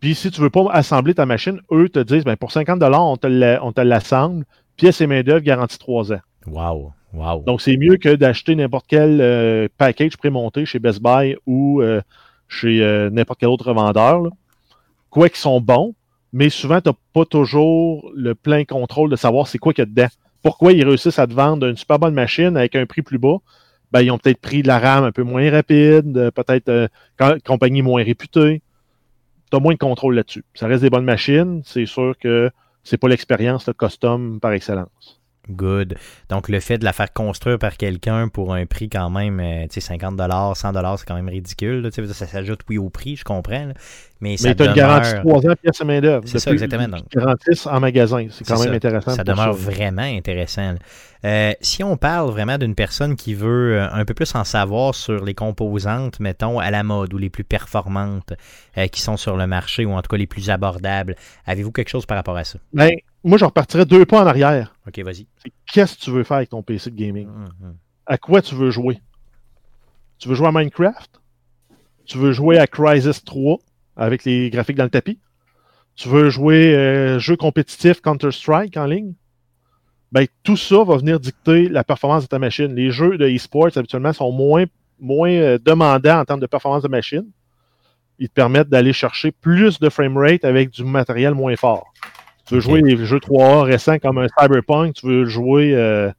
[0.00, 3.16] Puis, si tu veux pas assembler ta machine, eux te disent, ben, pour 50 on
[3.16, 4.44] te l'assemble,
[4.76, 6.20] pièces et main-d'œuvre garantie 3 ans.
[6.46, 6.92] Wow.
[7.14, 7.42] Wow.
[7.46, 12.00] Donc, c'est mieux que d'acheter n'importe quel euh, package prémonté chez Best Buy ou euh,
[12.48, 14.20] chez euh, n'importe quel autre revendeur.
[14.20, 14.30] là.
[15.10, 15.94] Quoi qu'ils sont bons,
[16.32, 19.86] mais souvent, tu n'as pas toujours le plein contrôle de savoir c'est quoi qu'il y
[19.86, 20.08] a dedans.
[20.42, 23.38] Pourquoi ils réussissent à te vendre une super bonne machine avec un prix plus bas?
[23.90, 26.88] Ben, ils ont peut-être pris de la RAM un peu moins rapide, peut-être
[27.18, 28.60] com- compagnie moins réputée.
[29.50, 30.44] Tu as moins de contrôle là-dessus.
[30.54, 31.62] Ça reste des bonnes machines.
[31.64, 32.50] C'est sûr que
[32.82, 35.17] c'est pas l'expérience de custom par excellence.
[35.50, 35.96] Good.
[36.28, 39.62] Donc, le fait de la faire construire par quelqu'un pour un prix quand même, euh,
[39.62, 40.18] tu sais, 50
[40.54, 41.80] 100 c'est quand même ridicule.
[41.80, 41.90] là.
[41.90, 43.66] Ça s'ajoute, oui, au prix, je comprends.
[43.66, 43.74] là.
[44.20, 46.24] Mais, ça Mais tu as une garantie 3 ans pièces et main-d'œuvre.
[46.26, 47.08] C'est ça, exactement, donc.
[47.14, 48.26] Garantissent en magasin.
[48.30, 48.74] C'est quand même ça.
[48.74, 49.14] intéressant.
[49.14, 49.70] ça demeure ça.
[49.70, 50.74] vraiment intéressant.
[51.24, 54.94] Euh, si on parle vraiment d'une personne qui veut euh, un peu plus en savoir
[54.94, 58.32] sur les composantes, mettons, à la mode ou les plus performantes
[58.76, 61.88] euh, qui sont sur le marché ou en tout cas les plus abordables, avez-vous quelque
[61.88, 62.58] chose par rapport à ça?
[62.72, 62.90] Ben,
[63.24, 64.74] moi, je repartirais deux pas en arrière.
[64.88, 65.26] OK, vas-y.
[65.70, 67.28] Qu'est-ce que tu veux faire avec ton PC de gaming?
[67.28, 67.76] Hum.
[68.06, 69.00] À quoi tu veux jouer?
[70.18, 71.20] Tu veux jouer à Minecraft?
[72.06, 73.58] Tu veux jouer à Crysis 3
[73.96, 75.20] avec les graphiques dans le tapis?
[75.94, 79.12] Tu veux jouer euh, jeu compétitif Counter-Strike en ligne?
[80.10, 82.74] Ben, tout ça va venir dicter la performance de ta machine.
[82.74, 84.64] Les jeux de e-sports, habituellement, sont moins,
[84.98, 87.26] moins euh, demandants en termes de performance de machine.
[88.18, 91.92] Ils te permettent d'aller chercher plus de framerate avec du matériel moins fort.
[92.48, 96.10] Tu veux jouer les jeux 3A récents comme un Cyberpunk, tu veux le jouer, euh,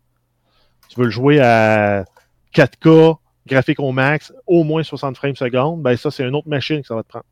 [0.90, 2.06] tu veux le jouer à
[2.54, 3.18] 4K,
[3.48, 6.88] graphique au max, au moins 60 frames secondes, ben ça, c'est une autre machine que
[6.88, 7.26] ça va te prendre.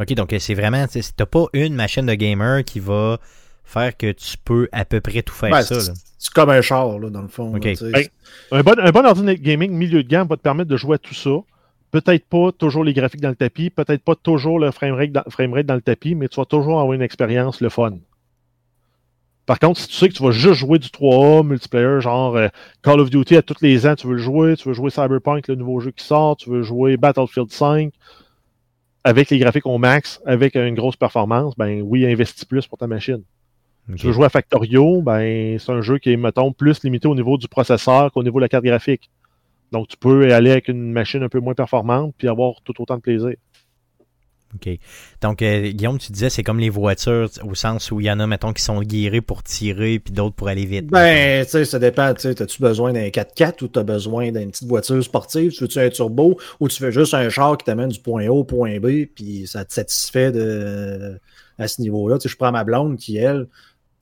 [0.00, 3.18] OK, donc euh, c'est vraiment, tu sais, t'as pas une machine de gamer qui va
[3.64, 5.80] faire que tu peux à peu près tout faire Ben, ça.
[6.18, 7.54] c'est comme un char, là, dans le fond.
[7.54, 7.58] Là.
[7.58, 8.04] Ben,
[8.50, 10.98] Un bon, un bon ordinateur gaming milieu de gamme va te permettre de jouer à
[10.98, 11.30] tout ça.
[11.90, 15.66] Peut-être pas toujours les graphiques dans le tapis, peut-être pas toujours le framerate dans, framerate
[15.66, 17.98] dans le tapis, mais tu vas toujours avoir une expérience le fun.
[19.46, 22.48] Par contre, si tu sais que tu vas juste jouer du 3A multiplayer, genre euh,
[22.82, 25.48] Call of Duty à tous les ans, tu veux le jouer, tu veux jouer Cyberpunk,
[25.48, 27.92] le nouveau jeu qui sort, tu veux jouer Battlefield 5,
[29.04, 32.86] avec les graphiques au max, avec une grosse performance, ben oui, investis plus pour ta
[32.86, 33.22] machine.
[33.90, 33.96] OK.
[33.96, 37.14] Tu veux jouer à Factorio, ben c'est un jeu qui est, mettons, plus limité au
[37.16, 39.10] niveau du processeur qu'au niveau de la carte graphique.
[39.72, 42.96] Donc tu peux aller avec une machine un peu moins performante puis avoir tout autant
[42.96, 43.34] de plaisir.
[44.54, 44.68] OK.
[45.22, 48.20] Donc, euh, Guillaume, tu disais, c'est comme les voitures, au sens où il y en
[48.20, 50.88] a, mettons, qui sont guérées pour tirer, puis d'autres pour aller vite.
[50.88, 52.12] Ben, tu sais, ça dépend.
[52.14, 55.52] Tu as-tu besoin d'un 4x4 ou t'as besoin d'une petite voiture sportive?
[55.52, 58.30] Tu veux-tu un turbo ou tu veux juste un char qui t'amène du point A
[58.30, 61.18] au point B puis ça te satisfait de,
[61.58, 62.18] à ce niveau-là?
[62.18, 63.46] Tu sais, je prends ma blonde qui, elle,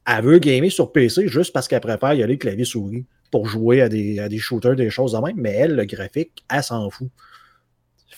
[0.07, 3.05] elle veut gamer sur PC juste parce qu'elle préfère y aller clavier souris.
[3.31, 6.45] pour jouer à des, à des shooters, des choses de même, mais elle, le graphique,
[6.51, 7.09] elle s'en fout.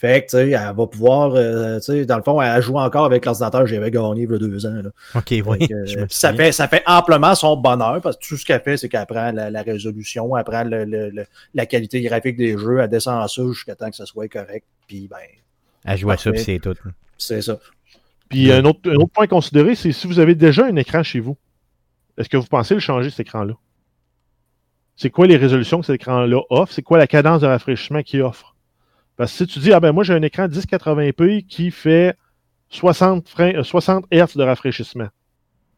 [0.02, 2.76] Fait que, tu sais, elle va pouvoir, euh, tu sais, dans le fond, elle joue
[2.76, 4.82] encore avec l'ordinateur que j'avais gagné il y a deux ans.
[4.82, 4.90] Là.
[5.14, 5.58] Ok, oui.
[5.60, 8.44] Fait que, je me ça, fait, ça fait amplement son bonheur parce que tout ce
[8.44, 11.24] qu'elle fait, c'est qu'elle prend la, la résolution, elle prend le- le- le-
[11.54, 14.64] la qualité graphique des jeux, elle descend ça jusqu'à temps que ça soit correct.
[14.88, 15.18] Puis, ben,
[15.84, 16.74] Elle joue à ça, c'est tout.
[17.16, 17.60] c'est ça.
[18.28, 21.04] Puis un autre, un autre point à considérer, c'est si vous avez déjà un écran
[21.04, 21.36] chez vous,
[22.18, 23.54] est-ce que vous pensez le changer cet écran-là?
[24.96, 26.72] C'est quoi les résolutions que cet écran-là offre?
[26.72, 28.51] C'est quoi la cadence de rafraîchissement qu'il offre?
[29.22, 32.16] Parce que si tu dis, ah ben moi j'ai un écran 1080p qui fait
[32.70, 35.06] 60, freins- euh, 60 Hz de rafraîchissement,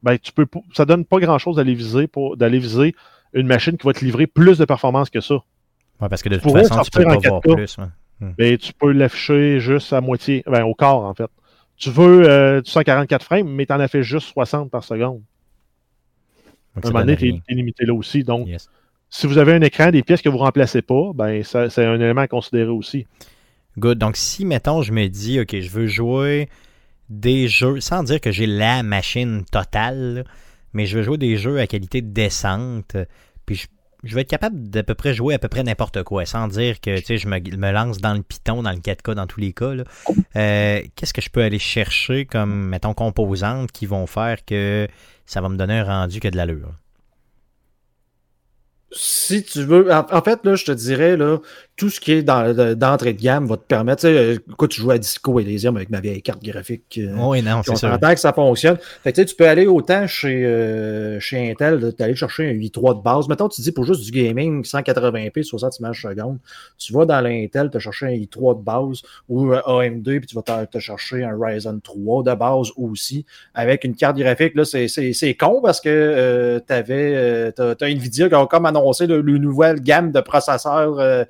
[0.02, 2.94] ben tu peux, ça donne pas grand-chose d'aller viser pour d'aller viser
[3.34, 5.34] une machine qui va te livrer plus de performance que ça.
[6.00, 7.54] Ouais, parce que de toute pourrais façon, tu peux pas voir 4K.
[7.54, 7.76] plus.
[7.78, 8.32] ouais.
[8.38, 11.28] Ben, tu peux l'afficher juste à moitié, ben, au quart, en fait.
[11.76, 15.20] Tu veux euh, du 144 frames, mais tu en as fait juste 60 par seconde.
[16.76, 18.22] Donc, À un moment donné, tu es limité là aussi.
[18.24, 18.70] Donc, Yes.
[19.10, 22.22] si vous avez un écran, des pièces que vous remplacez pas, ben, c'est un élément
[22.22, 23.06] à considérer aussi.
[23.78, 23.98] Good.
[23.98, 26.48] Donc, si, mettons, je me dis, OK, je veux jouer
[27.08, 30.24] des jeux, sans dire que j'ai la machine totale,
[30.72, 32.96] mais je veux jouer des jeux à qualité décente,
[33.46, 33.66] puis je,
[34.04, 36.80] je vais être capable d'à peu près jouer à peu près n'importe quoi, sans dire
[36.80, 39.52] que, tu sais, je me, lance dans le Python, dans le 4K, dans tous les
[39.52, 39.72] cas.
[40.36, 44.86] Euh, Qu'est-ce que je peux aller chercher comme, mettons, composantes qui vont faire que
[45.26, 46.72] ça va me donner un rendu qui a de l'allure?
[48.92, 51.38] Si tu veux, en fait, là, je te dirais, là,
[51.76, 54.70] tout ce qui est de- d'entrée de gamme va te permettre, tu sais, euh, écoute,
[54.70, 57.00] tu joues à Disco Elysium avec ma vieille carte graphique.
[57.02, 58.76] euh, Oui, non, c'est s'entend que ça fonctionne.
[59.02, 62.48] Fait que, tu sais, tu peux aller autant chez, euh, chez Intel, tu aller chercher
[62.48, 63.26] un i3 de base.
[63.28, 66.38] Mettons, tu dis pour juste du gaming, 180p, 60 images secondes.
[66.78, 70.36] Tu vas dans l'Intel, te chercher un i3 de base ou un AMD, puis tu
[70.36, 73.24] vas te, te chercher un Ryzen 3 de base aussi.
[73.52, 77.74] Avec une carte graphique, là, c'est- c'est c'est con parce que euh, t'avais, euh, t'as
[77.74, 81.24] t'as Nvidia qui a comme annoncé le, le nouvelle gamme de processeurs euh,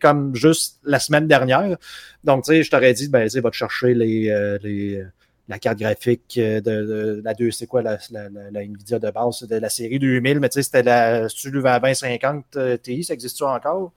[0.00, 1.76] comme juste la semaine dernière.
[2.24, 5.04] Donc, tu sais, je t'aurais dit, ben, tu va te chercher les, euh, les,
[5.48, 9.38] la carte graphique euh, de, de la 2, c'est quoi la, la, Nvidia de base?
[9.40, 13.44] C'était la série 2000, mais tu sais, c'était la, le 2050 euh, Ti, ça existe-tu
[13.44, 13.92] encore?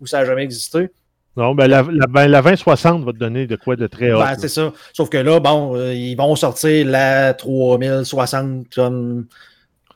[0.00, 0.90] Ou ça n'a jamais existé?
[1.36, 4.18] Non, ben, la, la, ben, la 2060 va te donner de quoi de très haut.
[4.18, 4.72] Ben, c'est ça.
[4.92, 9.26] Sauf que là, bon, euh, ils vont sortir la 3060 comme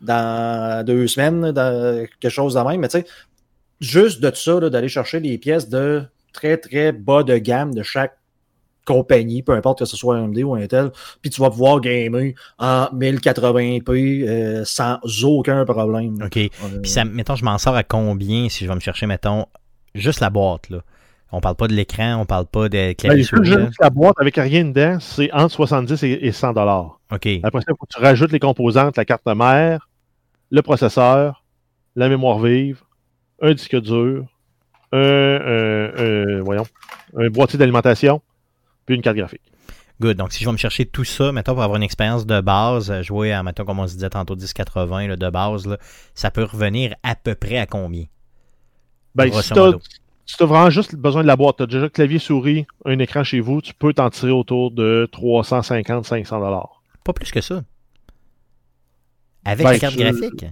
[0.01, 2.81] dans deux semaines, dans quelque chose de même.
[2.81, 3.07] Mais tu sais,
[3.85, 8.17] juste de ça, d'aller chercher les pièces de très, très bas de gamme de chaque
[8.85, 10.91] compagnie, peu importe que ce soit AMD ou Intel,
[11.23, 16.17] puis tu vas pouvoir gamer en 1080p euh, sans aucun problème.
[16.23, 16.37] OK.
[16.37, 16.49] Euh,
[16.83, 19.47] Puis, ça, mettons, je m'en sors à combien si je vais me chercher, mettons,
[19.95, 20.81] juste la boîte, là?
[21.33, 23.27] On parle pas de l'écran, on parle pas de Ben, clavier
[23.81, 27.01] la boîte avec rien dedans, c'est entre 70 et, et 100 dollars.
[27.11, 27.29] OK.
[27.43, 29.89] Après ça, il faut que tu rajoutes les composantes, la carte mère,
[30.51, 31.43] le processeur,
[31.97, 32.84] la mémoire vive,
[33.45, 34.25] un disque dur,
[34.93, 36.67] un, un- un- voyons,
[37.17, 38.21] un boîtier d'alimentation,
[38.87, 39.43] puis une carte graphique.
[40.01, 40.17] Good.
[40.17, 42.91] Donc, si je vais me chercher tout ça, mettons, pour avoir une expérience de base,
[42.91, 45.79] euh, jouer à, mettons, comme on se disait tantôt, 1080 là, de base, là,
[46.15, 48.05] ça peut revenir à peu près à combien?
[49.15, 49.53] Ben, si
[50.37, 53.23] tu as vraiment juste besoin de la boîte, tu as déjà clavier souris, un écran
[53.23, 56.83] chez vous, tu peux t'en tirer autour de 350-500 dollars.
[57.05, 57.63] Pas plus que ça.
[59.45, 60.47] Avec Ben, la carte je- graphique?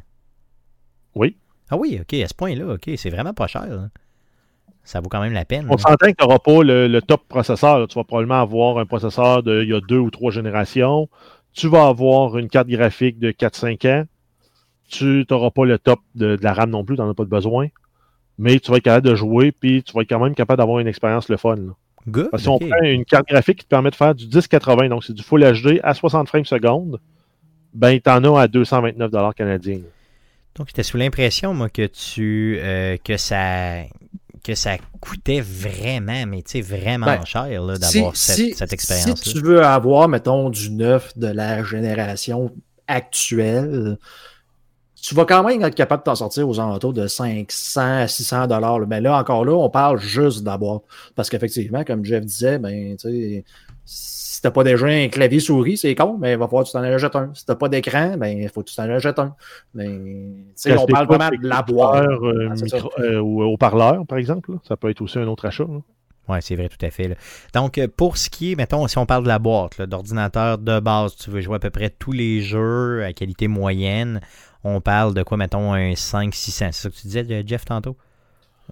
[1.14, 1.36] Oui.
[1.72, 3.66] Ah oui, OK, à ce point-là, OK, c'est vraiment pas cher.
[3.66, 3.88] là.
[4.84, 5.64] Ça vaut quand même la peine.
[5.70, 5.78] On là.
[5.78, 7.78] s'entend que tu n'auras pas le, le top processeur.
[7.78, 7.86] là.
[7.86, 11.08] Tu vas probablement avoir un processeur de il y a deux ou trois générations.
[11.54, 14.04] Tu vas avoir une carte graphique de 4-5 ans.
[14.90, 17.24] Tu n'auras pas le top de, de la RAM non plus, tu n'en as pas
[17.24, 17.68] de besoin.
[18.38, 20.78] Mais tu vas être capable de jouer, puis tu vas être quand même capable d'avoir
[20.80, 21.56] une expérience le fun.
[21.56, 21.72] là.
[22.08, 24.26] Good, Parce que si on prend une carte graphique qui te permet de faire du
[24.26, 26.98] 1080, donc c'est du Full HD à 60 frames seconde,
[27.72, 29.78] ben tu en as à 229 canadiens.
[30.56, 33.82] Donc, j'étais sous l'impression, moi, que tu euh, que ça
[34.44, 37.46] que ça coûtait vraiment, mais tu sais, vraiment Ben, cher
[37.76, 39.14] si- d'avoir cette, si- cette expérience-là.
[39.14, 42.52] Si tu veux avoir, mettons, du neuf de la génération
[42.88, 43.98] actuelle,
[45.00, 48.46] tu vas quand même être capable de t'en sortir aux alentours de 500 à 600
[48.48, 48.80] dollars.
[48.86, 50.82] Mais là, encore là, on parle juste d'abord.
[51.14, 53.44] Parce qu'effectivement, comme Jeff disait, ben, tu sais,
[54.42, 56.82] t'as pas déjà un clavier souris, c'est con, mais il va falloir que tu t'en
[56.82, 57.30] achètes un.
[57.34, 59.34] Si t'as pas d'écran, ben, il faut que tu t'en achètes un.
[59.74, 62.06] Mais, tu sais, on parle vraiment de la boîte.
[62.08, 64.52] Euh, Ah, euh, ou haut-parleur, par exemple.
[64.52, 64.58] là.
[64.66, 65.64] Ça peut être aussi un autre achat.
[65.64, 65.80] là.
[66.28, 67.08] Oui, c'est vrai, tout à fait.
[67.08, 67.14] là.
[67.54, 70.78] Donc, euh, pour ce qui est, mettons, si on parle de la boîte, d'ordinateur de
[70.80, 74.20] base, tu veux jouer à peu près tous les jeux à qualité moyenne,
[74.64, 76.72] on parle de quoi, mettons, un 5-600.
[76.72, 77.96] C'est ça que tu disais, euh, Jeff, tantôt?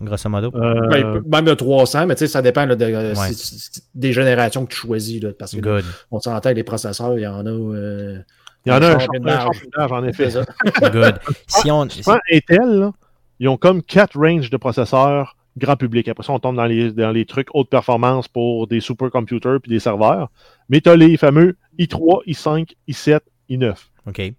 [0.01, 0.51] Grosso modo?
[0.55, 3.33] Euh, Ben, même de 300, mais tu sais, ça dépend là, de, euh, Ouais.
[3.33, 5.23] si- si- des générations que tu choisis.
[5.23, 5.85] Là, parce que Good.
[6.11, 7.51] on s'entend, les processeurs, il y en a.
[7.51, 8.19] euh,
[8.67, 9.45] il y en a un championnage.
[9.45, 10.31] championnage, en effet.
[10.31, 10.91] c'est ça.
[10.91, 11.19] Good.
[11.47, 11.89] Si on.
[11.89, 12.03] si-
[12.33, 12.93] Intel, là,
[13.41, 16.09] ils ont comme quatre ranges de processeurs grand public.
[16.09, 19.69] Après ça, on tombe dans les, dans les trucs haute performance pour des supercomputers puis
[19.71, 20.31] des serveurs.
[20.69, 23.19] Mais tu as les fameux i3, i5, i7,
[23.51, 23.75] i9.
[24.07, 24.33] OK.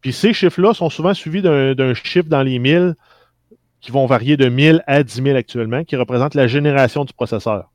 [0.00, 2.94] Puis ces chiffres-là sont souvent suivis d'un d'un chiffre dans les 1000
[3.80, 7.70] qui vont varier de 1000 à 10 000 actuellement, qui représentent la génération du processeur.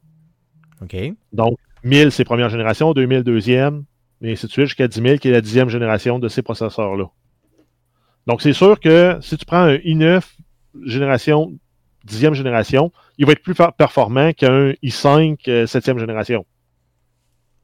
[0.82, 0.96] OK.
[1.32, 3.86] Donc, 1000, c'est première génération, 2000, deuxième,
[4.22, 7.06] et ainsi de suite, jusqu'à 10 000, qui est la dixième génération de ces processeurs-là.
[8.28, 10.22] Donc, c'est sûr que si tu prends un i9
[10.86, 11.54] génération,
[12.06, 16.46] dixième génération, il va être plus per- performant qu'un i5 euh, septième génération.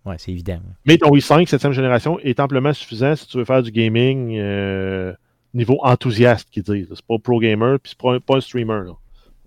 [0.05, 0.59] Ouais, c'est évident.
[0.85, 5.13] Mais ton i5 septième génération est amplement suffisant si tu veux faire du gaming euh,
[5.53, 6.87] niveau enthousiaste, qu'ils disent.
[6.93, 8.85] C'est pas pro gamer, puis c'est pas, un- pas un streamer.
[8.87, 8.93] là.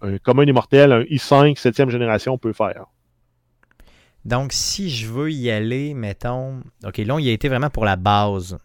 [0.03, 2.87] Un commun immortel, un i5 septième génération peut faire.
[4.25, 6.61] Donc, si je veux y aller, mettons.
[6.85, 8.59] OK, là, on y a été vraiment pour la base.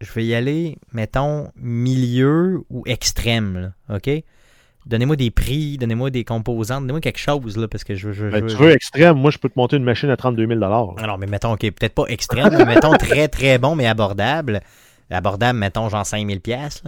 [0.00, 4.10] Je vais y aller, mettons, milieu ou extrême, là, OK?
[4.86, 8.44] Donnez-moi des prix, donnez-moi des composantes, donnez-moi quelque chose, là, parce que je, je, Ben,
[8.44, 10.66] tu veux extrême, moi je peux te monter une machine à 32 000 là.
[10.98, 14.60] Alors, mais mettons, OK, peut-être pas extrême, mais mettons très, très bon, mais abordable.
[15.10, 16.82] Abordable, mettons, genre 5000 pièces.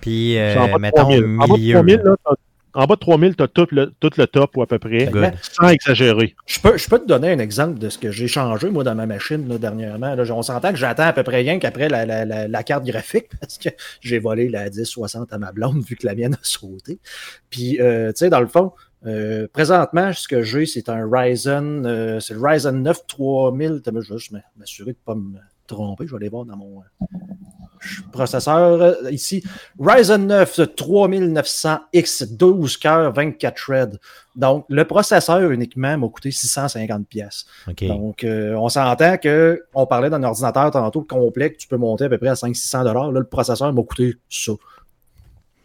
[0.00, 1.24] Puis, euh, en bas de mettons, 3000.
[1.24, 1.74] En bas de milieu.
[1.74, 2.34] 3000, là, t'as-
[2.74, 5.06] en bas de 3000, tu as tout le, tout le top ou à peu près,
[5.06, 5.32] Good.
[5.42, 6.36] sans exagérer.
[6.46, 8.94] Je peux, je peux te donner un exemple de ce que j'ai changé, moi, dans
[8.94, 10.14] ma machine, là, dernièrement.
[10.14, 12.84] Là, on s'entend que j'attends à peu près rien qu'après la, la, la, la carte
[12.84, 13.70] graphique, parce que
[14.00, 17.00] j'ai volé la 1060 à ma blonde, vu que la mienne a sauté.
[17.50, 18.72] Puis, euh, tu sais, dans le fond,
[19.06, 23.80] euh, présentement, ce que j'ai, c'est un Ryzen, euh, c'est le Ryzen 9 3000.
[23.84, 25.38] Attends, Je vais juste m'assurer de ne pas me
[25.68, 26.06] tromper.
[26.06, 27.06] Je vais aller voir dans mon euh,
[28.12, 29.42] processeur euh, ici.
[29.78, 33.98] Ryzen 9 3900X, 12 cœurs, 24 threads.
[34.36, 37.46] Donc, le processeur uniquement m'a coûté 650 pièces.
[37.82, 42.04] Donc, euh, on s'entend que on parlait d'un ordinateur tantôt complet que tu peux monter
[42.04, 43.12] à peu près à 500-600 dollars.
[43.12, 44.52] Là, le processeur m'a coûté ça.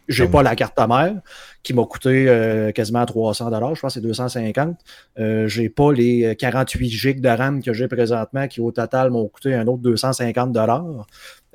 [0.08, 1.14] J'ai pas la carte mère
[1.62, 3.74] qui m'a coûté euh, quasiment 300 dollars.
[3.74, 4.76] Je pense que c'est 250.
[5.18, 9.10] Euh, j'ai pas les euh, 48 gigs de RAM que j'ai présentement qui au total
[9.10, 11.06] m'ont coûté un autre 250 dollars.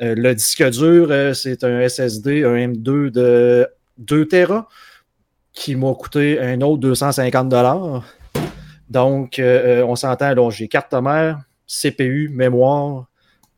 [0.02, 3.68] Euh, le disque dur, euh, c'est un SSD, un M2 de
[4.00, 4.68] 2 Tera
[5.54, 8.04] qui m'a coûté un autre 250 dollars.
[8.90, 13.06] Donc, euh, euh, on s'entend, j'ai carte mère, CPU, mémoire,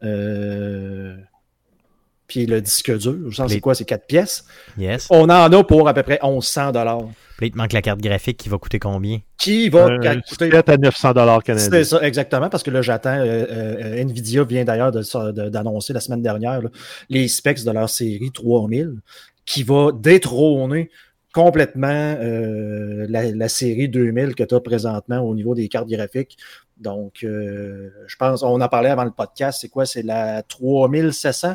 [0.03, 1.15] euh,
[2.31, 3.15] puis le disque dur.
[3.29, 4.45] Je sens Les- c'est quoi, c'est 4 pièces.
[4.77, 5.07] Yes.
[5.09, 7.03] On en a pour à peu près 1100 dollars.
[7.37, 9.19] Puis il te manque la carte graphique qui va coûter combien?
[9.37, 11.69] Qui va Un coûter 7 à 900 dollars canadiens.
[11.69, 13.17] c'est ça, exactement, parce que là, j'attends.
[13.19, 16.69] euh, euh, Nvidia vient d'ailleurs de- de- d'annoncer la semaine dernière là,
[17.09, 18.93] les specs de leur série 3000
[19.45, 20.89] qui va détrôner
[21.33, 26.37] complètement euh, la, la série 2000 que tu as présentement au niveau des cartes graphiques.
[26.77, 29.85] Donc, euh, je pense, on en parlait avant le podcast, c'est quoi?
[29.85, 31.53] C'est la 3700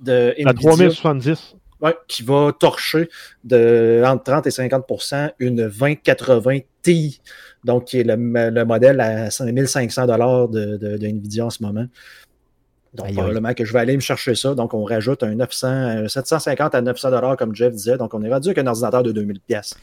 [0.00, 0.70] de La Nvidia.
[0.70, 1.56] 3070.
[1.80, 3.08] Ouais, qui va torcher
[3.44, 7.20] de entre 30 et 50% une 2080 Ti,
[7.62, 11.62] donc qui est le, le modèle à 5500 dollars de, de, de Nvidia en ce
[11.62, 11.86] moment.
[12.94, 14.54] Donc, probablement que je vais aller me chercher ça.
[14.54, 17.98] Donc, on rajoute un 900, un 750 à 900 dollars, comme Jeff disait.
[17.98, 19.76] Donc, on est rendu avec un ordinateur de 2000 pièces,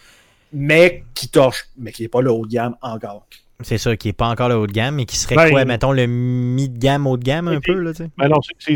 [0.51, 3.27] mais qui torche, mais qui n'est pas le haut de gamme encore.
[3.61, 5.63] C'est ça, qui n'est pas encore le haut de gamme, mais qui serait Ben, quoi,
[5.65, 8.09] mettons, le mi-de-gamme, haut de gamme, un peu, là, tu sais?
[8.17, 8.75] Ben non, c'est-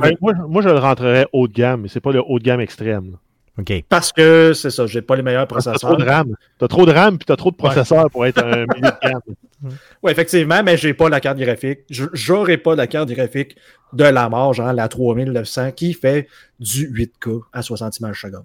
[0.00, 2.44] ben, moi, moi, je le rentrerais haut de gamme, mais c'est pas le haut de
[2.44, 3.12] gamme extrême.
[3.12, 3.16] là.
[3.58, 3.84] OK.
[3.88, 5.96] Parce que c'est ça, j'ai pas les meilleurs T'as trop processeurs.
[5.96, 6.34] de RAM.
[6.58, 9.20] T'as trop de RAM puis t'as trop de processeurs pour être un milieu de gamme.
[10.04, 11.80] Oui, effectivement, mais j'ai pas la carte graphique.
[11.90, 13.56] J'aurais pas la carte graphique
[13.92, 16.28] de la mort, genre la 3900, qui fait
[16.60, 18.44] du 8K à 60 images seconde.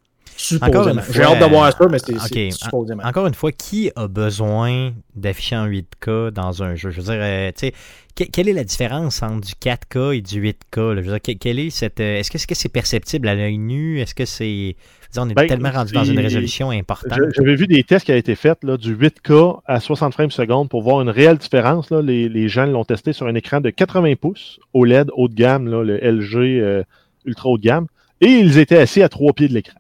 [0.62, 3.04] Encore une J'ai hâte de voir ça, mais c'est ok, c'est supposément.
[3.04, 6.90] Encore une fois, qui a besoin d'afficher en 8K dans un jeu?
[6.92, 7.74] Je veux dire, euh, tu sais,
[8.16, 10.94] que- quelle est la différence entre du 4K et du 8K?
[10.96, 11.02] là?
[11.02, 12.00] Je veux dire, quelle est cette.
[12.00, 14.00] euh, Est-ce que c'est -ce c'est perceptible à l'œil nu?
[14.00, 14.76] Est-ce que c'est.
[15.16, 17.20] On est Ben, tellement rendu dans une résolution importante.
[17.38, 20.70] J'avais vu des tests qui avaient été faits là, du 8K à 60 frames seconde
[20.70, 21.92] pour voir une réelle différence.
[21.92, 22.02] Là.
[22.02, 25.68] Les, les gens l'ont testé sur un écran de 80 pouces OLED haut de gamme,
[25.68, 26.84] là, le LG euh,
[27.26, 27.86] ultra haut de gamme,
[28.22, 29.78] et ils étaient assis à trois pieds de l'écran.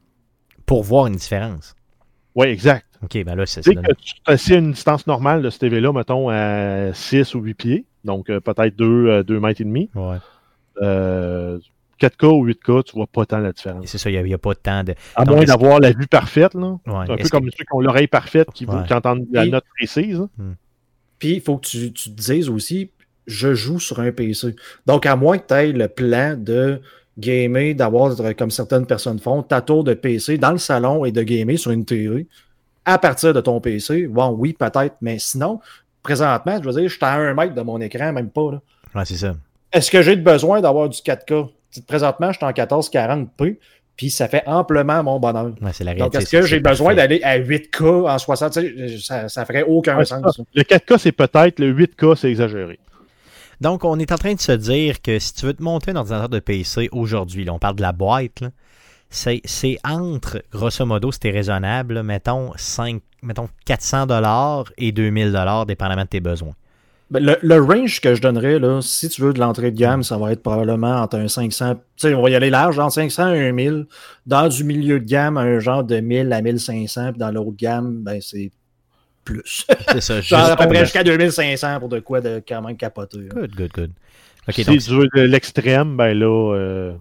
[0.65, 1.76] Pour voir une différence.
[2.35, 2.85] Oui, exact.
[3.03, 4.56] OK, ben là, c'est Tu sais ça.
[4.56, 8.40] à une distance normale de ce TV-là, mettons, à 6 ou 8 pieds, donc euh,
[8.40, 9.90] peut-être 2, 2 mètres et demi.
[9.94, 10.18] Ouais.
[10.81, 11.60] Euh,
[12.02, 13.85] 4K ou 8K, tu vois pas tant la différence.
[13.85, 14.95] C'est ça, il n'y a, pas de temps de.
[15.15, 16.77] À Donc, moins d'avoir la vue parfaite, là.
[16.88, 17.06] Ouais.
[17.06, 18.88] C'est un peu comme ceux qui ont l'oreille parfaite qui, vous- Ouais.
[18.88, 20.19] qui entendent la note précise.
[20.19, 20.30] hein.
[21.19, 22.90] Puis, il faut que tu, tu te dises aussi,
[23.27, 24.56] je joue sur un PC.
[24.85, 26.81] Donc, à moins que tu aies le plan de
[27.18, 31.22] gamer, d'avoir, comme certaines personnes font, ta tour de PC dans le salon et de
[31.23, 32.27] gamer sur une télé,
[32.85, 35.60] à partir de ton PC, bon, oui, peut-être, mais sinon,
[36.02, 38.52] présentement, je veux dire, je suis à un mètre de mon écran, même pas.
[38.52, 38.61] là.
[38.95, 39.35] Ouais, c'est ça.
[39.72, 41.49] Est-ce que j'ai besoin d'avoir du 4K?
[41.88, 43.57] Présentement, je suis en 1440p.
[43.95, 45.52] puis ça fait amplement mon bonheur.
[45.61, 47.19] Ouais, c'est la Donc, est-ce que c'est- j'ai c'est besoin parfait.
[47.19, 48.53] d'aller à 8K en 60?
[48.53, 50.35] Tu sais, Ça, ça ferait aucun Ouais, sens.
[50.35, 50.44] ça.
[50.56, 52.80] Le 4K, c'est peut-être, le 8K, c'est exagéré.
[53.61, 55.97] Donc, on est en train de se dire que si tu veux te monter un
[55.97, 58.43] ordinateur de PC aujourd'hui, on parle de la boîte,
[59.09, 64.07] c'est, entre, grosso modo, c'était raisonnable, là, mettons, 5, mettons 400
[64.77, 65.35] et 2000
[65.67, 66.53] dépendamment de tes besoins.
[67.11, 70.01] Ben, Le, le range que je donnerais, là, si tu veux de l'entrée de gamme,
[70.01, 72.93] ça va être probablement entre un 500, tu sais, on va y aller large, entre
[72.93, 73.85] 500 et 1000.
[74.25, 78.01] Dans du milieu de gamme, un genre de 1000 à 1500, puis dans l'autre gamme,
[78.01, 78.51] ben, c'est
[79.24, 79.66] plus.
[79.91, 80.22] C'est ça.
[80.22, 83.20] Genre à peu juste- près jusqu'à 2500 pour de quoi de quand même capoter.
[83.30, 83.91] Good, good, good.
[84.52, 86.94] Si donc, tu veux de l'extrême, ben là, euh,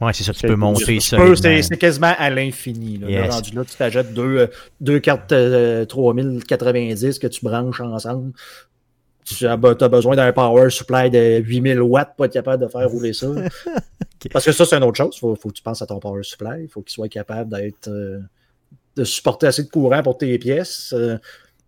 [0.00, 1.16] ouais, c'est ça, tu peux monter ça.
[1.36, 2.98] C'est c'est quasiment à l'infini.
[2.98, 3.08] là.
[3.08, 3.34] Yes.
[3.34, 4.46] rendu là, tu t'achètes deux, euh,
[4.80, 8.32] deux cartes euh, 3090 que tu branches ensemble.
[9.24, 13.12] Tu as, besoin d'un power supply de 8000 watts pour être capable de faire rouler
[13.12, 13.26] ça.
[14.32, 15.14] Parce que ça, c'est une autre chose.
[15.16, 16.62] Il faut, faut que tu penses à ton power supply.
[16.62, 18.20] Il faut qu'il soit capable d'être euh,
[18.96, 20.92] de supporter assez de courant pour tes pièces.
[20.96, 21.16] Euh,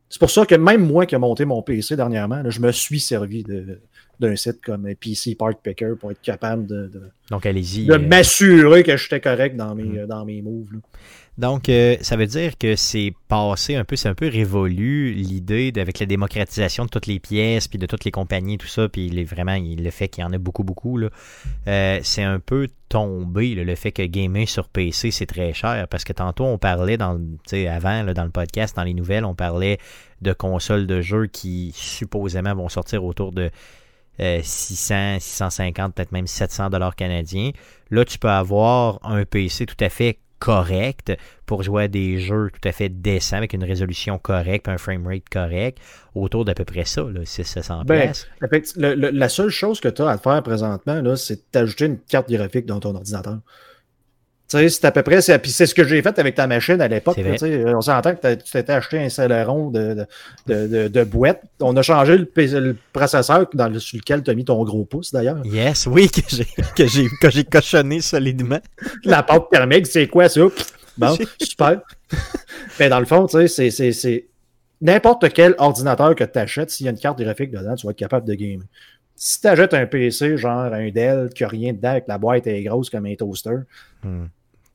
[0.09, 2.73] c'est pour ça que même moi qui ai monté mon PC dernièrement, là, je me
[2.73, 3.79] suis servi de-
[4.19, 7.85] d'un site comme PC Part Picker pour être capable de, de- Donc, allez-y.
[7.87, 9.99] de euh, m'assurer que j'étais correct dans mes, Mm.
[9.99, 10.73] euh, dans mes moves.
[10.73, 10.79] là.
[11.39, 15.71] Donc, euh, ça veut dire que c'est passé un peu, c'est un peu révolu l'idée
[15.71, 18.89] de- avec la démocratisation de toutes les pièces, puis de toutes les compagnies, tout ça,
[18.89, 21.11] puis il vraiment le fait qu'il y en a beaucoup, beaucoup, là,
[21.69, 26.03] euh, c'est un peu tombé, le fait que gamer sur PC, c'est très cher, parce
[26.03, 27.21] que tantôt, on parlait, dans,
[27.71, 29.79] avant, dans le podcast, dans les nouvelles, on parlait
[30.23, 33.51] de consoles de jeux qui, supposément, vont sortir autour de
[34.19, 37.53] euh, 600, 650, peut-être même 700 dollars canadiens.
[37.93, 41.13] Là, tu peux avoir un PC tout à fait correct
[41.47, 45.29] pour jouer à des jeux tout à fait décents avec une résolution correcte, un framerate
[45.31, 45.79] correct,
[46.15, 48.13] autour d'à peu près ça, là, 600 Ben,
[48.77, 52.31] le- le- la seule chose que tu as à faire présentement, c'est d'ajouter une carte
[52.31, 53.39] graphique dans ton ordinateur.
[54.51, 56.47] Tu sais, c'est à peu près, c'est, puis c'est ce que j'ai fait avec ta
[56.47, 57.17] machine à l'époque.
[57.77, 60.07] On s'entend que tu t'étais acheté un céleron de,
[60.47, 61.43] de, de, de- boîte.
[61.61, 62.27] On a changé le,
[62.61, 65.45] le processeur dans le- sur lequel tu as mis ton gros pouce d'ailleurs.
[65.45, 68.61] Yes, oui, que j'ai, que j'ai, que j'ai cochonné solidement.
[69.05, 70.41] La pâte thermique, c'est quoi ça?
[70.97, 71.83] Bon, super.
[72.81, 74.29] Mais dans le fond, tu sais, c'est, c'est, c'est
[74.81, 77.91] n'importe quel ordinateur que tu achètes, s'il y a une carte graphique dedans, tu vas
[77.91, 78.65] être capable de gamer.
[79.15, 82.47] Si tu achètes un PC, genre un Dell, qui n'a rien dedans, que la boîte
[82.47, 83.57] est grosse comme un toaster,
[84.05, 84.27] Hmm.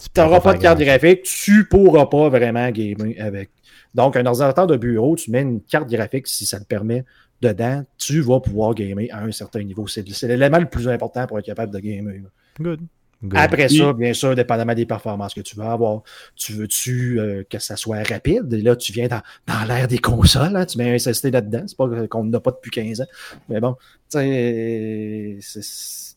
[0.03, 3.49] Tu tu n'auras pas de carte graphique, tu pourras pas vraiment gamer avec.
[3.95, 7.05] Donc, un ordinateur de bureau, tu mets une carte graphique si ça te permet
[7.41, 9.87] dedans, tu vas pouvoir gamer à un certain niveau.
[9.87, 12.15] C'est, c'est l'élément le plus important pour être capable de gamer.
[12.59, 12.79] Good.
[13.23, 13.39] Good.
[13.39, 16.01] Après ça, bien sûr, dépendamment des performances que tu veux avoir,
[16.35, 18.51] tu veux-tu euh, que ça soit rapide?
[18.53, 21.63] Et là, tu viens dans, dans l'ère des consoles, hein, tu mets un SSD là-dedans.
[21.65, 23.07] C'est pas qu'on n'a pas depuis 15 ans.
[23.47, 23.75] Mais bon,
[24.11, 26.15] tu sais, c'est-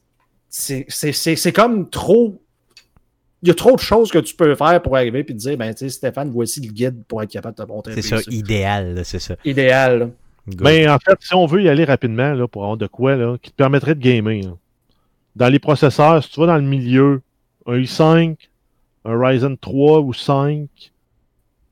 [0.48, 2.42] c'est- c'est c'est- c'est comme trop.
[3.42, 5.56] Il y a trop de choses que tu peux faire pour arriver et te dire,
[5.56, 8.18] ben, tu sais, Stéphane, voici le guide pour être capable de te monter c'est ça,
[8.28, 9.36] idéal, c'est ça.
[9.44, 10.10] Idéal.
[10.46, 13.36] Ben, en fait, si on veut y aller rapidement, là, pour avoir de quoi, là,
[13.40, 14.56] qui te permettrait de gamer, là.
[15.34, 17.20] dans les processeurs, si tu vas dans le milieu,
[17.66, 18.36] un i5,
[19.04, 20.68] un Ryzen 3 ou 5,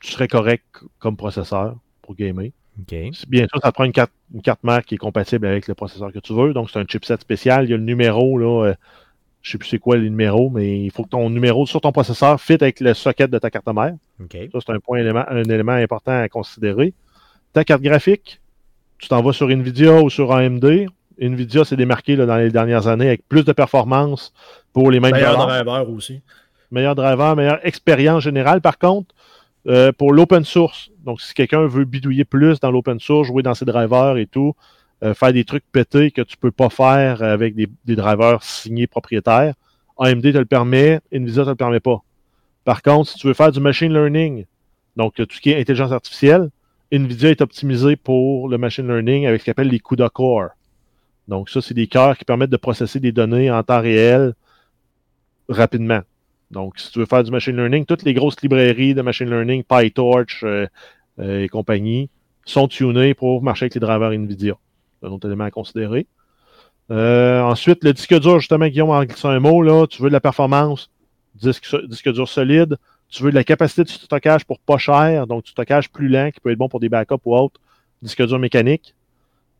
[0.03, 0.65] tu serais correct
[0.99, 2.51] comme processeur pour gamer.
[2.77, 5.75] Bien sûr, ça te prend une carte, une carte mère qui est compatible avec le
[5.75, 6.53] processeur que tu veux.
[6.53, 7.65] Donc, c'est un chipset spécial.
[7.65, 8.75] Il y a le numéro, là, euh,
[9.45, 11.93] je sais plus c'est quoi le numéro, mais il faut que ton numéro sur ton
[11.93, 13.95] processeur fit avec le socket de ta carte mère.
[14.51, 16.95] Ça, c'est un point élément, un élément important à considérer.
[17.53, 18.41] Ta carte graphique,
[18.99, 20.87] tu t'en vas sur Nvidia ou sur AMD.
[21.21, 24.33] Nvidia s'est démarqué là, dans les dernières années avec plus de performance
[24.73, 26.23] pour les mêmes Meilleur driver aussi.
[26.71, 28.63] Meilleur driver, meilleure expérience générale.
[28.63, 29.15] Par contre,
[29.69, 33.55] euh, pour l'open source, donc si quelqu'un veut bidouiller plus dans l'open source, jouer dans
[33.55, 34.55] ses drivers et tout,
[35.03, 39.55] euh, faire des trucs pétés que tu peux pas faire avec des, drivers signés propriétaires,
[39.99, 42.03] AMD te le permet, Nvidia te le permet pas.
[42.65, 44.47] Par contre, si tu veux faire du machine learning,
[44.97, 46.51] donc tout ce qui est intelligence artificielle,
[46.93, 50.51] Nvidia est optimisé pour le machine learning avec ce qu'on appelle les CUDA Core.
[51.29, 54.35] Donc ça, c'est des cœurs qui permettent de processer des données en temps réel
[55.49, 56.01] rapidement.
[56.51, 59.65] Donc, si tu veux faire du machine learning, toutes les grosses librairies de machine learning,
[59.65, 60.67] PyTorch euh,
[61.19, 62.11] euh, et compagnie,
[62.45, 64.55] sont tunées pour marcher avec les drivers NVIDIA.
[65.05, 66.07] C'est un autre élément à considérer.
[66.91, 70.13] Euh, ensuite, le disque dur, justement, Guillaume en glissant un mot, là, tu veux de
[70.15, 70.91] la performance,
[71.35, 72.77] disque, disque dur solide,
[73.11, 76.31] tu veux de la capacité de stockage pour pas cher, donc du stockage plus lent
[76.31, 77.61] qui peut être bon pour des backups ou autres,
[78.03, 78.95] disque dur mécanique.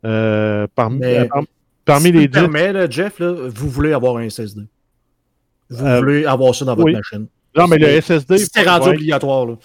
[0.03, 1.43] Euh, parmi, Mais- euh, par-
[1.83, 4.61] parmi si les disques, permets, là, Jeff, là, vous voulez avoir un SSD.
[5.69, 6.93] Vous Euh, voulez avoir ça dans votre oui.
[6.93, 7.27] machine.
[7.55, 9.45] non, mais le SSD, C'est rendu ouais, obligatoire.
[9.47, 9.55] Là.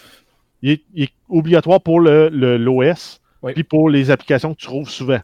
[0.62, 3.52] il est, il est obligatoire pour le, le- l'OS, Oui.
[3.54, 5.20] puis pour les applications que tu trouves souvent.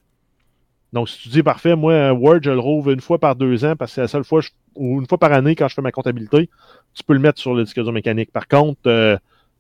[0.97, 3.77] Donc, si tu dis, parfait, moi, Word, je le rouvre une fois par deux ans
[3.77, 4.41] parce que c'est la seule fois
[4.75, 6.49] ou une fois par année quand je fais ma comptabilité,
[6.95, 8.33] tu peux le mettre sur le disque dur mécanique.
[8.33, 9.19] Par contre, euh,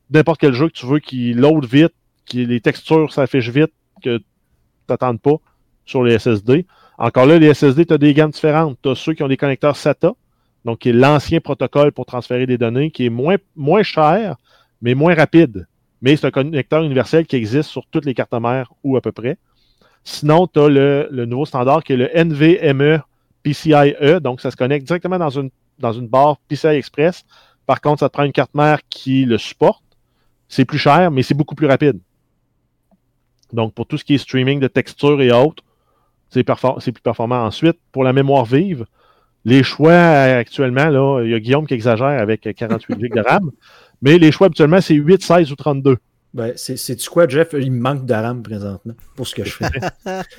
[0.09, 1.93] n'importe quel jeu que tu veux qui load vite,
[2.25, 3.71] qui les textures s'affichent vite,
[4.03, 4.25] que tu
[4.89, 5.37] n'attendes pas
[5.85, 6.65] sur les SSD.
[6.97, 8.79] Encore là, les SSD, tu as des gammes différentes.
[8.83, 10.15] Tu as ceux qui ont des connecteurs SATA,
[10.65, 14.37] donc qui est l'ancien protocole pour transférer des données, qui est moins, moins cher,
[14.81, 15.67] mais moins rapide.
[16.01, 19.13] Mais c'est un connecteur universel qui existe sur toutes les cartes mères ou à peu
[19.13, 19.37] près.
[20.09, 23.03] Sinon, tu as le, nouveau standard qui est le NVMe
[23.43, 25.51] PCIe, donc ça se connecte directement dans une,
[25.81, 27.25] dans une barre PCI Express.
[27.67, 29.83] Par contre, ça te prend une carte mère qui le supporte.
[30.49, 31.99] C'est plus cher, mais c'est beaucoup plus rapide.
[33.53, 35.65] Donc, pour tout ce qui est streaming de texture et autres,
[36.31, 37.45] c'est plus performant.
[37.45, 38.87] Ensuite, pour la mémoire vive,
[39.45, 43.51] les choix actuellement, là, il y a Guillaume qui exagère avec 48 GB de RAM,
[44.03, 45.97] mais les choix habituellement, c'est 8, 16 ou 32.
[46.37, 47.55] Ben, c'est du quoi, Jeff?
[47.59, 49.71] Il me manque de RAM présentement pour ce que je fais.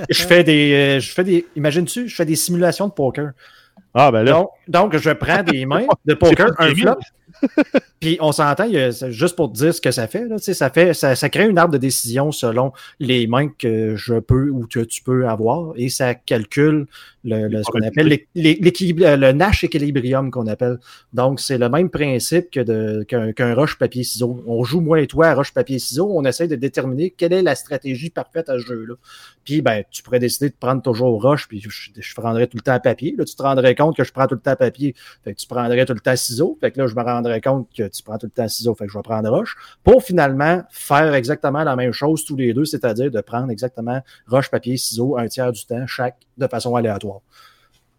[0.10, 0.74] je fais des.
[0.74, 1.48] euh, je fais des.
[1.56, 3.32] Imagine-tu, je fais des simulations de poker.
[3.96, 4.34] Ah, ben là.
[4.34, 7.00] Donc, donc, je prends des mains de poker, un flop,
[8.00, 8.68] puis on s'entend,
[9.10, 11.58] juste pour te dire ce que ça fait, là, ça fait, ça, ça crée une
[11.58, 15.90] arbre de décision selon les mains que je peux ou que tu peux avoir, et
[15.90, 16.86] ça calcule
[17.28, 20.80] le, le- ce qu'on appelle l'équilibre- euh, le Nash équilibrium qu'on appelle.
[21.14, 24.44] Donc, c'est le même principe que de- qu'un qu'un roche papier ciseaux.
[24.48, 27.42] On joue moi et toi à roche papier ciseaux, on essaie de déterminer quelle est
[27.42, 28.96] la stratégie parfaite à ce jeu-là.
[29.44, 32.62] Puis, ben, tu pourrais décider de prendre toujours roche, puis je, je prendrais tout le
[32.64, 33.16] temps à papier.
[33.18, 35.48] Là, tu te rendrais compte que je prends tout le temps papier, fait que tu
[35.48, 36.58] prendrais tout le temps ciseaux.
[36.62, 38.86] Fait que là, je me rendrais compte que tu prends tout le temps ciseaux, fait
[38.86, 39.56] que je vais prendre roche.
[39.84, 44.50] Pour finalement faire exactement la même chose tous les deux, c'est-à-dire de prendre exactement roche,
[44.50, 47.22] papier, ciseaux un tiers du temps, chaque de façon aléatoire.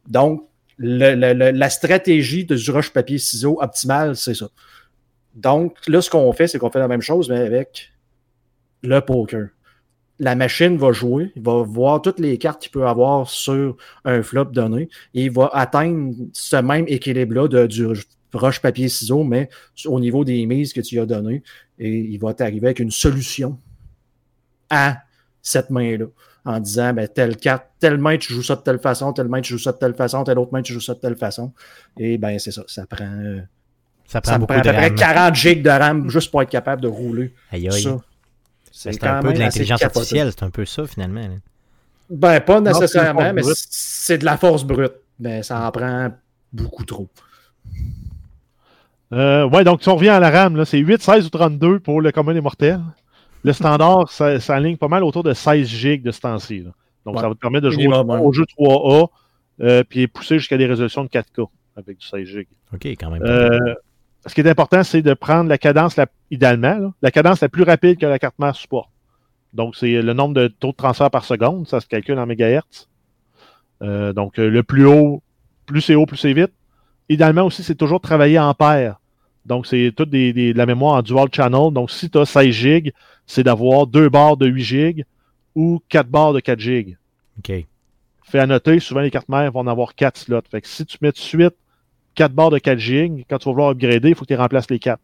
[0.06, 0.46] Donc,
[0.78, 4.48] la stratégie de du roche, papier, ciseaux optimale, c'est ça.
[5.34, 7.90] Donc, là, ce qu'on fait, c'est qu'on fait la même chose, mais avec
[8.82, 9.48] le poker
[10.18, 14.22] la machine va jouer, il va voir toutes les cartes qu'il peut avoir sur un
[14.22, 17.86] flop donné et il va atteindre ce même équilibre-là de, du
[18.32, 19.48] roche, papier, ciseaux, mais
[19.86, 21.42] au niveau des mises que tu as données.
[21.78, 23.58] Et il va t'arriver avec une solution
[24.70, 24.98] à
[25.40, 26.06] cette main-là
[26.48, 29.42] en disant ben, telle carte, telle main tu joues ça de telle façon, telle main
[29.42, 31.52] tu joues ça de telle façon, telle autre main tu joues ça de telle façon.
[31.98, 33.40] Et ben c'est ça, ça prend, euh,
[34.06, 34.94] Ça prend ça me beaucoup prend à de peu près RAM.
[34.94, 37.82] 40 gigs de RAM juste pour être capable de rouler Aïe, aïe.
[37.82, 37.98] ça.
[38.72, 41.20] C'est un peu de l'intelligence artificielle, c'est un peu ça finalement.
[41.20, 41.34] là.
[42.08, 44.94] Ben, pas nécessairement, mais c'est de la force brute.
[45.18, 46.08] Ben, ça en prend
[46.50, 47.08] beaucoup trop.
[49.12, 51.80] Euh, ouais, donc si on revient à la RAM, là, c'est 8, 16 ou 32
[51.80, 52.80] pour le commun des mortels.
[53.44, 56.60] Le standard, ça, ça aligne pas mal autour de 16 gigs de ce temps-ci.
[56.60, 56.74] Donc,
[57.14, 57.20] Ouais.
[57.20, 59.08] ça va te permettre de jouer Minimum, au, jeu 3A,
[59.60, 62.48] euh, puis pousser jusqu'à des résolutions de 4K avec du 16 gigs.
[62.74, 63.22] OK, quand même.
[63.22, 63.74] Euh,
[64.26, 67.48] ce qui est important, c'est de prendre la cadence, la, idéalement, là, la cadence la
[67.48, 68.90] plus rapide que la carte mère supporte.
[69.54, 72.88] Donc, c'est le nombre de taux de transfert par seconde, ça se calcule en mégahertz.
[73.82, 75.22] Euh, donc, le plus haut,
[75.66, 76.52] plus c'est haut, plus c'est vite.
[77.08, 79.00] Idéalement aussi, c'est toujours de travailler en paire.
[79.48, 81.72] Donc, c'est toute des, des- de la mémoire en dual channel.
[81.72, 82.92] Donc, si tu as 16 gigs,
[83.26, 85.04] c'est d'avoir deux barres de 8 gigs
[85.54, 86.96] ou quatre barres de 4 gigs.
[87.38, 87.52] OK.
[88.24, 90.42] Fait à noter, souvent les cartes mères vont en avoir 4 slots.
[90.50, 91.54] Fait que si tu mets de suite
[92.14, 94.68] 4 barres de 4 gigs, quand tu vas vouloir upgrader, il faut que tu remplaces
[94.70, 95.00] les 4.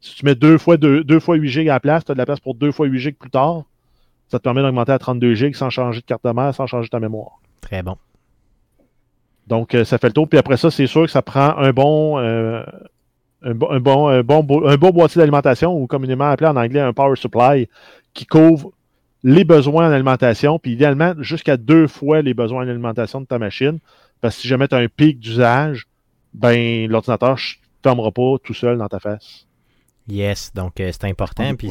[0.00, 2.18] Si tu mets 2 fois, 2, fois 8 gigs à la place, tu as de
[2.18, 3.62] la place pour 2 fois 8 gigs plus tard.
[4.28, 6.88] Ça te permet d'augmenter à 32 gigs sans changer de carte de mère, sans changer
[6.88, 7.40] ta mémoire.
[7.60, 7.96] Très bon.
[9.46, 10.28] Donc, euh, ça fait le tour.
[10.28, 12.62] Puis après ça, c'est sûr que ça prend un bon, euh,
[13.44, 16.56] un, bon, un, bon, un, bon, bo- un bon boîtier d'alimentation, ou communément appelé en
[16.56, 17.68] anglais un power supply,
[18.14, 18.72] qui couvre
[19.24, 23.38] les besoins en alimentation, puis idéalement jusqu'à deux fois les besoins en alimentation de ta
[23.38, 23.78] machine.
[24.20, 25.86] Parce que si jamais tu as un pic d'usage,
[26.34, 27.40] ben l'ordinateur ne
[27.82, 29.46] fermera pas tout seul dans ta face.
[30.08, 31.68] Yes, donc euh, c'est important, puis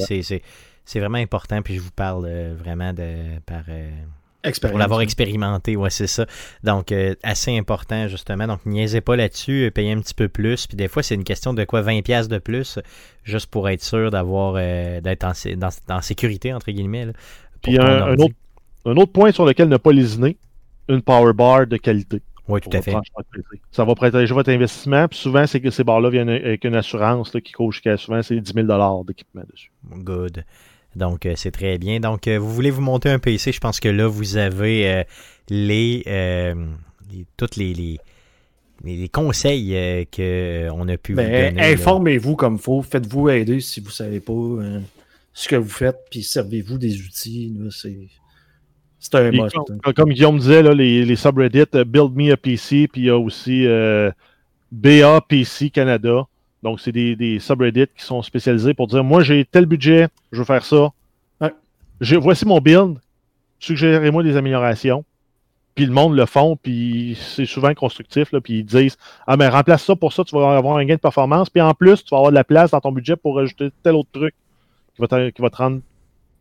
[0.86, 3.90] c'est- vraiment important, puis je vous parle euh, vraiment de par euh.
[4.62, 6.26] Pour l'avoir expérimenté, ouais, c'est ça.
[6.64, 8.48] Donc euh, assez important justement.
[8.48, 11.24] Donc niaisez pas là-dessus, euh, payez un petit peu plus, puis des fois c'est une
[11.24, 12.80] question de quoi 20 pièces de plus
[13.24, 15.34] juste pour être sûr d'avoir euh, d'être en,
[15.88, 17.06] dans, sécurité entre guillemets.
[17.06, 17.14] là,
[17.62, 18.36] Puis un, autre,
[18.86, 20.38] un autre point sur lequel ne pas lésiner,
[20.88, 22.22] une power bar de qualité.
[22.48, 22.96] Oui, tout à fait.
[23.72, 25.08] Ça va protéger votre investissement.
[25.08, 28.22] Puis souvent, c'est que ces barres-là viennent avec une assurance là, qui coûte jusqu'à souvent
[28.22, 29.72] c'est 10 000 d'équipement dessus.
[29.90, 30.44] Good.
[30.96, 32.00] Donc, euh, c'est très bien.
[32.00, 35.04] Donc, euh, vous voulez vous monter un PC, je pense que là, vous avez euh,
[35.50, 36.54] les, euh,
[37.12, 37.98] les- toutes les, les,
[38.84, 41.74] les- les conseils euh, qu'on a pu vous Ben, donner.
[41.74, 42.82] informez-vous comme il faut.
[42.82, 44.80] Faites-vous aider si vous ne savez pas euh,
[45.34, 47.54] ce que vous faites, puis servez-vous des outils.
[47.72, 47.98] C'est
[49.00, 49.56] c'est un must.
[49.56, 49.94] comme, hein.
[49.96, 53.18] comme- Guillaume disait, là, les, les subreddits Build Me a PC, puis il y a
[53.18, 54.12] aussi euh,
[54.72, 56.28] BA PC Canada.
[56.64, 60.40] Donc, c'est des, des subreddits qui sont spécialisés pour dire Moi, j'ai tel budget, je
[60.40, 60.90] veux faire ça.
[61.40, 61.52] Ouais.
[62.20, 62.98] Voici mon build,
[63.60, 65.04] suggérez-moi des améliorations.
[65.76, 69.48] puis le monde le font, puis c'est souvent constructif, là, puis ils disent Ah, mais
[69.48, 72.10] remplace ça pour ça, tu vas avoir un gain de performance, puis en plus, tu
[72.12, 74.36] vas avoir de la place dans ton budget pour ajouter tel autre truc
[74.96, 75.82] qui va te, qui va te rendre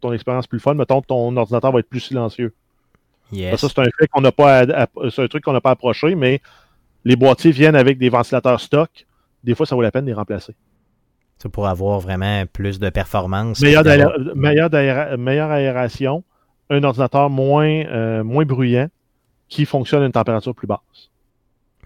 [0.01, 0.75] ton expérience plus fun.
[0.75, 2.53] Mettons, ton ordinateur va être plus silencieux.
[3.33, 3.61] Yes.
[3.61, 5.71] Ça, c'est un fait qu'on n'a pas, à- à- c'est un truc qu'on n'a pas
[5.71, 6.41] approché, mais
[7.05, 9.07] les boîtiers viennent avec des ventilateurs stock.
[9.45, 10.55] Des fois, ça vaut la peine de les remplacer.
[11.39, 13.61] Ça, pour avoir vraiment plus de performance.
[13.61, 13.85] Meilleure,
[14.35, 16.23] meilleure, d'aéra- meilleure aération,
[16.69, 18.89] un ordinateur moins, euh, moins bruyant
[19.49, 20.79] qui fonctionne à une température plus basse.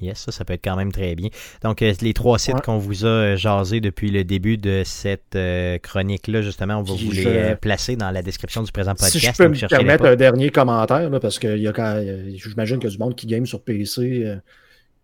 [0.00, 1.28] Yes, ça, ça peut être quand même très bien.
[1.62, 2.60] Donc, euh, les trois sites Ouais.
[2.60, 6.94] qu'on vous a euh, jasés depuis le début de cette euh, chronique-là, justement, on va
[6.94, 9.12] Puis vous les je- placer dans la description du présent podcast.
[9.12, 11.94] Si je peux me permettre un dernier commentaire, là, parce que il y a quand-
[11.94, 14.36] euh, j'imagine qu'il y a du monde qui game sur PC euh,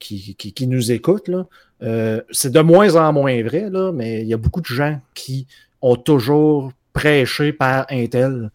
[0.01, 1.29] qui, qui, qui nous écoute.
[1.29, 1.47] là.
[1.82, 5.01] Euh, c'est de moins en moins vrai, là, mais il y a beaucoup de gens
[5.15, 5.47] qui
[5.81, 8.51] ont toujours prêché par Intel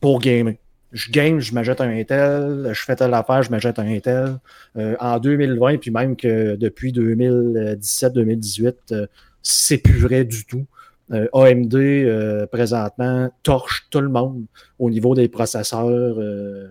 [0.00, 0.54] pour gamer.
[0.92, 4.38] Je game, je m'achète un Intel, je fais telle affaire, je m'achète un Intel.
[4.78, 9.06] Euh, en 2020, puis même que depuis 2017-2018, euh,
[9.42, 10.64] c'est plus vrai du tout.
[11.12, 14.44] Euh, AMD, euh, présentement, torche tout le monde
[14.78, 15.86] au niveau des processeurs.
[16.18, 16.68] euh,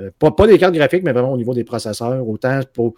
[0.00, 2.26] euh, pas, pas des cartes graphiques, mais vraiment au niveau des processeurs.
[2.28, 2.94] Autant pour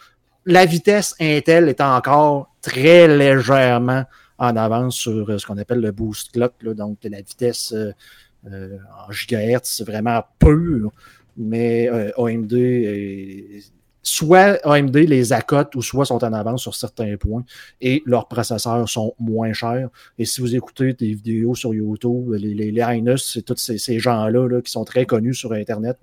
[0.47, 4.05] la vitesse Intel est encore très légèrement
[4.39, 7.93] en avance sur euh, ce qu'on appelle le boost clock, là, donc la vitesse euh,
[8.51, 10.89] euh, en gigahertz, c'est vraiment peu.
[11.37, 12.55] Mais euh, AMD
[14.05, 17.43] soit AMD les accote ou soit sont en avance sur certains points
[17.81, 19.89] et leurs processeurs sont moins chers.
[20.19, 23.99] Et si vous écoutez des vidéos sur YouTube, les, les, les c'est tous ces, ces
[23.99, 25.99] gens-là là, qui sont très connus sur Internet.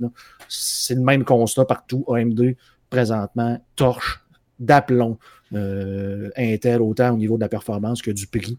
[0.49, 2.03] C'est le même constat partout.
[2.09, 2.55] AMD,
[2.89, 4.20] présentement, torche
[4.61, 5.17] d'aplomb
[5.53, 8.57] euh, Intel, autant au niveau de la performance que du prix.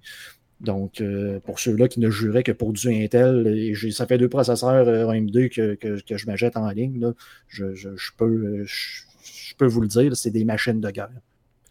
[0.61, 4.29] Donc, euh, pour ceux-là qui ne juraient que pour du Intel, et ça fait deux
[4.29, 7.13] processeurs euh, AMD que, que, que je m'achète en ligne,
[7.49, 11.11] je, je, peux, euh, je, peux vous le dire, c'est des machines de guerre.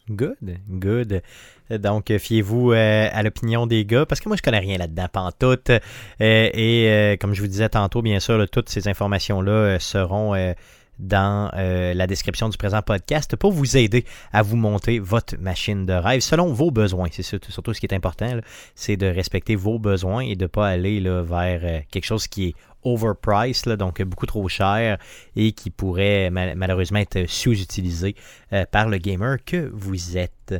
[0.10, 1.22] Good, good.
[1.70, 5.08] Donc, euh, fiez-vous euh, à l'opinion des gars, parce que moi, je connais rien là-dedans,
[5.12, 5.70] pantoute.
[5.70, 5.80] Euh,
[6.20, 10.53] et euh, comme je vous disais tantôt, bien sûr, toutes ces informations-là euh, seront euh,
[10.99, 15.85] dans euh, la description du présent podcast pour vous aider à vous monter votre machine
[15.85, 17.07] de rêve selon vos besoins.
[17.11, 18.39] C'est surtout, surtout ce qui est important,
[18.76, 22.27] c'est de respecter vos besoins et de ne pas aller là, vers euh, quelque chose
[22.27, 24.97] qui est overpriced, là, donc beaucoup trop cher
[25.35, 28.15] et qui pourrait mal- malheureusement être sous-utilisé
[28.53, 30.55] euh, par le gamer que vous êtes.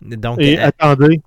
[0.00, 1.20] Donc, Et euh, attendez,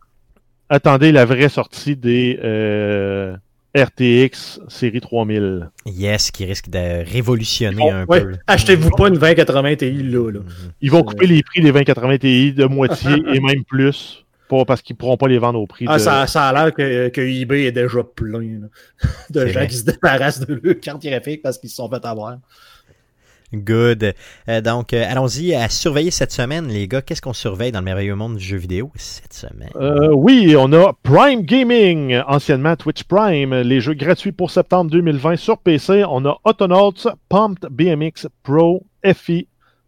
[0.69, 3.35] attendez la vraie sortie des euh,
[3.77, 5.69] RTX série 3000.
[5.85, 8.31] yes, qui risque de révolutionner un ouais, peu.
[8.47, 10.31] Achetez-vous pas une 2080 Ti là.
[10.31, 10.39] là.
[10.39, 10.45] Mhm.
[10.81, 14.23] Ils vont couper les prix des 2080 Ti de moitié et même plus.
[14.49, 16.01] Pas parce qu'ils pourront pas les vendre au prix Ah, de...
[16.01, 18.67] ça, ça a l'air que, que eBay est déjà plein là,
[19.29, 19.67] de gens vrai.
[19.67, 22.37] qui se débarrassent de leur carte graphique parce qu'ils se sont fait avoir.
[23.53, 24.13] Good.
[24.49, 27.01] Euh, donc, euh, allons-y à surveiller cette semaine, les gars.
[27.01, 29.69] Qu'est-ce qu'on surveille dans le merveilleux monde du jeu vidéo cette semaine?
[29.77, 35.37] Euh, oui, on a Prime Gaming, anciennement Twitch Prime, les jeux gratuits pour septembre 2020
[35.37, 36.03] sur PC.
[36.09, 39.47] On a Autonauts, Pumped BMX Pro, FI,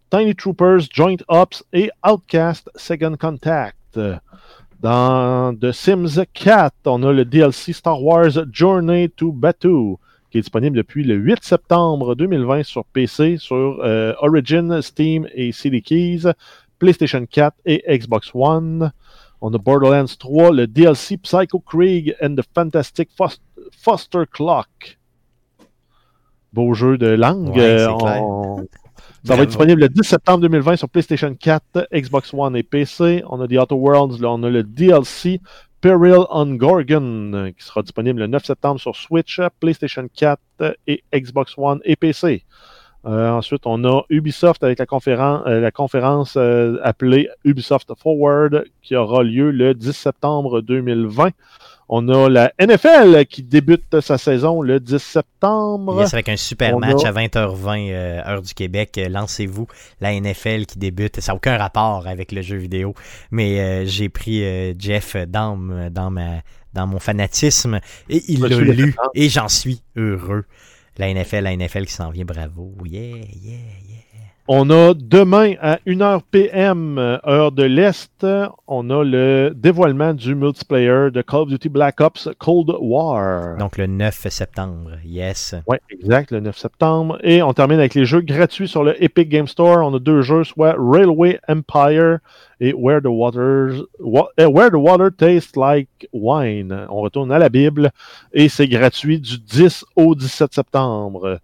[0.10, 4.00] Tiny Troopers, Joint Ops et Outcast Second Contact.
[4.80, 10.00] Dans The Sims 4, on a le DLC Star Wars Journey to Batuu,
[10.30, 15.52] qui est disponible depuis le 8 septembre 2020 sur PC, sur euh, Origin, Steam et
[15.52, 16.24] CD Keys,
[16.78, 18.92] PlayStation 4 et Xbox One.
[19.42, 23.40] On a Borderlands 3, le DLC Psycho Krieg and the Fantastic Fos-
[23.72, 24.98] Foster Clock.
[26.54, 27.56] Beau jeu de langue.
[27.56, 28.66] Ouais, Euh, on-
[29.26, 33.22] Ça va être disponible le 10 septembre 2020 sur PlayStation 4, Xbox One et PC.
[33.30, 35.42] On a The Outer Worlds, là, on a le DLC
[35.82, 40.40] Peril on Gorgon qui sera disponible le 9 septembre sur Switch, PlayStation 4
[40.88, 42.44] et Xbox One et PC.
[43.06, 48.66] Euh, ensuite, on a Ubisoft avec la conférence, euh, la conférence euh, appelée Ubisoft Forward
[48.82, 51.30] qui aura lieu le 10 septembre 2020.
[51.92, 56.00] On a la NFL qui débute sa saison le 10 septembre.
[56.00, 58.96] Yes, avec un super On match a- à 20h20 euh, heure du Québec.
[59.00, 59.66] Euh, Lancez-vous
[60.00, 61.20] la NFL qui débute.
[61.20, 62.94] Ça n'a aucun rapport avec le jeu vidéo,
[63.32, 66.44] mais euh, j'ai pris euh, Jeff dans, m- dans, ma,
[66.76, 70.46] dans mon fanatisme et il l'a lu et j'en suis heureux.
[70.98, 72.74] La NFL, la NFL qui s'en vient, bravo.
[72.86, 73.58] Yeah, yeah, yeah.
[74.52, 78.26] On a demain à 1h PM, euh, heure de l'Est,
[78.68, 83.58] on a le dévoilement du multiplayer de Call of Duty Black Ops Cold War.
[83.60, 85.54] Donc le 9 septembre, yes.
[85.68, 87.20] Oui, exact, le 9 septembre.
[87.22, 89.86] Et on termine avec les jeux gratuits sur le Epic Game Store.
[89.86, 92.18] On a deux jeux, soit Railway Empire
[92.60, 96.88] et Where the, Waters, Wa- eh, Where the Water Tastes Like Wine.
[96.90, 97.92] On retourne à la Bible
[98.34, 101.38] et c'est gratuit du 10 au 17 septembre.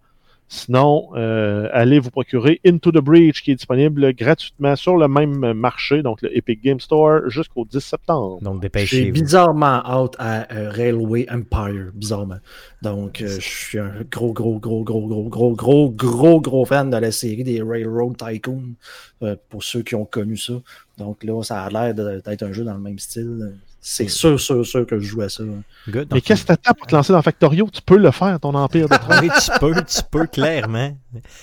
[0.48, 5.52] Sinon, euh, allez vous procurer Into the Breach qui est disponible gratuitement sur le même
[5.54, 8.38] marché, donc le Epic Game Store, jusqu'au 10 septembre.
[8.42, 9.12] Donc, J'ai dépêchez-vous.
[9.12, 12.38] bizarrement out à euh, Railway Empire, bizarrement.
[12.82, 16.90] Donc, euh, je suis un gros, gros, gros, gros, gros, gros, gros, gros, gros fan
[16.90, 18.74] de la série des Railroad Tycoon,
[19.22, 20.54] euh, pour ceux qui ont connu ça.
[20.98, 23.54] Donc là, ça a l'air d'être un jeu dans le même style.
[23.88, 25.44] C'est sûr, sûr, sûr que je joue à ça.
[25.88, 26.08] Good.
[26.12, 27.68] Mais qu'est-ce que t'attends pour te lancer dans Factorio?
[27.72, 30.98] Tu peux le faire, ton empire de oui, tu peux, tu peux, clairement.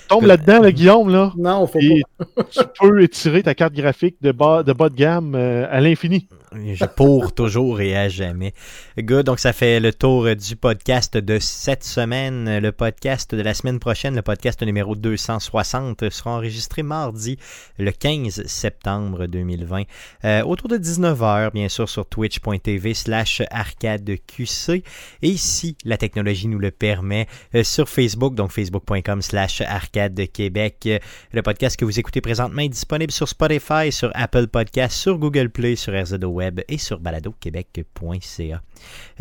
[0.10, 1.32] Tombe là-dedans, le Guillaume, là.
[1.38, 2.04] Non, faut Et
[2.52, 6.28] tu peux étirer ta carte graphique de bas de, bas de gamme euh, à l'infini.
[6.56, 8.54] Je pour toujours et à jamais.
[8.98, 9.26] Good.
[9.26, 12.60] Donc, ça fait le tour du podcast de cette semaine.
[12.60, 17.38] Le podcast de la semaine prochaine, le podcast numéro 260, sera enregistré mardi,
[17.80, 19.84] le 15 septembre 2020,
[20.26, 24.84] euh, autour de 19h, bien sûr, sur twitch.tv slash arcadeqc.
[25.22, 30.84] Et si la technologie nous le permet, euh, sur Facebook, donc facebook.com slash arcade Québec.
[30.86, 31.00] Euh,
[31.32, 35.50] Le podcast que vous écoutez présentement est disponible sur Spotify, sur Apple Podcast, sur Google
[35.50, 38.62] Play, sur RZO Web et sur baladoquebec.ca.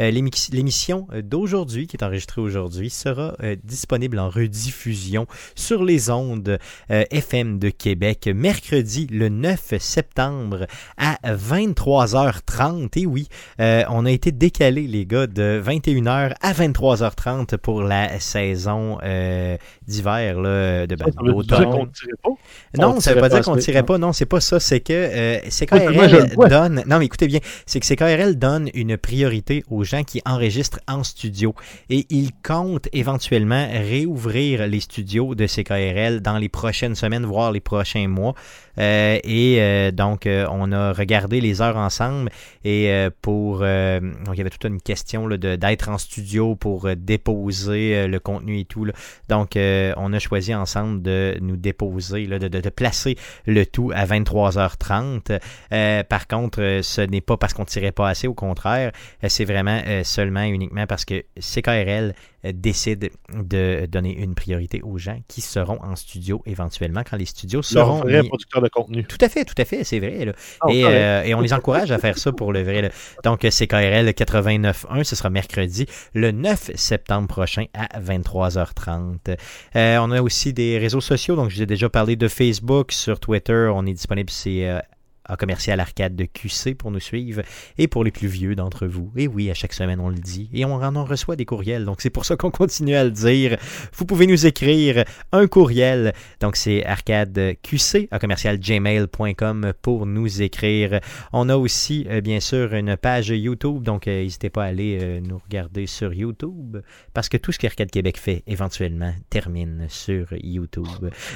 [0.00, 6.10] Euh, l'émi- L'émission d'aujourd'hui, qui est enregistrée aujourd'hui, sera euh, disponible en rediffusion sur les
[6.10, 6.58] ondes
[6.90, 10.66] euh, FM de Québec mercredi le 9 septembre
[10.96, 12.88] à 23h30.
[12.98, 13.28] Et oui,
[13.60, 19.56] euh, on a été décalé, les gars, de 21h à 23h30 pour la saison euh,
[19.86, 21.70] d'hiver, là, de Ça veut dire d'automne.
[21.70, 22.30] qu'on ne tirait pas?
[22.78, 23.98] Non, On ça veut pas dire qu'on tirait pas.
[23.98, 24.58] Non, c'est pas ça.
[24.58, 26.48] C'est que euh, le CKRL vois.
[26.48, 26.82] donne.
[26.86, 27.40] Non, mais écoutez bien.
[27.66, 31.54] C'est que CKRL donne une priorité aux gens qui enregistrent en studio.
[31.90, 37.60] Et il compte éventuellement réouvrir les studios de CKRL dans les prochaines semaines, voire les
[37.60, 38.34] prochains mois.
[38.78, 42.30] Euh, et euh, donc, euh, on a regardé les heures ensemble.
[42.64, 42.90] Et
[43.20, 43.58] pour.
[43.58, 48.64] donc, il y avait toute une question d'être en studio pour déposer le contenu et
[48.64, 48.86] tout.
[49.28, 55.40] Donc, on a choisi ensemble de nous déposer, de, de- placer le tout à 23h30.
[55.72, 58.92] Euh, par contre, euh, ce n'est pas parce qu'on tirait pas assez, au contraire,
[59.24, 62.14] euh, c'est vraiment euh, seulement et uniquement parce que CKRL
[62.44, 67.26] euh, décide de donner une priorité aux gens qui seront en studio éventuellement quand les
[67.26, 69.04] studios Leur seront vrai mis- producteur de contenu.
[69.04, 70.24] tout à fait, tout à fait, c'est vrai.
[70.24, 70.32] là.
[70.60, 72.82] Ah, et, euh, on les encourage à faire ça pour le vrai.
[72.82, 72.88] là.
[73.24, 79.36] Donc, euh, c'est KRL 89.1, ce sera mercredi, le 9 septembre prochain à 23h30.
[79.76, 82.92] Euh, on a aussi des réseaux sociaux, donc je vous ai déjà parlé de Facebook,
[82.92, 84.78] sur Twitter, on est disponible, c'est euh,
[85.24, 87.42] à commercial arcade de QC pour nous suivre
[87.78, 89.12] et pour les plus vieux d'entre vous.
[89.16, 91.84] Et oui, à chaque semaine on le dit et on en reçoit des courriels.
[91.84, 93.56] Donc c'est pour ça qu'on continue à le dire.
[93.94, 96.12] Vous pouvez nous écrire un courriel.
[96.40, 101.00] Donc c'est arcadeqc à commercial gmail.com pour nous écrire.
[101.32, 103.82] On a aussi euh, bien sûr une page YouTube.
[103.82, 106.78] Donc euh, n'hésitez pas à aller euh, nous regarder sur YouTube
[107.14, 110.86] parce que tout ce qu'Arcade Québec fait éventuellement termine sur YouTube.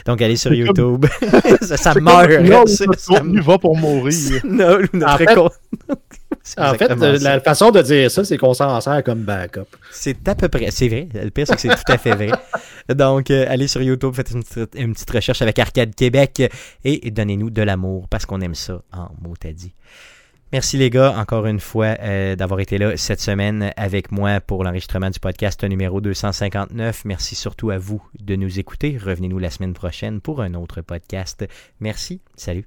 [0.06, 1.06] Donc allez sur YouTube.
[1.60, 2.30] ça, meurt.
[2.30, 4.40] comme là où Ça- notre ça contenu va pour mourir.
[4.44, 5.26] non, En fait-
[6.58, 9.66] En fait, euh, la façon de dire ça, c'est qu'on s'en sert comme backup.
[9.90, 11.08] C'est à peu près, c'est vrai.
[11.12, 12.30] Le pire, c'est que c'est tout à fait vrai.
[12.94, 16.42] Donc, euh, allez sur YouTube, faites une petite, une petite recherche avec Arcade Québec
[16.84, 19.74] et donnez-nous de l'amour parce qu'on aime ça en mot à dit.
[20.52, 24.62] Merci les gars, encore une fois, euh, d'avoir été là cette semaine avec moi pour
[24.62, 27.04] l'enregistrement du podcast numéro 259.
[27.04, 28.96] Merci surtout à vous de nous écouter.
[29.04, 31.44] Revenez-nous la semaine prochaine pour un autre podcast.
[31.80, 32.66] Merci, salut.